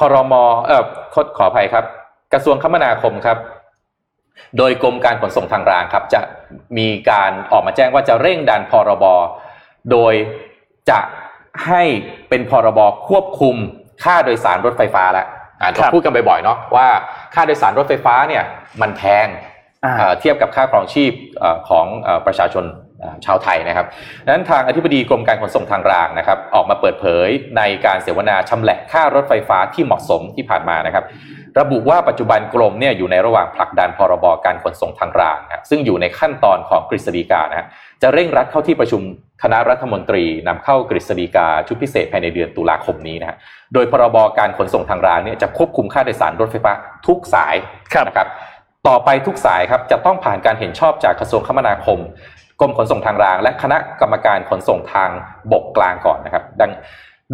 [0.00, 1.84] คอรมอเอ่อขอขออภัยครับ
[2.32, 3.38] กระทรวงคมนาคมครับ
[4.58, 6.20] โดยกรมการขนส่งทางรางครับจะ
[6.78, 9.04] มีการออกมาแจ้งว่าจะเร่งดันพรบ
[9.90, 10.14] โดย
[10.90, 10.98] จะ
[11.66, 11.82] ให้
[12.28, 13.56] เป็นพรบควบคุม
[14.04, 15.26] ค่าโดยสารรถไฟฟ้าแล้ว
[15.60, 16.88] อ่าครับพูดกันบ่อยๆเนาะว่า
[17.34, 18.44] ค่าโดยสารรถไฟฟ้าเนี่ย
[18.80, 19.26] มันแพง
[19.84, 22.82] อ่าเอ่อเทียบกับค่าครองชีพเอ่อของเอ่อประชาชนเอ่อ
[23.24, 23.86] ชาวไทยนะครับ
[24.24, 31.04] ดังนั้นทางอธิบดีกรมการขนส่งทางรางนะครับ ออกมาเปิดเผยในการเสวนาชำแหละค่ารถไฟฟ้าที่เหมาะสมที่ผ่านมานะครับ
[31.60, 37.68] ระบุว่าปัจจุบันกรมเนี่ยอยู่ในระหว่างผลักดันพรบการขนส่งทางรางนะซึ่งอยู่ในขั้นตอนของกฤษฎีกานะ
[38.02, 39.02] จะเร่งรัดเข้าที่ประชุม
[39.42, 43.36] คณะรัฐมนตรีนำเข้ากฤษฎีกาชุดพิเศษภายในเดือนตุลาคมนี้นะฮะ
[43.74, 46.72] โดยพรบการขนส่งทางรางเนี่ยจะควบคุมค่าโดยสารรถไฟฟ้า
[47.06, 47.54] ทุกสาย
[48.08, 48.28] นะครับ
[48.88, 51.98] ต่อไปทุกสายครับจะต้องผ่านการเห็นชอบจากกระทรวงคมนาคม
[52.60, 55.10] กรมขนส่งทางราง และคณะกรรมการขนส่งทาง
[55.52, 56.72] บกกลางก่อนนะครับดัง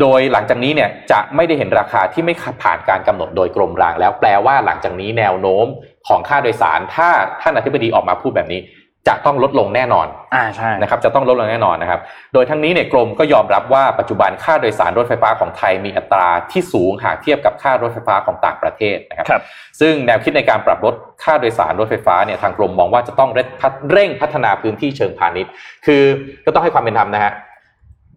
[0.01, 5.67] โดยหลังจากนี้เนี่ยจะไม่ได้เห็นราคาที่ไม่ผ่านการกำหนดโดยกรมราง แล้วแปลว่าหลังจากนี้แนวโน้ม
[6.09, 7.09] ของค่าโดยสาร ถ้า
[7.43, 8.61] ท่านอธิบดีออกมาพูดแบบนี้
[9.09, 12.01] จะต้องลดลงแน่นอนอ่าใช่นะครับจะต้องลดลงแน่นอนนะครับ
[12.33, 19.43] โดยทั้งนี้เนี่ยกรมก็ยอมรับว่าปัจจุบันค่าโดยสารรถไฟฟ้าของไทยมีอัตราที่สูงหากเทียบกับค่ารถไฟฟ้าของต่างประเทศนะครับครับ
[19.81, 20.95] ซึ่งแนวคิดในการปรับลด
[21.25, 25.53] ค่าโดยสารรถไฟฟ้าเนี่ยทางกรมมองว่าจะต้องเร่งพัฒเร่งพัฒนาพื้นที่เชิงพาณิชย์
[25.87, 26.03] คือ
[26.45, 27.33] ก็ต้องให้ความเป็นธรรมนะฮะ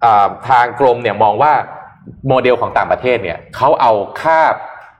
[0.03, 1.53] อ่าทางกรมเนี่ยมองว่า
[2.27, 4.39] โมเดลของต่างประเทศเนี่ยเขาเอาค่า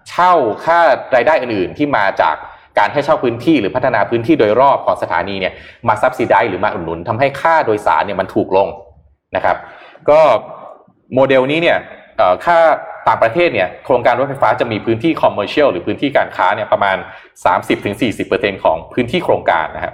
[0.09, 0.34] เช่า
[0.65, 0.79] ค่า
[1.15, 2.36] รายได้อื่นๆที่มาจาก
[2.78, 5.53] การให้เช่าพื้นที่หรือพัฒนาพื้นที่โดยรอบของสถานีเนี่ย
[5.88, 8.67] มาซับซิได้หรือมาอุดหนุนทำให้ค่าโดยสารเนี่ยมันถูกลง
[9.36, 9.57] นะครับ
[10.09, 10.19] ก็
[11.13, 11.78] โมเดลนี้เนี่ย
[12.17, 12.57] เอ่อค่า
[13.07, 16.97] ต่างประเทศเนี่ยโครงการรถไฟฟ้าจะมีพื้นที่ commercial หรือพื้นที่การค้าเนี่ยประมาณ
[17.80, 19.93] 30-40%ของพื้นที่โครงการนะครับ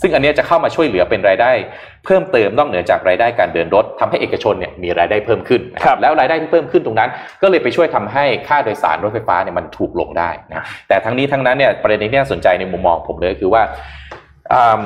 [0.00, 1.50] ซึ่งอันเนี้ยจะเข้ามาช่วยเหลือเป็นรายได้
[2.04, 7.10] เพิ่มเติมนอกเหนือจากรายได้การเดินรถทำให้เอกชนเนี่ยมีรายได้เพิ่มขึ้นนะครับแล้วรายได้ที่เพิ่มขึ้นตรงนั้น
[7.42, 13.62] ก็เลยไปช่วยทำให้ค่าโดยสารรถไฟฟ้าเนี่ยมันถูกลงได้นะแต่ทั้งนี้ทั้งนั้นเนี่ยประเด็นที่น่าสนใจในมุมมองผมเลยก็คือว่า
[14.52, 14.84] อืม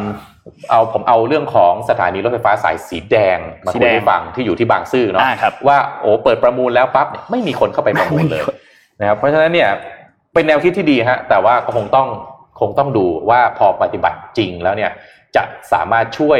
[0.70, 8.42] เอาผมเอาเรื่องของสถานีรถไฟฟ้าสายสีแดงมาสีคุแดยงให้ฟังที่อยู่ที่บางซื่อเนาะอ่าครับว่าโอ้เปิดประมูลแล้วปั๊บเนี่ยไม่มีคนเข้าไปประมูลเลย
[9.00, 9.70] นะครับเพราะฉะนั้นเนี่ย
[10.34, 12.08] เป็นแนวคิดที่ดีฮะแต่ว่าก็คงต้อง
[12.60, 14.90] คงต้องดูว่าพอปฏิบัติจริงแล้วเนี่ย
[15.36, 15.42] จะ
[15.72, 16.38] สามารถช่วย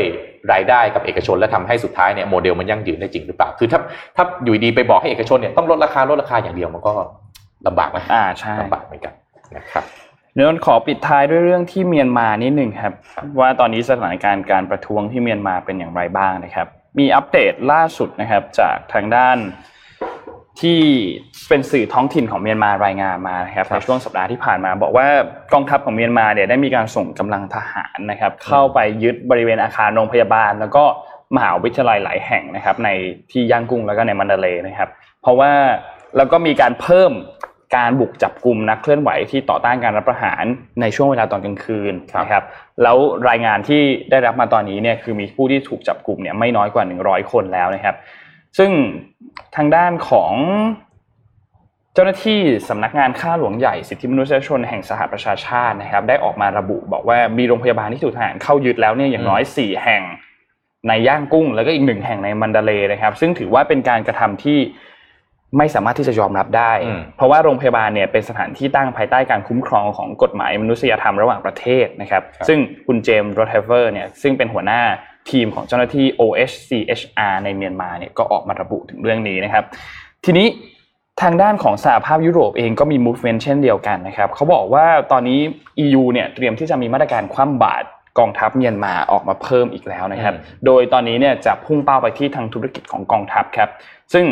[0.52, 3.80] รายได้กับเอกชน และทำให้สุดท้ายเนี่ยโมเดลมันยั่งยืนได้จริงหรือเปล่า คือถ้า
[4.16, 6.92] ถ้าอยู่ดีไปบอกให้เอกชนเนี่ยต้องลดราคาลดราคาอย่างเดียวมันก็
[7.66, 9.14] ลำบากไหมอ่าใช่ลำบากเหมือนกัน
[9.56, 9.84] นะครับ
[10.34, 12.94] เดี๋ยวนนขอปิดท้ายด้วยเรื่องที่เมียนมานิดหนึ่งครับ
[13.40, 16.66] ว่าตอนนี้สถานการณ์การประท้วงที่เมียนมาเป็นอย่างไรบ้างนะครับ
[16.98, 19.36] มีอัปเดตล่าสุดนะครับจากทางด้าน
[20.61, 20.80] ที่
[21.48, 25.07] เป็นสื่อท้องถิ่นของเมียนมารายงานมานะครับในช่วงสัปดาห์ที่ผ่านมา บอกว่า
[25.52, 30.84] กองทัพของเมียนมาเนี่ยได้มีการส่งกำลังทหารนะครับ เข้าไปยึดบริเวณอาคารโรงพยาบาล แล้วก็
[31.36, 32.88] มหาวิทยาลัยหลายแห่งนะครับ ใน
[33.30, 34.88] ที่ย่างกุ้งแล้วก็ในมันดาเลย์นะครับ
[35.22, 35.52] เพราะว่า
[36.16, 37.12] แล้วก็มีการเพิ่ม
[37.76, 40.44] การบุกจับกลุ่มนักเคลื่อนไหวที่ต่อต้านการรับประหาร
[40.80, 42.44] ในช่วงเวลาตอนกลางคืนนะครับ
[42.82, 42.96] แล้ว
[43.28, 47.96] รายงานที่ได้รับมาตอนนี้เนี่ยคือมีผู้ที่ถูกจับกลุ่มเนี่ยไม่น้อยกว่า 100 คนแล้วนะครับ
[48.59, 48.70] ซึ่ง
[49.57, 50.32] ทางด้านของ
[51.94, 60.02] เจ้าหน้าที่สำนักงานข้าหลวงใหญ่สิทธิมนุษยชนแห่งสหประชาชาตินะครับ ได้ออกมาระบุบอกว่ามีโรงพยาบาลที่ถูกทหารเข้ายึดแล้วเนี่ยอย่างน้อย 4 แห่ง
[60.88, 64.59] ในย่างกุ้ง แล้วก็อีกหนึ่งแห่งในมันดาเลย์นะครับ ซึ่งถือว่าเป็นการกระทำที่
[65.59, 74.82] ไม่สามารถที่จะยอมรับได้อืมเพราะว่าโรงพยาบาลเนี่ยเป็นสถานที่ตั้งภายใต้การคุ้มครองของกฎหมายมนุษยธรรมระหว่างประเทศนะครับ ซึ่งคุณเจมส์โรเทเวอร์เนี่ยซึ่งเป็นหัวหน้า
[75.30, 79.64] ทีมของเจ้าหน้าที่ OHCHR ในเมียนมาเนี่ยก็ออกมาระบุถึงเรื่องนี้นะครับ
[80.24, 80.46] ทีนี้
[81.22, 85.40] ทางด้านของสหภาพยุโรปเองก็มี movement เช่นเดียวกันนะครับเขาบอกว่าตอนนี้
[85.84, 87.86] EU เนี่ยเตรียมที่จะมีมาตรการคว่ำบาตร
[88.18, 93.68] กองทัพเมียนมาออกมาเพิ่มอีกแล้วนะครับอืมโดยตอนนี้เนี่ยจะพุ่งเป้าไปที่ทางธุรกิจของกองทัพครับ
[94.12, 94.24] ซึ่ง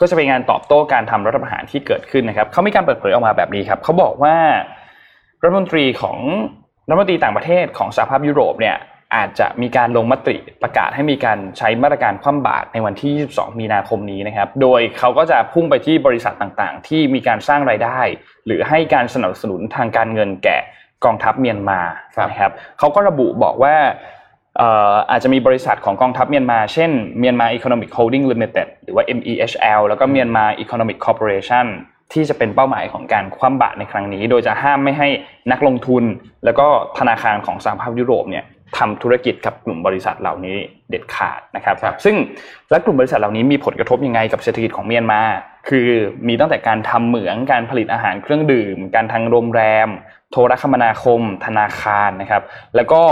[0.00, 4.36] ก็จะเป็นงานตอบโต้การทำรัฐประหารที่เกิดขึ้นนะครับเขามีการเปิดเผยออกมาแบบนี้ครับเขาบอกว่า
[5.42, 6.18] รัฐมนตรีของ
[6.88, 8.76] รัฐมนตรีต่างประเทศของสหภาพยุโรปเนี่ย
[9.14, 18.00] อาจจะมีการลงมติประกาศให้มีการใช้มาตรการคว่ำบาตรในวันที่ 22 มีนาคมนี้นะครับ โดยเขาก็จะพุ่งไปที่บริษัทต่างๆ ที่มีการสร้างรายได้
[18.46, 20.58] หรือให้การสนับสนุนทางการเงินแก่
[21.04, 21.80] กองทัพเมียนมา
[22.16, 23.74] ครับนะครับเขาก็ระบุบอกว่า
[24.58, 31.66] เอ่ออาจจะมีบริษัทของกองทัพเมียนมา เช่นเมียนมา Economic Holding Limited หรือว่า MEHL แล้วก็เมียนมา Economic Corporation
[32.12, 35.08] ที่จะเป็นเป้าหมายของการคว่ำบาตรในครั้งนี้ โดยจะห้ามไม่ให้
[35.52, 36.04] นักลงทุน
[36.44, 36.66] แล้วก็
[36.98, 38.44] ธนาคารของสหภาพยุโรปเนี่ย
[38.78, 40.56] ทำธุรกิจกับกลุ่มบริษัทเหล่านี้
[40.90, 42.16] เด็ดขาดนะครับครับซึ่ง
[42.70, 45.20] และกลุ่มบริษัทเหล่านี้มีผลกระทบยังไงกับเศรษฐกิจของเมียนมา
[45.68, 45.88] คือ
[46.28, 49.88] มีตั้งแต่การทำเหมืองการผลิตอาหารเครื่องดื่ม การทางโรงแรม
[50.30, 52.42] โทรคมนาคม ธนาคารนะครับ
[52.76, 53.02] แล้วก็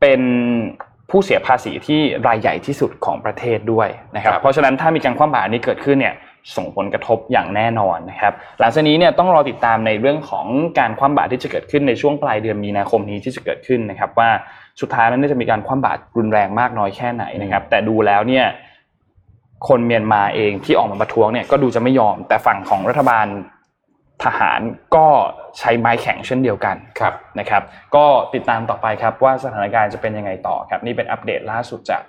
[0.00, 0.20] เป็น
[1.10, 6.14] ผู้เสียภาษีที่รายใหญ่ที่สุดของประเทศด้วยนะครับครับเพราะฉะนั้นถ้ามีการคว่ำบาตรนี้เกิดขึ้นเนี่ย
[6.56, 10.46] ส่งผลกระทบอย่างแน่นอนนะครับ หลังจากนี้เนี่ยต้องรอติดตามในเรื่องของ
[10.78, 14.30] การคว่ำบาตรที่จะเกิดขึ้นในช่วงปลายเดือนมีนาคมนี้ที่จะเกิดขึ้นนะครับว่า
[14.80, 18.46] สุดท้ายแล้วเนี่ยจะมีการคว่ำบาตรรุนแรงมากน้อยแค่ไหนนะครับ แต่ดูแล้วเนี่ย
[19.68, 23.26] คนเมียนมาเองที่ออกมาประท้วงเนี่ยก็ดูจะไม่ยอม แต่ฝั่งของรัฐบาล
[24.24, 24.60] ทหาร
[24.96, 25.06] ก็
[25.58, 27.62] ใช้ไม้แข็งเช่นเดียวกันครับนะครับ
[27.94, 28.04] ก็
[28.34, 32.02] ติดตามต่อไปครับว่าสถานการณ์จะเป็นยังไงต่อครับ นี่เป็นอัปเดตล่าสุดจาก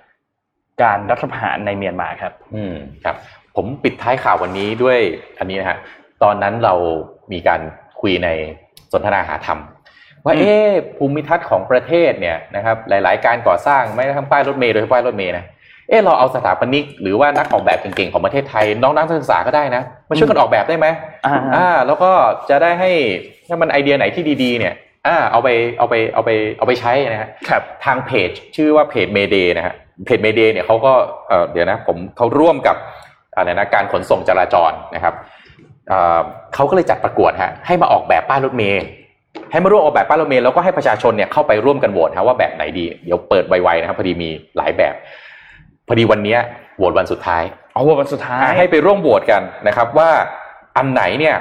[0.82, 3.16] การรัฐประหารในเมียนมาครับ อืมครับ
[3.56, 4.98] ผมปิดท้ายข่าววันนี้ด้วย
[5.38, 5.78] อันนี้นะฮะ
[6.22, 6.74] ตอนนั้นเรา
[7.32, 7.60] มีการ
[8.00, 8.28] คุยใน
[8.92, 9.60] สนทนาหาธรรม
[10.24, 15.44] ว่าอืมเอ๊ะภูมิทัศน์ของประเทศเนี่ยนะครับหลาย ๆ การก่อสร้างไม่กระทั่งป้ายรถเมล์โดยเฉพาะป้ายรถเมล์นะ
[15.88, 20.86] เอ๊ะเราเอาสถาปนิกหรือว่านักออกแบบเก่ง ๆ ของประเทศไทย น้องนักศึกษาก็ได้นะมาช่วยกันออกแบบได้ไหม
[21.26, 22.10] อ่าอ่า แล้วก็
[22.50, 22.90] จะได้ให้
[23.48, 24.74] ถ้ามันไอเดียไหนที่ดีๆ เนี่ย
[25.06, 25.48] อ่าเอาไป
[25.78, 29.74] เอาไปเอาไปเอาไปใช้นะฮะครับทางเพจชื่อว่าเพจเมเดนะฮะ
[30.06, 30.92] เพจเมเดเนี่ยเขาก็
[31.28, 32.76] เอ่อเดี๋ยวนะผมเขาร่วมกับ
[33.36, 35.14] อะไรนะการขนส่งจราจรนะครับ
[35.88, 36.20] เอ่อ
[36.54, 38.84] เขาก็เลยจัดประกวดฮะให้มาออกแบบป้ายรถเมล์
[39.50, 44.94] ให้มาร่วมออกแบบป้ายรถเมล์แล้วก็ให้ประชาชนเนี่ยเข้าไปร่วมกันโหวตฮะว่าแบบไหนดี เดี๋ยวเปิดไวๆนะครับพอดีมีหลายแบบ
[45.88, 46.38] พอดีวันเนี้ย
[46.76, 50.10] โหวตวันสุดท้ายเอาวันสุดท้าย ให้ไปร่วมโหวตกันนะครับ ว่า
[50.76, 51.36] อันไหนเนี่ย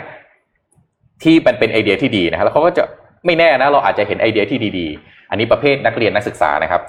[1.23, 2.83] ที่มันเป็นไอเดียที่ดีนะครับแล้วเขาก็จะ
[3.25, 6.81] ไม่แน่นะ เราอาจจะเห็นไอเดียที่ดีๆ อันนี้ประเภทนักเรียนนักศึกษานะครับ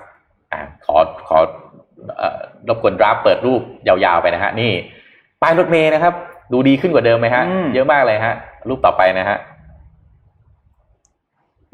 [0.52, 0.96] อ่าขอ
[1.28, 1.38] ขอ
[2.18, 2.38] เอ่อ
[2.68, 4.72] รบกวนดราฟเปิดรูปยาวๆไปนะฮะนี่
[5.42, 6.14] ป้ายรถเมย์นะครับ
[6.52, 8.34] ดูดีขึ้นกว่าเดิมไหมฮะอืมเยอะมากเลยฮะ
[8.68, 9.36] รูปต่อไปนะฮะ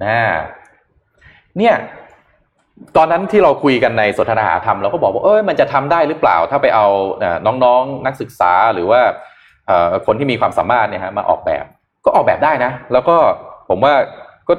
[0.03, 0.15] นะ
[1.59, 1.75] เนี่ย
[2.97, 6.87] ตอนนั้นที่เราคุยกันในสนทนาหาธรรมเราก็บอกว่าเอ้ยมันจะทำได้หรือเปล่า ถ้าไปเอา
[7.19, 9.01] เอ่อน้องๆ นักศึกษาหรือว่า
[9.67, 11.65] เอ่อคนที่มีความสามารถเนี่ยฮะมาออกแบบ
[12.05, 13.17] ก็ออกแบบได้นะ แล้วก็
[13.69, 13.95] ผมว่า
[14.49, 14.55] ก็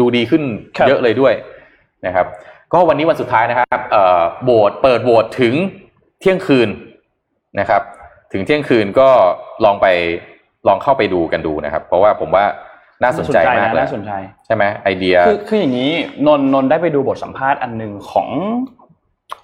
[0.00, 0.42] ดูดีขึ้น
[0.76, 1.34] ครับเยอะเลยด้วย
[2.06, 2.26] นะครับ
[2.72, 5.54] ก็วันนี้วันสุดท้ายนะครับเอ่อโหวตเปิดโหวตถึง
[6.20, 6.68] เที่ยงคืน
[7.60, 7.82] นะครับ
[8.32, 9.08] ถึงเที่ยงคืนก็
[9.64, 9.86] ลองไป
[10.68, 12.44] ลองเข้าไปดูกันดูนะครับ เพราะว่าผมว่า
[13.02, 14.12] น่าสนใจมากนะเลยน่าสนใจ
[14.46, 15.92] ใช่ไหมไอเดียคือคืออย่างนี้
[16.26, 18.28] นนท์นนท์ได้ไปดูบทสัมภาษณ์อันหนึ่งของ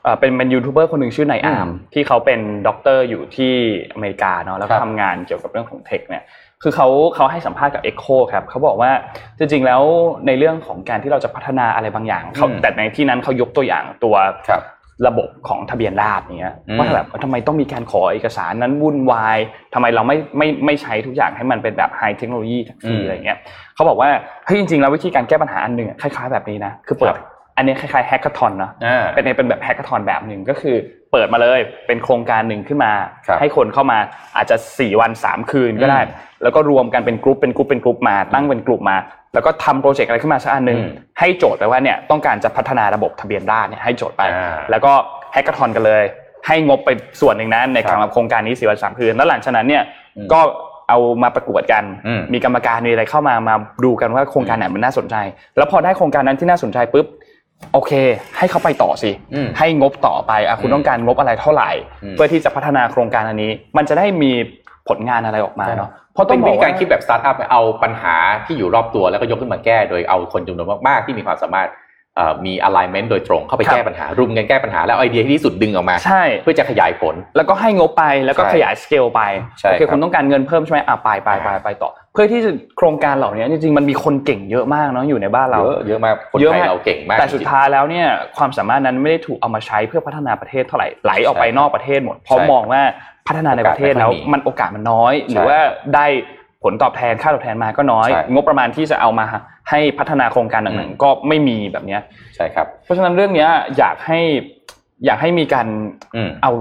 [0.02, 3.52] เอ่อเป็นเป็นยูทูบเบอร์คนหนึ่งชื่อนายอาร์มอืมที่เขาเป็นด็อกเตอร์อยู่ที่
[3.92, 6.24] อเมริกาเนาะครับแล้วก็ทำงานเกี่ยวกับเรื่องของ tech เนี่ย
[6.62, 8.90] คือเขาเขาให้สัมภาษณ์กับ Echo ครับเขาบอกว่า
[9.38, 9.82] จริงๆแล้ว
[10.26, 14.14] ในเรื่องของการที่เราจะพัฒนาอะไรบางอย่างเขาอืมแต่ในที่นั้นเขายกตัวอย่างตัว
[14.48, 14.50] ค
[15.06, 19.38] รับระบบของทะเบียนราษฎร์เนี้ยอืมว่าแบบทำไมต้องมีการขอเอกสารนั้นวุ่นวาย
[19.74, 23.38] ทำไมเราไม่ไม่ไม่ใช้ทุกอย่างให้มันเป็นแบบไฮเทคโนโลยีสักทีอะไรเงี้ย
[23.74, 24.08] เขาบอกว่า
[24.46, 27.14] เฮ้ยจริงๆแล้ววิธีการแก้ปัญหาอันหนึ่งอะคล้ายๆแบบนี้นะคือเปิด
[27.60, 30.76] อันนี้คล้ายๆ hackathon เนาะอ่าเป็นเป็นแบบ hackathon แบบหนึ่งก็คือ
[31.12, 32.92] เปิดมาเลยเป็นโครงการหนึ่งขึ้นมา
[33.26, 33.98] ครับให้คนเข้ามา
[34.36, 38.96] อาจจะ 4 วัน 3 คืนก็ได้อืมแล้วก็รวมกันเป็นกรุ๊ปเป็นกรุ๊ปเป็นกรุ๊ปมาตั้งเป็นกลุ่มมา
[39.34, 44.92] แล้วก็ทำ project อะไรขึ้นมาสักอันหนึ่งอืมให้โจทย์ไปว่าเนี่ยต้องการจะพัฒนาระบบทะเบียนราษฎร์เนี่ยให้โจทย์ไปอ่าแล้วก็
[45.32, 46.02] hackathon กันเลย
[46.46, 46.90] ให้งบไป
[47.20, 49.82] ส่วนหนึ่งนะในครับสำหรับโครงการนี้สี่วันสามคืนแล้วหลังจากนั้นเนี่ย
[50.16, 50.40] อืมก็
[50.88, 53.54] เอามาประกวดกันอืมมีกรรมการมีอะไรเข้ามามา
[53.84, 55.16] ดูกันว่าโครงการไหนมันน่าสนใจ
[55.56, 57.06] แล้วพอได้โครงการนั้นที่น่าสนใจปุ๊บ
[57.72, 57.92] โอเค
[58.38, 61.70] ให้เขาไปต่อสิอืมให้งบต่อไปอะคุณอืมต้องการงบอะไรเท่าไหร่
[62.02, 64.32] อืมเพื่อที่จะพัฒนาโครงการอันนี้ มันจะได้มี
[64.88, 71.89] ผลงานอะไรออกมาเนาะเพราะต้เป็นวิกธีการคิดแบบสตาร์ทอัพเอาปัญหาที่อยู่รอบตัวแล้วก็ยกขึ้นมาแก้ โดยเอาคนจำนวนมากๆที่มีความสามารถเอ่อ
[72.46, 79.20] มี alignment โดยตรงเข้าไปครับแก้ปัญหารุมกันแก้ปัญหาแล้วเอาไอเดียที่ดีที่สุดดึงออกมาใช่เพื่อจะขยายผล แล้วก็ให้งบไปแล้วก็ใช่ขยายสเกลไป
[79.60, 88.06] ใช่โอเคครับคุณต้องการเงินเพิ่มใช่ไหมอะไปไปไปไปต่อ เพื่อที่จะโครงการเหล่านี้จริงๆมันมีคนเก่งเยอะมากเนาะอยู่ในบ้านเรา เยอะเยอะมากคนเยอะไทยมากเราเก่งมากแต่สุดจริงๆท้ายแล้วเนี่ย
[88.36, 92.82] ความสามารถนั้นไม่ได้ถูกเอามาใช้เพื่อพัฒนาประเทศเท่าไหร่ไหลออกไปใช่นอกประเทศหมดเพราะใช่มองว่า
[93.28, 95.58] พัฒนาในประเทศแล้วโอกาสไม่ค่อยมีมันโอกาสมันน้อย หรือว่า
[95.94, 96.06] ได้
[96.64, 99.24] ผลตอบแทนค่าตอบแทนมาก็น้อยใช่งบประมาณที่จะเอามา
[99.70, 102.00] ให้พัฒนาโครงการอืต่างมๆก็ไม่มีแบบเนี้ย
[102.36, 104.20] ใช่ครับ เพราะฉะนั้นเรื่องเนี้ยอยากให้
[105.04, 105.66] อยากให้มีการ
[106.14, 106.52] อืมเอา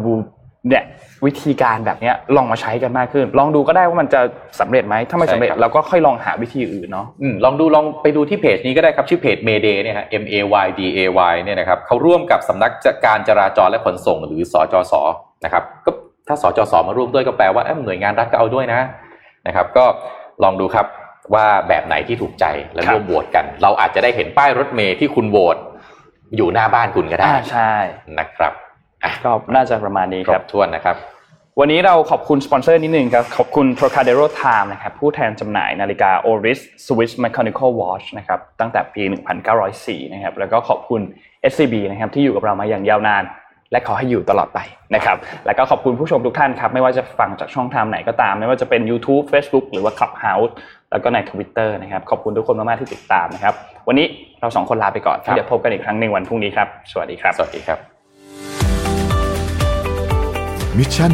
[0.70, 0.84] เนี่ย
[1.26, 4.22] วิธีการแบบเนี้ยลองมาใช้กันมากขึ้น ลองดูก็ได้ว่ามันจะ
[4.60, 10.36] สำเร็จไหมถ้าไม่สำเร็จใช่ครับเราก็ค่อยลองหาวิธีอื่นเนาะอืมลองดูลองไปดูที่เพจนี้ก็ได้ครับชื่อเพจ Mayday เนี่ยฮะ M A
[10.66, 11.00] Y D A
[11.32, 12.72] Y เนี่ยนะครับเขาร่วมกับสำนัก
[13.06, 14.94] การจราจรและขนส่งหรือสจส
[15.46, 15.92] นะครับก็
[16.28, 18.82] ถ้าสจสมาร่วมด้วยก็แปลว่าเอ้ยหน่วยงานรัฐก็เอาด้วยนะ
[19.48, 19.86] นะครับ ก็
[20.44, 20.86] ลองดูครับ
[21.34, 25.58] ว่าแบบไหนที่ถูกใจและครับร่วมโหวตกัน เราอาจจะได้เห็นป้ายรถเมย์ที่คุณโหวต
[26.36, 27.74] อยู่หน้าบ้านคุณก็ได้อ่าใช่
[28.20, 28.54] นะครับ
[29.04, 30.96] อะก็น่าจะประมาณนี้คครรับบถ้วนนะครับ
[31.60, 39.04] วันนี้เราขอบคุณสปอนเซอร์นิดนึงครับ ขอบคุณ Trocadero Time นะครับผู้แทนจำหน่ายนาฬิกา Oris Swiss Mechanical Watch นะครับตั้งแต่ปี
[39.58, 41.02] 1904 นะครับแล้วก็ขอบคุณ
[41.52, 43.24] SCB นะครับที่อยู่กับเรามาอย่างยาวนาน
[43.72, 44.60] และขอให้อยู่ตลอดไป
[44.96, 50.52] นะครับ แล้วก็ขอบคุณผู้ชมทุกท่านครับ ไม่ว่าจะฟังจากช่องทางไหนก็ตาม ไม่ว่าจะเป็น YouTube Facebook หรือว่า Clubhouse
[50.92, 53.54] แล้วก็ใน Twitter นะครับ ขอบคุณทุกคนมากๆที่ติดตามนะครับ
[53.88, 54.06] วันนี้
[54.40, 57.78] เราสองคนลาไปก่อนครับเดี๋ยวพบกันอีกครั้งในวันพรุ่งนี้ครับ สวัสดีครับ สวัสดีครับ
[60.78, 61.06] มิชชั